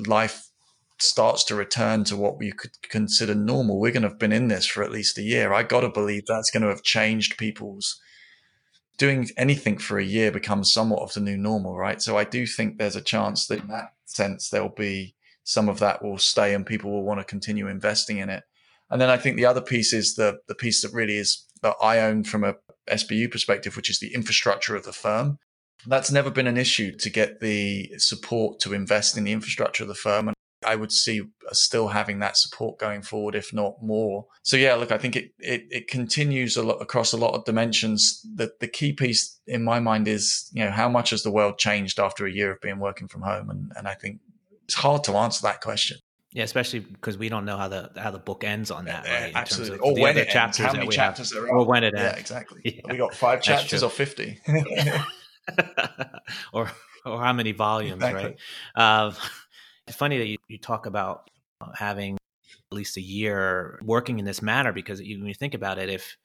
life 0.06 0.48
starts 1.00 1.44
to 1.44 1.54
return 1.54 2.04
to 2.04 2.16
what 2.16 2.38
we 2.38 2.52
could 2.52 2.70
consider 2.88 3.34
normal, 3.34 3.80
we're 3.80 3.92
going 3.92 4.02
to 4.02 4.08
have 4.08 4.18
been 4.18 4.32
in 4.32 4.48
this 4.48 4.66
for 4.66 4.82
at 4.82 4.92
least 4.92 5.18
a 5.18 5.22
year. 5.22 5.52
I 5.52 5.64
got 5.64 5.80
to 5.80 5.88
believe 5.88 6.22
that's 6.26 6.50
going 6.50 6.62
to 6.62 6.68
have 6.68 6.82
changed 6.82 7.36
people's 7.36 8.00
doing 8.96 9.28
anything 9.36 9.78
for 9.78 9.98
a 9.98 10.04
year 10.04 10.30
becomes 10.30 10.72
somewhat 10.72 11.02
of 11.02 11.12
the 11.12 11.20
new 11.20 11.36
normal, 11.36 11.76
right? 11.76 12.00
So 12.00 12.16
I 12.16 12.24
do 12.24 12.46
think 12.46 12.78
there's 12.78 12.96
a 12.96 13.00
chance 13.00 13.46
that 13.46 13.60
in 13.60 13.68
that 13.68 13.92
sense 14.04 14.50
there'll 14.50 14.68
be 14.68 15.14
some 15.42 15.68
of 15.68 15.78
that 15.80 16.02
will 16.02 16.18
stay 16.18 16.54
and 16.54 16.64
people 16.64 16.90
will 16.90 17.04
want 17.04 17.20
to 17.20 17.24
continue 17.24 17.68
investing 17.68 18.18
in 18.18 18.30
it. 18.30 18.44
And 18.90 19.00
then 19.00 19.10
I 19.10 19.16
think 19.16 19.36
the 19.36 19.46
other 19.46 19.60
piece 19.60 19.92
is 19.92 20.14
the 20.14 20.38
the 20.46 20.54
piece 20.54 20.82
that 20.82 20.92
really 20.92 21.16
is 21.16 21.44
that 21.62 21.76
I 21.82 22.00
own 22.00 22.24
from 22.24 22.44
a 22.44 22.54
SBU 22.88 23.30
perspective, 23.30 23.76
which 23.76 23.90
is 23.90 23.98
the 23.98 24.14
infrastructure 24.14 24.76
of 24.76 24.84
the 24.84 24.92
firm. 24.92 25.38
That's 25.86 26.10
never 26.10 26.30
been 26.30 26.46
an 26.46 26.56
issue 26.56 26.96
to 26.96 27.10
get 27.10 27.40
the 27.40 27.98
support 27.98 28.60
to 28.60 28.72
invest 28.72 29.16
in 29.16 29.24
the 29.24 29.32
infrastructure 29.32 29.84
of 29.84 29.88
the 29.88 29.94
firm. 29.94 30.28
And 30.28 30.33
I 30.64 30.76
would 30.76 30.92
see 30.92 31.22
still 31.52 31.88
having 31.88 32.20
that 32.20 32.36
support 32.36 32.78
going 32.78 33.02
forward, 33.02 33.34
if 33.34 33.52
not 33.52 33.82
more. 33.82 34.26
So 34.42 34.56
yeah, 34.56 34.74
look, 34.74 34.92
I 34.92 34.98
think 34.98 35.16
it 35.16 35.32
it, 35.38 35.64
it 35.70 35.88
continues 35.88 36.56
a 36.56 36.62
lot 36.62 36.80
across 36.80 37.12
a 37.12 37.16
lot 37.16 37.34
of 37.34 37.44
dimensions. 37.44 38.24
The 38.34 38.52
the 38.60 38.68
key 38.68 38.92
piece 38.92 39.38
in 39.46 39.64
my 39.64 39.80
mind 39.80 40.08
is, 40.08 40.50
you 40.52 40.64
know, 40.64 40.70
how 40.70 40.88
much 40.88 41.10
has 41.10 41.22
the 41.22 41.30
world 41.30 41.58
changed 41.58 41.98
after 41.98 42.26
a 42.26 42.32
year 42.32 42.52
of 42.52 42.60
being 42.60 42.78
working 42.78 43.08
from 43.08 43.22
home? 43.22 43.50
And 43.50 43.72
and 43.76 43.88
I 43.88 43.94
think 43.94 44.20
it's 44.64 44.74
hard 44.74 45.04
to 45.04 45.16
answer 45.16 45.42
that 45.42 45.60
question. 45.60 45.98
Yeah, 46.32 46.42
especially 46.42 46.80
because 46.80 47.16
we 47.16 47.28
don't 47.28 47.44
know 47.44 47.56
how 47.56 47.68
the 47.68 47.90
how 47.96 48.10
the 48.10 48.18
book 48.18 48.42
ends 48.42 48.72
on 48.72 48.86
that. 48.86 49.06
Right? 49.06 49.32
absolutely. 49.34 49.78
Or 49.78 49.94
when 49.94 50.18
it 50.18 50.34
ends, 50.34 50.58
how 50.58 50.72
many 50.72 50.88
chapters 50.88 51.32
have. 51.32 51.42
there 51.42 51.52
are. 51.52 51.58
Or 51.58 51.64
when 51.64 51.84
it 51.84 51.94
ends. 51.94 52.02
Yeah, 52.02 52.18
exactly. 52.18 52.60
Yeah. 52.64 52.92
We 52.92 52.96
got 52.96 53.14
five 53.14 53.40
chapters 53.40 53.84
or 53.84 53.90
fifty. 53.90 54.40
or 56.52 56.70
or 57.06 57.22
how 57.22 57.32
many 57.32 57.52
volumes, 57.52 58.02
exactly. 58.02 58.24
right? 58.24 58.36
Uh, 58.74 59.12
it's 59.86 59.96
funny 59.96 60.18
that 60.18 60.26
you, 60.26 60.38
you 60.48 60.58
talk 60.58 60.86
about 60.86 61.30
uh, 61.60 61.72
having 61.74 62.14
at 62.14 62.76
least 62.76 62.96
a 62.96 63.00
year 63.00 63.78
working 63.82 64.18
in 64.18 64.24
this 64.24 64.42
manner 64.42 64.72
because 64.72 65.00
you, 65.00 65.18
when 65.18 65.28
you 65.28 65.34
think 65.34 65.54
about 65.54 65.78
it, 65.78 65.88
if 65.88 66.16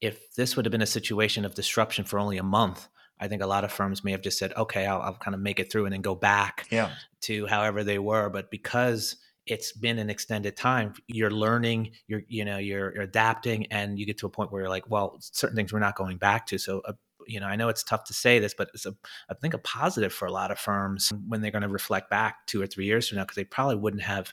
if 0.00 0.34
this 0.34 0.56
would 0.56 0.64
have 0.66 0.72
been 0.72 0.82
a 0.82 0.86
situation 0.86 1.44
of 1.44 1.54
disruption 1.54 2.04
for 2.04 2.18
only 2.18 2.36
a 2.36 2.42
month, 2.42 2.88
I 3.20 3.28
think 3.28 3.40
a 3.40 3.46
lot 3.46 3.62
of 3.62 3.70
firms 3.70 4.02
may 4.02 4.10
have 4.10 4.20
just 4.20 4.38
said, 4.38 4.52
"Okay, 4.56 4.86
I'll, 4.86 5.00
I'll 5.00 5.14
kind 5.14 5.34
of 5.34 5.40
make 5.40 5.60
it 5.60 5.70
through 5.70 5.86
and 5.86 5.92
then 5.92 6.02
go 6.02 6.14
back 6.14 6.66
yeah. 6.70 6.90
to 7.22 7.46
however 7.46 7.84
they 7.84 7.98
were." 7.98 8.28
But 8.28 8.50
because 8.50 9.16
it's 9.46 9.72
been 9.72 9.98
an 9.98 10.10
extended 10.10 10.56
time, 10.56 10.94
you're 11.06 11.30
learning, 11.30 11.92
you're 12.08 12.22
you 12.26 12.44
know 12.44 12.58
you're, 12.58 12.92
you're 12.94 13.04
adapting, 13.04 13.66
and 13.66 13.98
you 13.98 14.06
get 14.06 14.18
to 14.18 14.26
a 14.26 14.30
point 14.30 14.50
where 14.50 14.62
you're 14.62 14.70
like, 14.70 14.90
"Well, 14.90 15.16
certain 15.20 15.56
things 15.56 15.72
we're 15.72 15.78
not 15.78 15.96
going 15.96 16.16
back 16.16 16.46
to." 16.46 16.58
So 16.58 16.82
uh, 16.84 16.94
you 17.26 17.40
know, 17.40 17.46
I 17.46 17.56
know 17.56 17.68
it's 17.68 17.82
tough 17.82 18.04
to 18.04 18.14
say 18.14 18.38
this, 18.38 18.54
but 18.54 18.70
it's 18.74 18.86
a, 18.86 18.94
I 19.30 19.34
think 19.34 19.54
a 19.54 19.58
positive 19.58 20.12
for 20.12 20.26
a 20.26 20.32
lot 20.32 20.50
of 20.50 20.58
firms 20.58 21.12
when 21.28 21.40
they're 21.40 21.50
going 21.50 21.62
to 21.62 21.68
reflect 21.68 22.10
back 22.10 22.46
two 22.46 22.60
or 22.60 22.66
three 22.66 22.86
years 22.86 23.08
from 23.08 23.16
now, 23.16 23.24
because 23.24 23.36
they 23.36 23.44
probably 23.44 23.76
wouldn't 23.76 24.02
have 24.02 24.32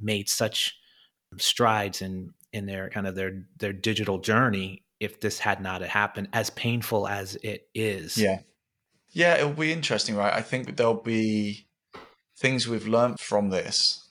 made 0.00 0.28
such 0.28 0.78
strides 1.38 2.02
in 2.02 2.32
in 2.52 2.66
their 2.66 2.88
kind 2.88 3.06
of 3.06 3.14
their 3.14 3.44
their 3.58 3.72
digital 3.72 4.18
journey 4.18 4.84
if 5.00 5.20
this 5.20 5.38
had 5.38 5.60
not 5.60 5.82
happened, 5.82 6.28
as 6.32 6.50
painful 6.50 7.06
as 7.06 7.34
it 7.36 7.68
is. 7.74 8.16
Yeah, 8.16 8.40
yeah, 9.10 9.34
it'll 9.36 9.52
be 9.52 9.72
interesting, 9.72 10.16
right? 10.16 10.32
I 10.32 10.42
think 10.42 10.76
there'll 10.76 10.94
be 10.94 11.66
things 12.38 12.66
we've 12.66 12.86
learned 12.86 13.20
from 13.20 13.50
this. 13.50 14.08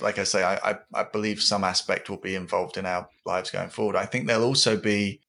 Like 0.00 0.18
I 0.18 0.24
say, 0.24 0.42
I, 0.42 0.56
I, 0.56 0.78
I 0.92 1.04
believe 1.04 1.40
some 1.40 1.64
aspect 1.64 2.10
will 2.10 2.18
be 2.18 2.34
involved 2.34 2.76
in 2.76 2.84
our 2.84 3.08
lives 3.24 3.50
going 3.50 3.70
forward. 3.70 3.96
I 3.96 4.04
think 4.04 4.26
there'll 4.26 4.44
also 4.44 4.76
be 4.76 5.20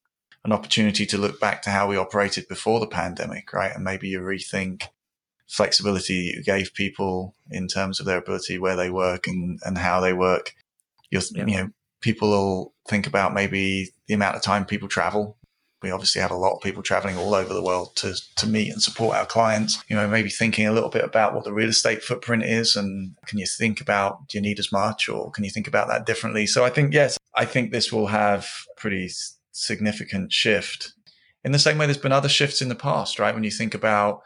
an 0.45 0.51
opportunity 0.51 1.05
to 1.05 1.17
look 1.17 1.39
back 1.39 1.61
to 1.63 1.69
how 1.69 1.87
we 1.87 1.97
operated 1.97 2.47
before 2.47 2.79
the 2.79 2.87
pandemic, 2.87 3.51
right? 3.53 3.73
And 3.73 3.83
maybe 3.83 4.07
you 4.07 4.19
rethink 4.19 4.87
flexibility 5.47 6.33
you 6.35 6.43
gave 6.43 6.73
people 6.73 7.35
in 7.49 7.67
terms 7.67 7.99
of 7.99 8.05
their 8.05 8.17
ability 8.17 8.57
where 8.57 8.75
they 8.75 8.89
work 8.89 9.27
and, 9.27 9.59
and 9.63 9.77
how 9.77 9.99
they 9.99 10.13
work. 10.13 10.53
You'll, 11.09 11.23
yeah. 11.31 11.45
you 11.45 11.57
know, 11.57 11.69
people 12.01 12.29
will 12.29 12.73
think 12.87 13.07
about 13.07 13.33
maybe 13.33 13.91
the 14.07 14.13
amount 14.13 14.35
of 14.35 14.41
time 14.41 14.65
people 14.65 14.87
travel. 14.87 15.37
We 15.81 15.91
obviously 15.91 16.21
have 16.21 16.31
a 16.31 16.35
lot 16.35 16.55
of 16.55 16.61
people 16.61 16.81
traveling 16.81 17.17
all 17.17 17.35
over 17.35 17.53
the 17.53 17.63
world 17.63 17.95
to, 17.97 18.15
to 18.37 18.47
meet 18.47 18.71
and 18.71 18.81
support 18.81 19.15
our 19.15 19.27
clients. 19.27 19.81
You 19.87 19.95
know, 19.95 20.07
maybe 20.07 20.29
thinking 20.29 20.65
a 20.65 20.73
little 20.73 20.89
bit 20.89 21.05
about 21.05 21.33
what 21.33 21.43
the 21.43 21.53
real 21.53 21.69
estate 21.69 22.03
footprint 22.03 22.43
is 22.43 22.75
and 22.75 23.15
can 23.27 23.37
you 23.37 23.45
think 23.45 23.79
about, 23.79 24.27
do 24.27 24.37
you 24.37 24.41
need 24.41 24.59
as 24.59 24.71
much 24.71 25.07
or 25.07 25.31
can 25.31 25.43
you 25.43 25.51
think 25.51 25.67
about 25.67 25.87
that 25.87 26.05
differently? 26.05 26.47
So 26.47 26.65
I 26.65 26.71
think, 26.71 26.93
yes, 26.93 27.17
I 27.35 27.45
think 27.45 27.71
this 27.71 27.93
will 27.93 28.07
have 28.07 28.49
pretty 28.75 29.09
significant 29.57 30.31
shift. 30.31 30.93
In 31.43 31.51
the 31.51 31.59
same 31.59 31.77
way, 31.77 31.85
there's 31.85 31.97
been 31.97 32.11
other 32.11 32.29
shifts 32.29 32.61
in 32.61 32.69
the 32.69 32.75
past, 32.75 33.19
right? 33.19 33.33
When 33.33 33.43
you 33.43 33.51
think 33.51 33.73
about 33.73 34.21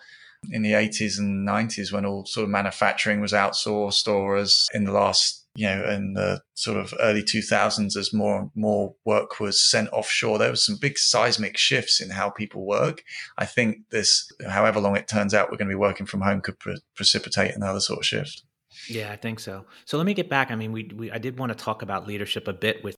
in 0.50 0.64
the 0.64 0.72
80s 0.72 1.20
and 1.20 1.48
90s 1.48 1.92
when 1.92 2.06
all 2.06 2.26
sort 2.26 2.46
of 2.46 2.50
manufacturing 2.50 3.22
was 3.22 3.34
outsourced, 3.34 4.08
or 4.08 4.38
as 4.38 4.68
in 4.74 4.86
the 4.86 4.92
last 4.92 5.42
you 5.56 5.68
know, 5.68 5.84
in 5.90 6.14
the 6.14 6.42
sort 6.54 6.78
of 6.78 6.94
early 7.00 7.22
2000s, 7.22 7.98
as 7.98 8.14
more 8.14 8.40
and 8.40 8.52
more 8.56 8.96
work 9.04 9.40
was 9.40 9.62
sent 9.62 9.90
offshore, 9.92 10.38
there 10.38 10.50
was 10.50 10.66
some 10.66 10.78
big 10.80 10.98
seismic 10.98 11.58
shifts 11.58 12.00
in 12.00 12.10
how 12.10 12.30
people 12.30 12.66
work. 12.66 13.04
I 13.38 13.46
think 13.46 13.80
this, 13.92 14.32
however 14.48 14.80
long 14.80 14.96
it 14.96 15.10
turns 15.10 15.34
out, 15.34 15.52
we're 15.52 15.58
going 15.58 15.68
to 15.68 15.76
be 15.76 15.80
working 15.80 16.06
from 16.06 16.22
home 16.22 16.42
could 16.42 16.58
pre- 16.60 16.82
precipitate 16.96 17.54
another 17.54 17.82
sort 17.82 18.00
of 18.00 18.06
shift. 18.06 18.44
Yeah, 18.88 19.12
I 19.12 19.18
think 19.18 19.42
so. 19.42 19.66
So 19.86 19.98
let 19.98 20.06
me 20.06 20.14
get 20.14 20.30
back. 20.30 20.52
I 20.52 20.56
mean, 20.56 20.72
we, 20.72 20.90
we 20.96 21.12
I 21.12 21.18
did 21.18 21.38
want 21.38 21.52
to 21.52 21.62
talk 21.62 21.82
about 21.82 22.08
leadership 22.08 22.48
a 22.48 22.54
bit 22.54 22.82
with 22.84 22.96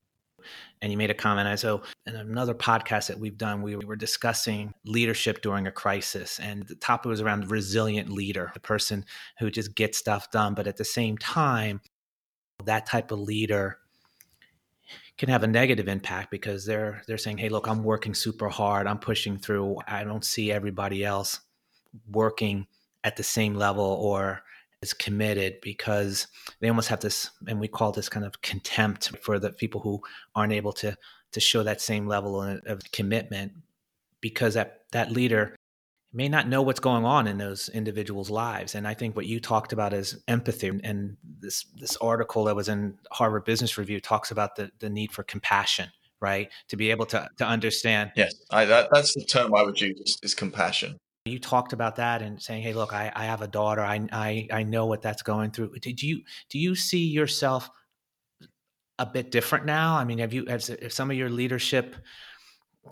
and 0.81 0.91
you 0.91 0.97
made 0.97 1.09
a 1.09 1.15
comment. 1.15 1.47
I 1.47 1.55
so 1.55 1.81
oh, 1.83 1.87
in 2.05 2.15
another 2.15 2.53
podcast 2.53 3.07
that 3.07 3.19
we've 3.19 3.37
done, 3.37 3.61
we 3.61 3.75
were 3.75 3.95
discussing 3.95 4.73
leadership 4.85 5.41
during 5.41 5.67
a 5.67 5.71
crisis, 5.71 6.39
and 6.39 6.67
the 6.67 6.75
topic 6.75 7.09
was 7.09 7.21
around 7.21 7.51
resilient 7.51 8.09
leader, 8.09 8.51
the 8.53 8.59
person 8.59 9.05
who 9.39 9.49
just 9.49 9.75
gets 9.75 9.97
stuff 9.97 10.31
done, 10.31 10.53
but 10.53 10.67
at 10.67 10.77
the 10.77 10.85
same 10.85 11.17
time, 11.17 11.81
that 12.65 12.85
type 12.85 13.11
of 13.11 13.19
leader 13.19 13.79
can 15.17 15.29
have 15.29 15.43
a 15.43 15.47
negative 15.47 15.87
impact 15.87 16.31
because 16.31 16.65
they're 16.65 17.01
they're 17.07 17.17
saying, 17.17 17.37
"Hey, 17.37 17.49
look, 17.49 17.67
I'm 17.67 17.83
working 17.83 18.13
super 18.13 18.49
hard. 18.49 18.87
I'm 18.87 18.99
pushing 18.99 19.37
through. 19.37 19.77
I 19.87 20.03
don't 20.03 20.25
see 20.25 20.51
everybody 20.51 21.03
else 21.03 21.39
working 22.11 22.67
at 23.03 23.15
the 23.15 23.23
same 23.23 23.53
level 23.53 23.85
or 23.85 24.43
is 24.83 24.93
committed 24.93 25.55
because 25.61 26.27
they 26.59 26.67
almost 26.67 26.89
have 26.89 26.99
this 26.99 27.31
and 27.47 27.59
we 27.59 27.67
call 27.67 27.91
this 27.91 28.09
kind 28.09 28.25
of 28.25 28.41
contempt 28.41 29.17
for 29.21 29.39
the 29.39 29.51
people 29.51 29.79
who 29.81 30.01
aren't 30.35 30.53
able 30.53 30.73
to 30.73 30.95
to 31.31 31.39
show 31.39 31.63
that 31.63 31.81
same 31.81 32.05
level 32.05 32.41
of 32.41 32.81
commitment 32.91 33.53
because 34.21 34.53
that 34.53 34.81
that 34.91 35.11
leader 35.11 35.55
may 36.11 36.29
not 36.29 36.47
know 36.47 36.61
what's 36.61 36.79
going 36.79 37.05
on 37.05 37.25
in 37.25 37.39
those 37.39 37.69
individuals 37.69 38.29
lives. 38.29 38.75
And 38.75 38.87
i 38.87 38.93
think 38.93 39.15
what 39.15 39.25
you 39.25 39.39
talked 39.39 39.73
about 39.73 39.93
is 39.93 40.21
empathy. 40.27 40.79
And 40.83 41.17
this 41.39 41.65
this 41.79 41.97
article 41.97 42.43
that 42.43 42.55
was 42.55 42.69
in 42.69 42.97
harvard 43.11 43.45
business 43.45 43.77
review 43.77 43.99
talks 43.99 44.31
about 44.31 44.55
the 44.57 44.69
the 44.79 44.89
need 44.89 45.11
for 45.11 45.23
compassion 45.23 45.89
right? 46.23 46.49
To 46.69 46.77
be 46.77 46.89
able 46.89 47.05
to 47.07 47.29
to 47.37 47.45
understand 47.45 48.11
yes 48.15 48.33
I, 48.49 48.65
that, 48.65 48.89
that's 48.93 49.13
the 49.13 49.25
term 49.25 49.53
i 49.55 49.61
would 49.61 49.79
use 49.81 50.17
is 50.23 50.33
compassion 50.33 50.97
you 51.25 51.39
talked 51.39 51.71
about 51.71 51.95
that 51.97 52.21
and 52.21 52.41
saying, 52.41 52.63
"Hey, 52.63 52.73
look, 52.73 52.93
I, 52.93 53.11
I 53.15 53.25
have 53.25 53.41
a 53.41 53.47
daughter. 53.47 53.81
I, 53.81 54.05
I 54.11 54.47
I 54.51 54.63
know 54.63 54.85
what 54.87 55.01
that's 55.01 55.23
going 55.23 55.51
through." 55.51 55.73
Did 55.79 56.01
you 56.01 56.21
do 56.49 56.59
you 56.59 56.75
see 56.75 57.05
yourself 57.05 57.69
a 58.99 59.05
bit 59.05 59.31
different 59.31 59.65
now? 59.65 59.95
I 59.95 60.03
mean, 60.03 60.17
have 60.17 60.33
you 60.33 60.45
have 60.47 60.63
some 60.89 61.09
of 61.09 61.17
your 61.17 61.29
leadership 61.29 61.95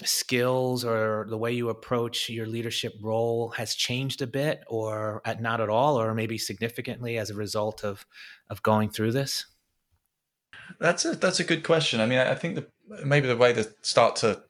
skills 0.05 0.85
or 0.85 1.25
the 1.29 1.37
way 1.37 1.51
you 1.51 1.67
approach 1.67 2.29
your 2.29 2.45
leadership 2.47 2.93
role 3.01 3.49
has 3.49 3.75
changed 3.75 4.21
a 4.21 4.27
bit, 4.27 4.63
or 4.67 5.21
at, 5.25 5.41
not 5.41 5.59
at 5.59 5.67
all, 5.67 5.99
or 5.99 6.13
maybe 6.13 6.37
significantly 6.37 7.17
as 7.17 7.29
a 7.29 7.35
result 7.35 7.83
of 7.83 8.05
of 8.49 8.63
going 8.63 8.89
through 8.89 9.11
this? 9.11 9.45
That's 10.79 11.03
a 11.03 11.15
that's 11.15 11.41
a 11.41 11.43
good 11.43 11.65
question. 11.65 11.99
I 11.99 12.05
mean, 12.05 12.19
I 12.19 12.35
think 12.35 12.55
the, 12.55 12.67
maybe 13.03 13.27
the 13.27 13.35
way 13.35 13.51
to 13.51 13.69
start 13.81 14.15
to 14.17 14.41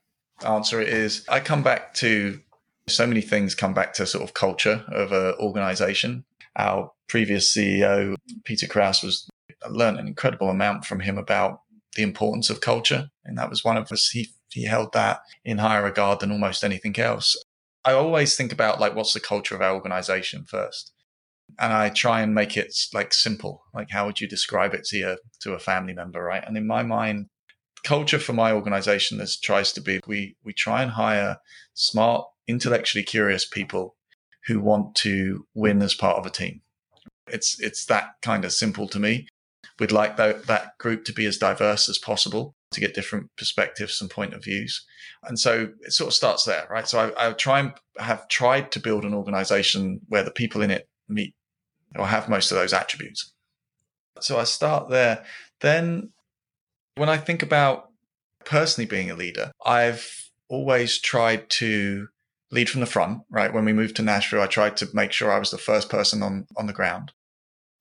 answer 0.46 0.80
it 0.80 0.90
is 0.90 1.26
I 1.28 1.40
come 1.40 1.64
back 1.64 1.96
to 1.96 2.40
so 2.88 3.08
many 3.08 3.22
things 3.22 3.56
come 3.56 3.74
back 3.74 3.94
to 3.94 4.06
sort 4.06 4.24
of 4.24 4.34
culture 4.34 4.84
of 4.90 5.12
an 5.12 5.36
organization. 5.40 6.26
Our 6.58 6.92
previous 7.08 7.56
CEO, 7.56 8.16
Peter 8.44 8.68
Kraus, 8.68 9.02
was 9.02 9.30
I 9.64 9.70
learned 9.70 10.00
an 10.00 10.08
incredible 10.08 10.50
amount 10.50 10.86
from 10.86 11.02
him 11.02 11.18
about 11.18 11.62
the 11.96 12.04
importance 12.04 12.50
of 12.50 12.62
culture. 12.62 13.10
And 13.26 13.38
that 13.38 13.50
was 13.50 13.64
one 13.64 13.78
of 13.78 13.92
us. 13.92 14.10
He, 14.10 14.30
he 14.50 14.66
held 14.66 14.94
that 14.94 15.22
in 15.44 15.60
higher 15.60 15.84
regard 15.84 16.20
than 16.20 16.32
almost 16.32 16.64
anything 16.64 16.98
else. 17.00 17.36
I 17.84 17.94
always 17.94 18.36
think 18.36 18.52
about 18.52 18.80
like, 18.80 18.96
what's 18.96 19.14
the 19.14 19.20
culture 19.20 19.56
of 19.56 19.62
our 19.62 19.74
organization 19.74 20.46
first? 20.46 20.94
And 21.60 21.74
I 21.74 21.90
try 21.90 22.22
and 22.22 22.34
make 22.34 22.56
it 22.56 22.74
like 22.94 23.14
simple. 23.14 23.64
Like, 23.74 23.90
how 23.92 24.06
would 24.06 24.22
you 24.22 24.28
describe 24.28 24.74
it 24.74 24.86
to 24.86 24.98
your, 24.98 25.18
to 25.42 25.54
a 25.54 25.60
family 25.60 25.94
member? 25.94 26.24
Right. 26.24 26.44
And 26.46 26.58
in 26.58 26.66
my 26.66 26.84
mind, 26.84 27.28
culture 27.84 28.20
for 28.20 28.34
my 28.34 28.52
organization 28.52 29.20
is 29.20 29.40
tries 29.40 29.74
to 29.74 29.82
be, 29.82 30.00
we, 30.08 30.38
we 30.44 30.54
try 30.54 30.82
and 30.82 30.92
hire 30.92 31.38
smart, 31.74 32.26
intellectually 32.48 33.04
curious 33.04 33.46
people 33.46 33.96
who 34.48 34.60
want 34.60 34.96
to 34.96 35.46
win 35.54 35.82
as 35.82 35.94
part 35.94 36.18
of 36.18 36.26
a 36.26 36.30
team. 36.30 36.62
It's 37.28 37.60
it's 37.60 37.86
that 37.86 38.16
kind 38.22 38.44
of 38.44 38.52
simple 38.52 38.88
to 38.90 39.00
me. 39.00 39.28
We'd 39.80 39.92
like 39.92 40.18
that, 40.18 40.46
that 40.48 40.78
group 40.78 41.06
to 41.06 41.14
be 41.14 41.26
as 41.26 41.38
diverse 41.38 41.90
as 41.90 41.98
possible 41.98 42.56
to 42.72 42.80
get 42.80 42.94
different 42.94 43.30
perspectives 43.38 44.00
and 44.00 44.10
point 44.10 44.34
of 44.34 44.44
views. 44.44 44.86
And 45.24 45.40
so 45.40 45.70
it 45.82 45.92
sort 45.92 46.10
of 46.10 46.14
starts 46.14 46.46
there, 46.46 46.68
right? 46.70 46.88
So 46.88 47.12
I, 47.18 47.30
I 47.30 47.34
try 47.34 47.60
and 47.60 47.74
have 47.98 48.28
tried 48.28 48.72
to 48.74 48.80
build 48.80 49.06
an 49.06 49.14
organization 49.14 50.02
where 50.08 50.24
the 50.24 50.32
people 50.32 50.62
in 50.62 50.72
it 50.72 50.88
meet 51.10 51.34
or 51.98 52.08
have 52.08 52.30
most 52.30 52.52
of 52.52 52.58
those 52.58 52.74
attributes. 52.74 53.34
So 54.20 54.40
I 54.40 54.46
start 54.46 54.90
there. 54.90 55.24
Then 55.60 56.12
when 56.96 57.10
I 57.10 57.18
think 57.18 57.44
about 57.44 57.90
personally 58.46 58.88
being 58.88 59.12
a 59.12 59.16
leader, 59.16 59.52
I've 59.66 60.30
always 60.48 61.00
tried 61.00 61.50
to 61.50 62.08
lead 62.52 62.70
from 62.70 62.82
the 62.82 62.88
front, 62.88 63.22
right? 63.30 63.54
When 63.54 63.66
we 63.66 63.74
moved 63.74 63.96
to 63.96 64.02
Nashville, 64.02 64.42
I 64.42 64.48
tried 64.48 64.78
to 64.78 64.90
make 64.94 65.12
sure 65.12 65.32
I 65.32 65.40
was 65.40 65.52
the 65.52 65.58
first 65.58 65.90
person 65.90 66.22
on, 66.22 66.48
on 66.58 66.68
the 66.68 66.74
ground. 66.74 67.14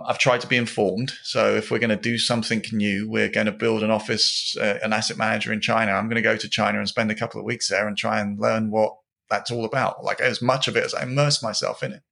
I've 0.05 0.19
tried 0.19 0.41
to 0.43 0.47
be 0.47 0.57
informed. 0.57 1.13
So 1.23 1.57
if 1.57 1.71
we're 1.71 1.79
going 1.79 1.91
to 1.91 1.97
do 1.97 2.17
something 2.17 2.63
new, 2.73 3.09
we're 3.09 3.29
going 3.29 3.47
to 3.47 3.53
build 3.53 3.83
an 3.83 3.91
office, 3.91 4.57
uh, 4.59 4.79
an 4.83 4.93
asset 4.93 5.19
manager 5.19 5.53
in 5.53 5.61
China. 5.61 5.93
I'm 5.93 6.07
going 6.07 6.17
to 6.17 6.23
go 6.23 6.37
to 6.37 6.49
China 6.49 6.79
and 6.79 6.89
spend 6.89 7.11
a 7.11 7.15
couple 7.15 7.41
of 7.41 7.45
weeks 7.45 7.69
there 7.69 7.87
and 7.87 7.97
try 7.97 8.21
and 8.21 8.39
learn 8.39 8.71
what 8.71 8.95
that's 9.29 9.51
all 9.51 9.65
about. 9.65 10.03
Like 10.03 10.21
as 10.21 10.41
much 10.41 10.69
of 10.69 10.77
it 10.77 10.85
as 10.85 10.95
I 10.95 11.03
immerse 11.03 11.43
myself 11.43 11.83
in 11.83 11.93
it. 11.93 12.03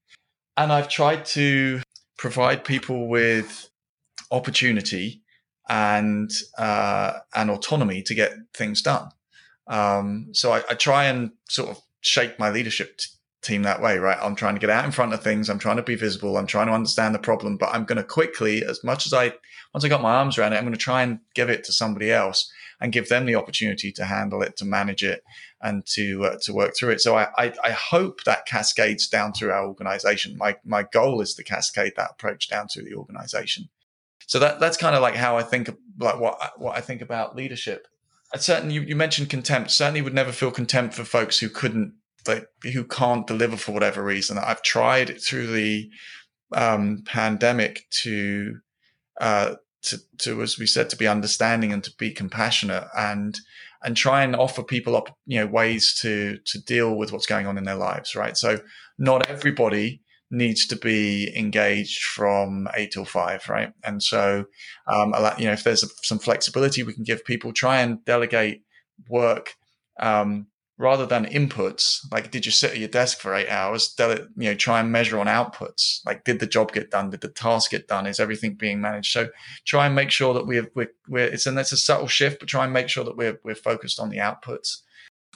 And 0.56 0.72
I've 0.72 0.88
tried 0.88 1.24
to 1.26 1.80
provide 2.18 2.64
people 2.64 3.08
with 3.08 3.70
opportunity 4.30 5.22
and, 5.68 6.30
uh, 6.58 7.12
and 7.34 7.50
autonomy 7.50 8.02
to 8.02 8.14
get 8.14 8.32
things 8.54 8.82
done. 8.82 9.08
Um, 9.66 10.28
so 10.32 10.52
I, 10.52 10.62
I 10.68 10.74
try 10.74 11.04
and 11.04 11.32
sort 11.48 11.70
of 11.70 11.80
shape 12.08 12.38
my 12.38 12.50
leadership 12.50 12.98
t- 12.98 13.08
team 13.42 13.62
that 13.62 13.80
way, 13.80 13.98
right? 13.98 14.18
I'm 14.20 14.34
trying 14.34 14.54
to 14.54 14.60
get 14.60 14.70
out 14.70 14.84
in 14.84 14.90
front 14.90 15.12
of 15.12 15.22
things. 15.22 15.48
I'm 15.48 15.58
trying 15.58 15.76
to 15.76 15.82
be 15.82 15.94
visible. 15.94 16.36
I'm 16.36 16.46
trying 16.46 16.66
to 16.66 16.72
understand 16.72 17.14
the 17.14 17.20
problem, 17.20 17.56
but 17.56 17.72
I'm 17.72 17.84
going 17.84 17.98
to 17.98 18.04
quickly, 18.04 18.64
as 18.64 18.82
much 18.82 19.06
as 19.06 19.12
I, 19.12 19.32
once 19.72 19.84
I 19.84 19.88
got 19.88 20.02
my 20.02 20.14
arms 20.14 20.38
around 20.38 20.52
it, 20.52 20.56
I'm 20.56 20.64
going 20.64 20.72
to 20.72 20.78
try 20.78 21.02
and 21.02 21.20
give 21.34 21.48
it 21.48 21.64
to 21.64 21.72
somebody 21.72 22.10
else 22.10 22.50
and 22.80 22.92
give 22.92 23.08
them 23.08 23.26
the 23.26 23.34
opportunity 23.34 23.92
to 23.92 24.04
handle 24.04 24.42
it, 24.42 24.56
to 24.56 24.64
manage 24.64 25.02
it, 25.02 25.22
and 25.60 25.84
to 25.86 26.24
uh, 26.24 26.36
to 26.42 26.52
work 26.52 26.76
through 26.76 26.90
it. 26.90 27.00
So 27.00 27.16
I, 27.16 27.28
I, 27.36 27.52
I 27.64 27.70
hope 27.70 28.24
that 28.24 28.46
cascades 28.46 29.08
down 29.08 29.32
through 29.32 29.50
our 29.50 29.66
organization. 29.66 30.36
My 30.36 30.56
my 30.64 30.84
goal 30.84 31.20
is 31.20 31.34
to 31.34 31.44
cascade 31.44 31.94
that 31.96 32.12
approach 32.12 32.48
down 32.48 32.68
through 32.68 32.84
the 32.84 32.94
organization. 32.94 33.68
So 34.26 34.38
that 34.38 34.60
that's 34.60 34.76
kind 34.76 34.94
of 34.94 35.02
like 35.02 35.16
how 35.16 35.36
I 35.36 35.42
think 35.42 35.70
like 35.98 36.20
what 36.20 36.38
what 36.58 36.76
I 36.76 36.80
think 36.80 37.02
about 37.02 37.36
leadership. 37.36 37.88
Certainly 38.36 38.74
you, 38.74 38.82
you 38.82 38.96
mentioned 38.96 39.30
contempt. 39.30 39.70
Certainly 39.70 40.02
would 40.02 40.14
never 40.14 40.32
feel 40.32 40.50
contempt 40.50 40.94
for 40.94 41.04
folks 41.04 41.38
who 41.38 41.48
couldn't 41.48 41.94
like 42.26 42.46
who 42.72 42.84
can't 42.84 43.26
deliver 43.26 43.56
for 43.56 43.72
whatever 43.72 44.02
reason. 44.02 44.38
I've 44.38 44.62
tried 44.62 45.20
through 45.20 45.46
the 45.48 45.90
um, 46.54 47.02
pandemic 47.06 47.86
to 48.02 48.58
uh, 49.20 49.54
to 49.82 49.98
to 50.18 50.42
as 50.42 50.58
we 50.58 50.66
said 50.66 50.90
to 50.90 50.96
be 50.96 51.08
understanding 51.08 51.72
and 51.72 51.82
to 51.84 51.92
be 51.98 52.10
compassionate 52.10 52.84
and 52.96 53.38
and 53.82 53.96
try 53.96 54.22
and 54.24 54.36
offer 54.36 54.62
people 54.62 54.96
up 54.96 55.16
you 55.24 55.40
know 55.40 55.46
ways 55.46 55.98
to 56.00 56.38
to 56.44 56.62
deal 56.62 56.96
with 56.96 57.12
what's 57.12 57.26
going 57.26 57.46
on 57.46 57.56
in 57.56 57.64
their 57.64 57.76
lives. 57.76 58.14
Right. 58.14 58.36
So 58.36 58.60
not 58.98 59.28
everybody 59.28 60.02
needs 60.30 60.66
to 60.66 60.76
be 60.76 61.32
engaged 61.36 62.02
from 62.02 62.68
eight 62.74 62.92
till 62.92 63.04
five, 63.04 63.48
right? 63.48 63.72
And 63.84 64.02
so, 64.02 64.44
um, 64.86 65.14
you 65.38 65.46
know, 65.46 65.52
if 65.52 65.64
there's 65.64 65.84
some 66.02 66.18
flexibility 66.18 66.82
we 66.82 66.94
can 66.94 67.04
give 67.04 67.24
people, 67.24 67.52
try 67.52 67.80
and 67.80 68.04
delegate 68.04 68.62
work 69.08 69.54
um, 70.00 70.46
rather 70.76 71.06
than 71.06 71.24
inputs. 71.26 72.00
Like, 72.12 72.30
did 72.30 72.44
you 72.44 72.52
sit 72.52 72.72
at 72.72 72.78
your 72.78 72.88
desk 72.88 73.18
for 73.18 73.34
eight 73.34 73.48
hours? 73.48 73.94
Dele- 73.94 74.26
you 74.36 74.50
know, 74.50 74.54
try 74.54 74.80
and 74.80 74.92
measure 74.92 75.18
on 75.18 75.26
outputs. 75.26 76.00
Like, 76.04 76.24
did 76.24 76.40
the 76.40 76.46
job 76.46 76.72
get 76.72 76.90
done? 76.90 77.10
Did 77.10 77.22
the 77.22 77.28
task 77.28 77.70
get 77.70 77.88
done? 77.88 78.06
Is 78.06 78.20
everything 78.20 78.54
being 78.54 78.80
managed? 78.80 79.12
So, 79.12 79.28
try 79.66 79.86
and 79.86 79.94
make 79.94 80.10
sure 80.10 80.34
that 80.34 80.46
we're 80.46 80.70
we're, 80.74 80.92
we're 81.08 81.26
it's 81.26 81.46
and 81.46 81.58
it's 81.58 81.72
a 81.72 81.76
subtle 81.76 82.08
shift, 82.08 82.40
but 82.40 82.48
try 82.48 82.64
and 82.64 82.72
make 82.72 82.88
sure 82.88 83.04
that 83.04 83.16
we're 83.16 83.40
we're 83.44 83.54
focused 83.54 83.98
on 83.98 84.10
the 84.10 84.18
outputs. 84.18 84.82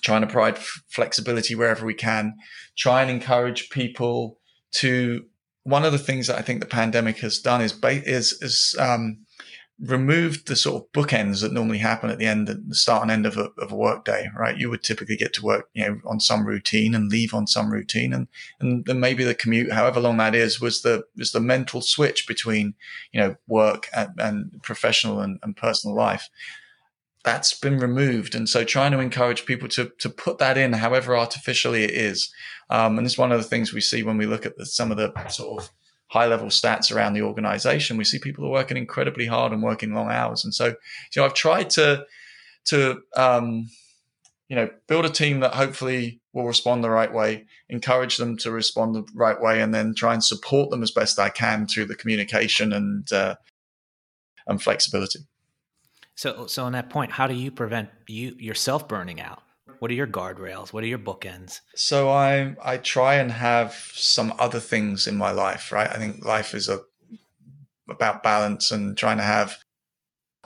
Trying 0.03 0.23
to 0.23 0.27
provide 0.27 0.57
f- 0.57 0.83
flexibility 0.89 1.55
wherever 1.55 1.87
we 1.87 1.95
can. 1.95 2.35
Try 2.77 3.03
and 3.03 3.11
encourage 3.11 3.71
people 3.71 4.41
to 4.73 5.25
one 5.65 5.85
of 5.85 5.93
the 5.93 5.99
things 5.99 6.27
that 6.27 6.39
I 6.39 6.43
think 6.43 6.61
the 6.61 6.67
pandemic 6.67 7.19
has 7.19 7.39
done 7.39 7.61
is 7.61 7.79
is 7.83 8.33
is 8.43 8.77
um, 8.79 9.19
removed 9.81 10.47
the 10.47 10.57
sort 10.57 10.83
of 10.83 10.93
bookends 10.93 11.41
that 11.41 11.53
normally 11.53 11.79
happen 11.79 12.09
at 12.09 12.19
the 12.19 12.27
end, 12.27 12.47
the 12.47 12.75
start 12.75 13.03
and 13.03 13.11
end 13.11 13.27
of 13.27 13.37
a, 13.37 13.51
of 13.59 13.73
a 13.73 13.77
work 13.77 14.05
day, 14.05 14.29
right? 14.37 14.57
You 14.57 14.71
would 14.71 14.83
typically 14.83 15.17
get 15.17 15.33
to 15.35 15.45
work, 15.45 15.69
you 15.75 15.85
know, 15.85 16.01
on 16.07 16.21
some 16.21 16.47
routine 16.47 16.95
and 16.95 17.11
leave 17.11 17.35
on 17.35 17.47
some 17.47 17.71
routine, 17.71 18.13
and 18.13 18.29
and 18.61 18.85
then 18.87 19.01
maybe 19.01 19.25
the 19.25 19.35
commute, 19.35 19.73
however 19.73 20.01
long 20.01 20.17
that 20.19 20.35
is, 20.35 20.61
was 20.61 20.83
the 20.83 21.05
was 21.17 21.33
the 21.33 21.41
mental 21.41 21.81
switch 21.81 22.27
between 22.27 22.75
you 23.13 23.21
know 23.21 23.37
work 23.47 23.89
and, 23.95 24.11
and 24.19 24.63
professional 24.63 25.21
and, 25.21 25.39
and 25.43 25.57
personal 25.57 25.97
life 25.97 26.29
that's 27.25 27.59
been 27.59 27.79
removed. 27.79 28.35
And 28.35 28.49
so 28.49 28.65
trying 28.65 28.93
to 28.93 28.99
encourage 28.99 29.47
people 29.47 29.69
to, 29.71 29.93
to 29.99 30.11
put 30.11 30.39
that 30.39 30.59
in, 30.59 30.73
however 30.73 31.17
artificially 31.17 31.85
it 31.85 31.91
is. 31.91 32.33
Um, 32.69 32.99
and 32.99 33.07
it's 33.07 33.19
one 33.19 33.33
of 33.33 33.39
the 33.39 33.49
things 33.49 33.73
we 33.73 33.81
see 33.81 34.03
when 34.03 34.19
we 34.19 34.27
look 34.27 34.45
at 34.45 34.57
the, 34.57 34.67
some 34.67 34.91
of 34.91 34.97
the 34.97 35.13
sort 35.29 35.63
of 35.63 35.71
high 36.09 36.27
level 36.27 36.49
stats 36.49 36.95
around 36.95 37.15
the 37.15 37.23
organization, 37.23 37.97
we 37.97 38.05
see 38.05 38.19
people 38.19 38.45
are 38.45 38.51
working 38.51 38.77
incredibly 38.77 39.27
hard 39.27 39.53
and 39.53 39.63
working 39.63 39.95
long 39.95 40.11
hours. 40.11 40.45
And 40.45 40.55
so, 40.55 40.67
you 40.67 40.75
know, 41.17 41.25
I've 41.25 41.35
tried 41.35 41.71
to, 41.71 42.05
to, 42.67 43.01
um, 43.17 43.69
you 44.49 44.57
know, 44.57 44.69
build 44.89 45.07
a 45.07 45.11
team 45.11 45.41
that 45.41 45.55
hopefully 45.55 46.21
will 46.35 46.47
respond 46.47 46.85
the 46.85 46.91
right 46.91 47.13
way, 47.13 47.47
encourage 47.71 48.19
them 48.19 48.37
to 48.39 48.51
respond 48.51 48.95
the 48.95 49.05
right 49.15 49.41
way, 49.41 49.63
and 49.63 49.75
then 49.75 49.95
try 49.95 50.13
and 50.13 50.23
support 50.23 50.69
them 50.71 50.83
as 50.83 50.91
best 50.91 51.19
I 51.19 51.31
can 51.31 51.67
through 51.67 51.87
the 51.87 51.95
communication 51.95 52.73
and, 52.73 53.11
uh, 53.11 53.37
and 54.47 54.61
flexibility. 54.61 55.21
So, 56.17 56.47
so 56.47 56.65
on 56.65 56.73
that 56.73 56.91
point, 56.91 57.13
how 57.13 57.27
do 57.27 57.35
you 57.35 57.51
prevent 57.51 57.89
you 58.07 58.35
yourself 58.39 58.87
burning 58.89 59.21
out? 59.21 59.43
What 59.79 59.91
are 59.91 59.95
your 59.95 60.07
guardrails? 60.07 60.73
What 60.73 60.85
are 60.85 60.89
your 60.89 60.99
bookends? 60.99 61.61
So 61.75 62.09
I 62.11 62.55
I 62.63 62.77
try 62.77 63.15
and 63.15 63.33
have 63.33 63.75
some 63.95 64.33
other 64.39 64.61
things 64.61 65.07
in 65.07 65.17
my 65.17 65.33
life, 65.33 65.73
right? 65.73 65.91
I 65.91 65.97
think 65.97 66.25
life 66.25 66.55
is 66.55 66.69
a 66.69 66.81
about 67.91 68.23
balance 68.23 68.71
and 68.71 68.97
trying 68.97 69.17
to 69.19 69.25
have 69.25 69.59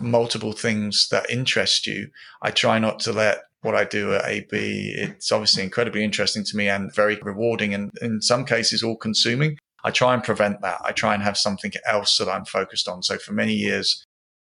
multiple 0.01 0.53
things 0.53 1.09
that 1.11 1.31
interest 1.31 1.87
you. 1.87 2.09
I 2.43 2.51
try 2.51 2.79
not 2.79 3.01
to 3.01 3.13
let 3.13 3.43
what 3.63 3.75
I 3.75 3.85
do 3.85 4.15
at 4.15 4.27
AB. 4.27 4.95
It's 4.97 5.33
obviously 5.33 5.63
incredibly 5.63 6.05
interesting 6.05 6.45
to 6.45 6.57
me 6.57 6.69
and 6.69 6.95
very 6.95 7.17
rewarding 7.17 7.75
and 7.75 7.91
in 8.01 8.21
some 8.23 8.45
cases 8.45 8.83
all 8.83 8.97
consuming. 8.97 9.59
I 9.85 9.91
try 9.91 10.15
and 10.15 10.23
prevent 10.23 10.63
that. 10.63 10.81
I 10.85 10.93
try 10.93 11.15
and 11.15 11.23
have 11.23 11.37
something 11.37 11.73
else 11.87 12.17
that 12.19 12.29
I'm 12.29 12.45
focused 12.45 12.89
on. 12.89 13.03
So 13.03 13.19
for 13.19 13.33
many 13.33 13.55
years, 13.55 14.05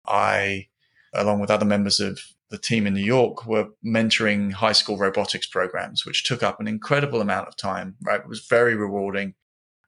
I, 0.07 0.67
along 1.13 1.39
with 1.39 1.51
other 1.51 1.65
members 1.65 1.99
of 1.99 2.19
the 2.49 2.57
team 2.57 2.87
in 2.87 2.93
New 2.93 3.03
York 3.03 3.45
were 3.45 3.67
mentoring 3.85 4.53
high 4.53 4.71
school 4.71 4.97
robotics 4.97 5.47
programs, 5.47 6.05
which 6.05 6.23
took 6.23 6.43
up 6.43 6.59
an 6.59 6.67
incredible 6.67 7.21
amount 7.21 7.47
of 7.47 7.57
time, 7.57 7.95
right? 8.03 8.21
It 8.21 8.27
was 8.27 8.45
very 8.47 8.75
rewarding 8.75 9.33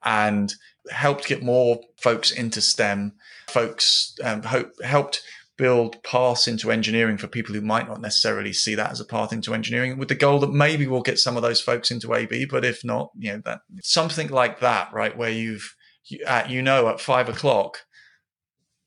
and 0.03 0.53
helped 0.91 1.27
get 1.27 1.43
more 1.43 1.79
folks 2.01 2.31
into 2.31 2.61
STEM. 2.61 3.13
Folks 3.47 4.15
um, 4.23 4.43
hope, 4.43 4.71
helped 4.83 5.21
build 5.57 6.01
paths 6.03 6.47
into 6.47 6.71
engineering 6.71 7.17
for 7.17 7.27
people 7.27 7.53
who 7.53 7.61
might 7.61 7.87
not 7.87 7.99
necessarily 7.99 8.53
see 8.53 8.75
that 8.75 8.91
as 8.91 9.01
a 9.01 9.05
path 9.05 9.33
into 9.33 9.53
engineering 9.53 9.97
with 9.97 10.07
the 10.07 10.15
goal 10.15 10.39
that 10.39 10.53
maybe 10.53 10.87
we'll 10.87 11.01
get 11.01 11.19
some 11.19 11.35
of 11.35 11.43
those 11.43 11.59
folks 11.59 11.91
into 11.91 12.13
AB. 12.13 12.45
But 12.45 12.63
if 12.63 12.83
not, 12.85 13.11
you 13.17 13.33
know, 13.33 13.41
that 13.43 13.61
something 13.83 14.29
like 14.29 14.61
that, 14.61 14.93
right? 14.93 15.15
Where 15.17 15.29
you've, 15.29 15.75
you, 16.05 16.23
uh, 16.25 16.45
you 16.47 16.61
know, 16.61 16.87
at 16.87 17.01
five 17.01 17.27
o'clock, 17.27 17.79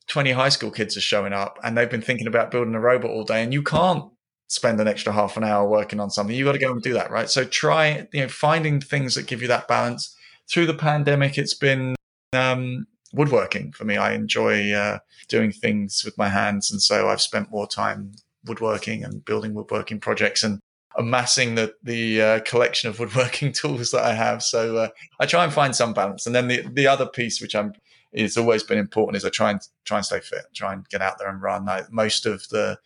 20 0.07 0.31
high 0.31 0.49
school 0.49 0.71
kids 0.71 0.97
are 0.97 1.01
showing 1.01 1.33
up 1.33 1.59
and 1.63 1.77
they've 1.77 1.89
been 1.89 2.01
thinking 2.01 2.27
about 2.27 2.51
building 2.51 2.75
a 2.75 2.79
robot 2.79 3.11
all 3.11 3.23
day 3.23 3.41
and 3.41 3.53
you 3.53 3.63
can't 3.63 4.11
spend 4.47 4.79
an 4.79 4.87
extra 4.87 5.11
half 5.11 5.37
an 5.37 5.43
hour 5.43 5.67
working 5.67 5.99
on 5.99 6.09
something. 6.09 6.35
You 6.35 6.45
got 6.45 6.51
to 6.53 6.59
go 6.59 6.71
and 6.71 6.81
do 6.81 6.93
that, 6.93 7.09
right? 7.09 7.29
So 7.29 7.43
try, 7.43 8.07
you 8.11 8.21
know, 8.21 8.27
finding 8.27 8.79
things 8.79 9.15
that 9.15 9.27
give 9.27 9.41
you 9.41 9.47
that 9.47 9.67
balance. 9.67 10.15
Through 10.49 10.67
the 10.67 10.73
pandemic, 10.73 11.37
it's 11.37 11.53
been 11.53 11.95
um, 12.33 12.85
woodworking 13.13 13.71
for 13.71 13.85
me. 13.85 13.97
I 13.97 14.13
enjoy 14.13 14.71
uh, 14.71 14.99
doing 15.27 15.51
things 15.51 16.03
with 16.03 16.17
my 16.17 16.29
hands. 16.29 16.71
And 16.71 16.81
so 16.81 17.09
I've 17.09 17.21
spent 17.21 17.49
more 17.49 17.67
time 17.67 18.11
woodworking 18.45 19.03
and 19.03 19.23
building 19.23 19.53
woodworking 19.53 19.99
projects 19.99 20.43
and 20.43 20.59
amassing 20.95 21.55
the 21.55 21.73
the 21.81 22.21
uh, 22.21 22.39
collection 22.41 22.89
of 22.89 22.99
woodworking 22.99 23.51
tools 23.53 23.91
that 23.91 24.03
I 24.03 24.13
have. 24.13 24.43
So 24.43 24.77
uh, 24.77 24.87
I 25.19 25.25
try 25.25 25.43
and 25.43 25.53
find 25.53 25.75
some 25.75 25.93
balance. 25.93 26.25
And 26.25 26.35
then 26.35 26.47
the 26.47 26.61
the 26.71 26.87
other 26.87 27.05
piece, 27.05 27.41
which 27.41 27.55
I'm 27.55 27.73
it's 28.13 28.37
always 28.37 28.63
been 28.63 28.77
important 28.77 29.17
is 29.17 29.25
I 29.25 29.29
try 29.29 29.51
and 29.51 29.61
try 29.85 29.97
and 29.97 30.05
stay 30.05 30.19
fit, 30.19 30.45
try 30.53 30.73
and 30.73 30.87
get 30.89 31.01
out 31.01 31.17
there 31.19 31.29
and 31.29 31.41
run. 31.41 31.67
I, 31.67 31.83
most 31.89 32.25
of 32.25 32.47
the 32.49 32.77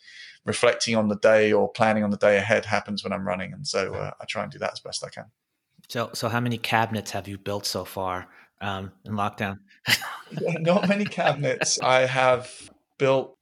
reflecting 0.46 0.96
on 0.96 1.10
the 1.10 1.18
day 1.18 1.52
or 1.52 1.70
planning 1.70 2.04
on 2.04 2.10
the 2.10 2.18
day 2.18 2.38
ahead 2.38 2.66
happens 2.66 3.04
when 3.04 3.14
I'm 3.14 3.28
running, 3.28 3.54
and 3.54 3.68
so 3.68 3.94
uh, 3.94 4.12
I 4.20 4.26
try 4.26 4.44
and 4.44 4.52
do 4.52 4.60
that 4.60 4.74
as 4.74 4.80
best 4.80 5.04
I 5.06 5.10
can. 5.10 5.26
So, 5.90 6.10
so 6.14 6.30
how 6.30 6.40
many 6.40 6.58
cabinets 6.58 7.12
have 7.12 7.28
you 7.28 7.38
built 7.38 7.66
so 7.66 7.86
far 7.86 8.28
um, 8.62 8.92
in 9.06 9.14
lockdown? 9.14 9.60
yeah, 10.42 10.54
not 10.60 10.90
many 10.90 11.06
cabinets. 11.06 11.80
I 11.82 12.06
have 12.06 12.52
built 12.98 13.37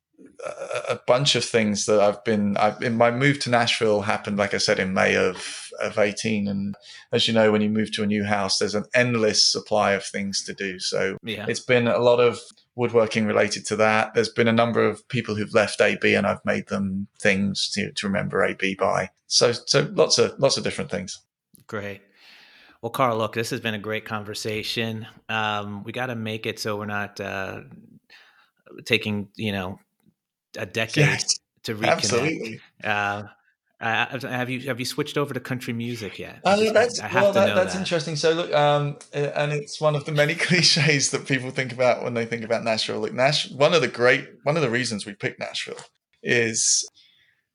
a 0.89 0.99
bunch 1.07 1.35
of 1.35 1.43
things 1.43 1.85
that 1.85 1.99
I've 1.99 2.23
been. 2.23 2.57
I've, 2.57 2.81
in 2.81 2.97
my 2.97 3.11
move 3.11 3.39
to 3.41 3.49
Nashville 3.49 4.01
happened, 4.01 4.37
like 4.37 4.53
I 4.53 4.57
said, 4.57 4.79
in 4.79 4.93
May 4.93 5.15
of 5.15 5.69
of 5.81 5.97
eighteen, 5.97 6.47
and 6.47 6.75
as 7.11 7.27
you 7.27 7.33
know, 7.33 7.51
when 7.51 7.61
you 7.61 7.69
move 7.69 7.91
to 7.93 8.03
a 8.03 8.07
new 8.07 8.23
house, 8.23 8.59
there's 8.59 8.75
an 8.75 8.85
endless 8.93 9.45
supply 9.45 9.93
of 9.93 10.05
things 10.05 10.43
to 10.45 10.53
do. 10.53 10.79
So 10.79 11.17
yeah. 11.23 11.45
it's 11.47 11.59
been 11.59 11.87
a 11.87 11.99
lot 11.99 12.19
of 12.19 12.39
woodworking 12.75 13.25
related 13.25 13.65
to 13.67 13.75
that. 13.77 14.13
There's 14.13 14.29
been 14.29 14.47
a 14.47 14.53
number 14.53 14.85
of 14.85 15.07
people 15.07 15.35
who've 15.35 15.53
left 15.53 15.81
AB, 15.81 16.13
and 16.13 16.27
I've 16.27 16.43
made 16.45 16.67
them 16.67 17.07
things 17.19 17.69
to, 17.71 17.91
to 17.91 18.07
remember 18.07 18.43
AB 18.43 18.75
by. 18.75 19.09
So 19.27 19.51
so 19.51 19.89
lots 19.93 20.17
of 20.17 20.37
lots 20.39 20.57
of 20.57 20.63
different 20.63 20.91
things. 20.91 21.19
Great. 21.67 22.01
Well, 22.81 22.91
Carl, 22.91 23.17
look, 23.17 23.33
this 23.33 23.49
has 23.49 23.61
been 23.61 23.73
a 23.73 23.79
great 23.79 24.05
conversation. 24.05 25.07
Um, 25.27 25.83
we 25.83 25.91
got 25.91 26.07
to 26.07 26.15
make 26.15 26.45
it 26.45 26.59
so 26.59 26.77
we're 26.77 26.85
not 26.85 27.19
uh, 27.19 27.61
taking 28.85 29.29
you 29.35 29.51
know 29.51 29.79
a 30.57 30.65
decade 30.65 31.05
yes, 31.05 31.39
to 31.63 31.75
reconnect. 31.75 31.87
Absolutely. 31.87 32.59
Uh, 32.83 33.23
uh, 33.81 34.19
have 34.21 34.49
you 34.49 34.61
have 34.61 34.79
you 34.79 34.85
switched 34.85 35.17
over 35.17 35.33
to 35.33 35.39
country 35.39 35.73
music 35.73 36.17
yet? 36.17 36.39
Uh, 36.45 36.71
that's 36.71 37.01
well, 37.13 37.33
that, 37.33 37.55
that's 37.55 37.73
that. 37.73 37.79
interesting. 37.79 38.15
So 38.15 38.31
look, 38.31 38.53
um, 38.53 38.97
and 39.13 39.51
it's 39.51 39.81
one 39.81 39.95
of 39.95 40.05
the 40.05 40.13
many 40.13 40.33
cliches 40.35 41.11
that 41.11 41.27
people 41.27 41.51
think 41.51 41.73
about 41.73 42.01
when 42.01 42.13
they 42.13 42.25
think 42.25 42.43
about 42.43 42.63
Nashville. 42.63 42.99
Look, 42.99 43.13
Nash, 43.13 43.51
one 43.51 43.73
of 43.73 43.81
the 43.81 43.89
great, 43.89 44.29
one 44.43 44.55
of 44.55 44.61
the 44.61 44.69
reasons 44.69 45.05
we 45.05 45.13
picked 45.13 45.39
Nashville 45.39 45.81
is 46.23 46.89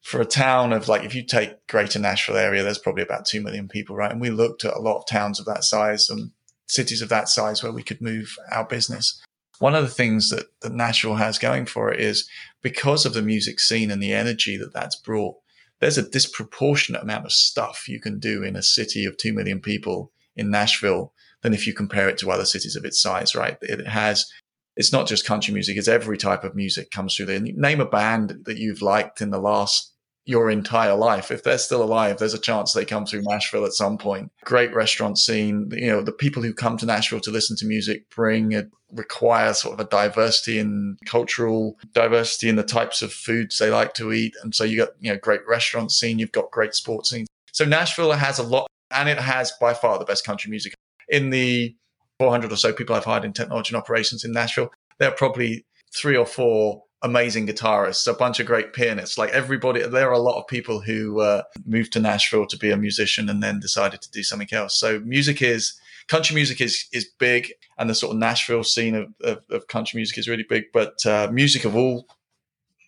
for 0.03 0.21
a 0.21 0.27
town 0.27 0.75
of 0.75 0.89
like, 0.89 1.05
if 1.05 1.15
you 1.15 1.25
take 1.25 1.67
Greater 1.67 1.99
Nashville 1.99 2.37
area, 2.37 2.63
there's 2.63 2.79
probably 2.79 3.03
about 3.03 3.25
two 3.25 3.41
million 3.41 3.67
people, 3.67 3.97
right? 3.97 4.13
And 4.13 4.21
we 4.21 4.31
looked 4.31 4.65
at 4.65 4.75
a 4.75 4.81
lot 4.81 4.99
of 4.99 5.07
towns 5.07 5.41
of 5.41 5.47
that 5.47 5.65
size 5.65 6.11
and 6.11 6.33
cities 6.67 7.01
of 7.01 7.09
that 7.09 7.31
size 7.31 7.63
where 7.63 7.73
we 7.73 7.83
could 7.83 8.01
move 8.01 8.37
our 8.53 8.65
business 8.65 9.21
one 9.61 9.75
of 9.75 9.85
the 9.85 9.91
things 9.91 10.31
that, 10.31 10.47
that 10.63 10.73
Nashville 10.73 11.17
has 11.17 11.39
going 11.39 11.67
for 11.67 11.93
it 11.93 12.01
is 12.01 12.29
because 12.63 13.07
of 13.07 13.15
the 13.15 13.23
music 13.23 13.61
scene 13.61 13.91
and 13.91 14.03
the 14.03 14.13
energy 14.13 14.57
that 14.57 14.73
that's 14.73 14.97
brought, 14.97 15.37
there's 15.81 15.99
a 15.99 16.09
disproportionate 16.09 17.03
amount 17.03 17.25
of 17.25 17.33
stuff 17.33 17.89
you 17.89 18.01
can 18.01 18.19
do 18.19 18.43
in 18.43 18.55
a 18.55 18.63
city 18.63 19.05
of 19.05 19.17
2 19.17 19.33
million 19.33 19.61
people 19.61 20.13
in 20.37 20.51
Nashville 20.51 21.13
than 21.43 21.55
if 21.55 21.67
you 21.67 21.73
compare 21.73 22.09
it 22.09 22.19
to 22.19 22.31
other 22.31 22.45
cities 22.45 22.77
of 22.77 22.85
its 22.85 23.01
size, 23.01 23.35
right? 23.35 23.57
It 23.63 23.87
has, 23.87 24.31
it's 24.77 24.93
not 24.93 25.09
just 25.09 25.25
country 25.25 25.55
music, 25.55 25.79
it's 25.79 25.89
every 25.89 26.19
type 26.19 26.45
of 26.45 26.55
music 26.55 26.91
comes 26.91 27.17
through 27.17 27.27
there. 27.27 27.41
Name 27.41 27.81
a 27.81 27.87
band 27.87 28.41
that 28.45 28.59
you've 28.59 28.83
liked 28.83 29.21
in 29.21 29.31
the 29.31 29.41
last 29.41 29.95
your 30.31 30.49
entire 30.49 30.95
life. 30.95 31.33
If 31.33 31.43
they're 31.43 31.59
still 31.59 31.83
alive, 31.83 32.19
there's 32.19 32.35
a 32.35 32.39
chance 32.39 32.73
they 32.73 32.85
come 32.85 33.05
through 33.05 33.23
Nashville 33.23 33.65
at 33.67 33.73
some 33.73 33.99
point. 33.99 34.31
Great 34.45 34.73
restaurant 34.73 35.19
scene. 35.19 35.69
You 35.73 35.89
know, 35.89 36.03
the 36.03 36.13
people 36.13 36.41
who 36.41 36.55
come 36.55 36.77
to 36.77 36.87
Nashville 36.87 37.19
to 37.23 37.33
listen 37.33 37.57
to 37.57 37.67
music 37.67 38.09
bring 38.11 38.55
a, 38.55 38.69
require 38.93 39.53
sort 39.55 39.75
of 39.75 39.85
a 39.85 39.91
diversity 39.91 40.61
in 40.61 40.99
cultural 41.05 41.77
diversity 41.95 42.49
in 42.49 42.55
the 42.55 42.63
types 42.63 43.03
of 43.03 43.13
foods 43.13 43.59
they 43.59 43.71
like 43.71 43.93
to 43.95 44.13
eat. 44.13 44.37
And 44.41 44.55
so 44.55 44.63
you 44.63 44.77
got, 44.77 44.91
you 45.01 45.13
know, 45.13 45.19
great 45.19 45.41
restaurant 45.49 45.91
scene. 45.91 46.21
You've 46.21 46.31
got 46.31 46.53
great 46.53 46.77
sports 46.77 47.11
scene. 47.11 47.27
So 47.51 47.65
Nashville 47.65 48.13
has 48.13 48.39
a 48.39 48.45
lot 48.45 48.69
and 48.93 49.09
it 49.09 49.19
has 49.19 49.53
by 49.61 49.75
far 49.75 49.99
the 49.99 50.05
best 50.05 50.25
country 50.25 50.49
music 50.49 50.75
in 51.09 51.31
the 51.31 51.75
400 52.21 52.53
or 52.53 52.57
so 52.57 52.73
people 52.73 52.95
I've 52.95 53.05
hired 53.05 53.25
in 53.25 53.33
technology 53.33 53.75
and 53.75 53.83
operations 53.83 54.23
in 54.23 54.31
Nashville. 54.31 54.71
There 55.01 55.09
are 55.09 55.15
probably 55.15 55.65
three 55.93 56.17
or 56.17 56.27
four 56.27 56.85
amazing 57.03 57.47
guitarists, 57.47 58.07
a 58.07 58.15
bunch 58.15 58.41
of 58.41 58.47
great 58.47 58.73
pianists. 58.73 59.17
Like 59.17 59.31
everybody, 59.31 59.83
there 59.83 60.09
are 60.09 60.13
a 60.13 60.19
lot 60.19 60.39
of 60.39 60.47
people 60.47 60.81
who 60.81 61.21
uh, 61.21 61.43
moved 61.65 61.93
to 61.95 62.01
Nashville 62.01 62.47
to 62.47 62.59
be 62.59 62.71
a 62.71 62.77
musician 62.77 63.29
and 63.29 63.43
then 63.43 63.61
decided 63.61 64.03
to 64.03 64.11
do 64.11 64.23
something 64.23 64.49
else. 64.53 64.79
So 64.79 65.01
music 65.01 65.43
is 65.43 65.81
country 66.09 66.35
music 66.35 66.61
is 66.61 66.87
is 66.93 67.05
big, 67.19 67.53
and 67.79 67.89
the 67.89 67.95
sort 67.95 68.13
of 68.13 68.19
Nashville 68.19 68.65
scene 68.65 68.95
of, 68.95 69.15
of, 69.23 69.39
of 69.51 69.69
country 69.69 69.99
music 69.99 70.19
is 70.19 70.29
really 70.29 70.47
big. 70.49 70.65
But 70.73 71.05
uh, 71.07 71.29
music 71.33 71.65
of 71.65 71.75
all 71.75 72.07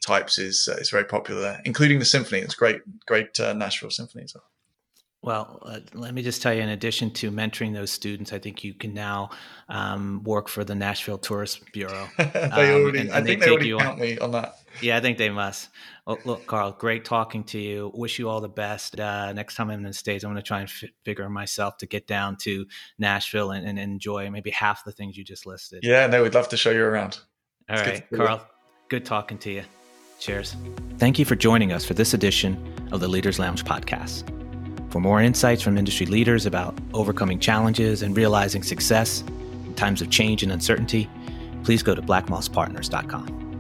types 0.05 0.39
is 0.39 0.69
uh, 0.71 0.77
is 0.77 0.91
very 0.91 1.05
popular 1.05 1.41
there, 1.41 1.63
including 1.65 1.99
the 1.99 2.05
symphony. 2.05 2.43
It's 2.43 2.55
great, 2.55 2.81
great 3.07 3.39
uh, 3.41 3.55
Nashville 3.55 3.91
symphony 3.91 4.25
as 4.25 4.35
well. 4.35 4.45
Well, 5.23 5.61
uh, 5.63 5.79
let 5.95 6.15
me 6.15 6.23
just 6.23 6.43
tell 6.43 6.53
you, 6.53 6.63
in 6.63 6.71
addition 6.71 7.13
to 7.13 7.31
mentoring 7.31 7.73
those 7.73 7.93
students, 7.93 8.33
I 8.33 8.41
think 8.41 8.65
you 8.65 8.75
can 8.75 8.93
now 8.93 9.31
um, 9.69 10.21
work 10.25 10.49
for 10.49 10.65
the 10.65 10.75
Nashville 10.75 11.19
Tourist 11.19 11.61
Bureau. 11.73 12.09
um, 12.19 12.29
already, 12.35 12.99
and, 12.99 13.11
and 13.11 13.13
I 13.13 13.23
think 13.23 13.41
they, 13.41 13.47
they 13.47 13.53
already 13.53 13.71
count 13.71 13.93
on. 13.93 14.01
me 14.01 14.19
on 14.19 14.33
that. 14.33 14.57
Yeah, 14.81 14.97
I 14.97 15.01
think 15.01 15.19
they 15.19 15.31
must. 15.31 15.69
Well, 16.07 16.19
look, 16.25 16.47
Carl, 16.47 16.73
great 16.73 17.05
talking 17.05 17.45
to 17.45 17.59
you. 17.59 17.93
Wish 17.95 18.19
you 18.19 18.29
all 18.29 18.41
the 18.41 18.49
best. 18.49 18.99
Uh, 18.99 19.33
next 19.33 19.55
time 19.55 19.71
I'm 19.71 19.79
in 19.79 19.85
the 19.85 19.93
States, 19.93 20.25
I'm 20.25 20.31
going 20.33 20.43
to 20.43 20.47
try 20.47 20.61
and 20.61 20.69
f- 20.69 20.91
figure 21.05 21.29
myself 21.29 21.77
to 21.79 21.87
get 21.87 22.09
down 22.09 22.37
to 22.39 22.67
Nashville 22.99 23.53
and, 23.53 23.65
and, 23.67 23.79
enjoy 23.79 24.29
maybe 24.31 24.51
half 24.51 24.85
the 24.85 24.93
things 24.93 25.17
you 25.17 25.23
just 25.23 25.47
listed. 25.47 25.81
Yeah, 25.85 26.09
no, 26.09 26.23
we'd 26.25 26.35
love 26.35 26.49
to 26.49 26.57
show 26.57 26.71
you 26.71 26.83
around. 26.83 27.21
All 27.69 27.79
it's 27.79 27.89
right, 27.89 28.11
Carl, 28.13 28.39
you. 28.39 28.45
good 28.89 29.05
talking 29.05 29.39
to 29.39 29.53
you. 29.53 29.63
Cheers. 30.19 30.57
Thank 30.99 31.19
you 31.19 31.25
for 31.25 31.37
joining 31.37 31.73
us 31.73 31.85
for 31.85 31.95
this 31.95 32.13
edition 32.13 32.89
of 32.91 33.01
the 33.01 33.09
Leaders 33.09 33.39
Lounge 33.39 33.65
podcast. 33.65 34.25
For 34.93 35.01
more 35.01 35.23
insights 35.23 35.63
from 35.63 35.79
industry 35.79 36.05
leaders 36.05 36.45
about 36.45 36.77
overcoming 36.93 37.39
challenges 37.39 38.03
and 38.03 38.15
realizing 38.15 38.63
success 38.63 39.25
in 39.65 39.73
times 39.73 40.03
of 40.03 40.11
change 40.11 40.43
and 40.43 40.53
uncertainty, 40.53 41.09
please 41.65 41.83
go 41.83 41.95
to 41.95 42.03
blackmosspartners.com. 42.03 43.52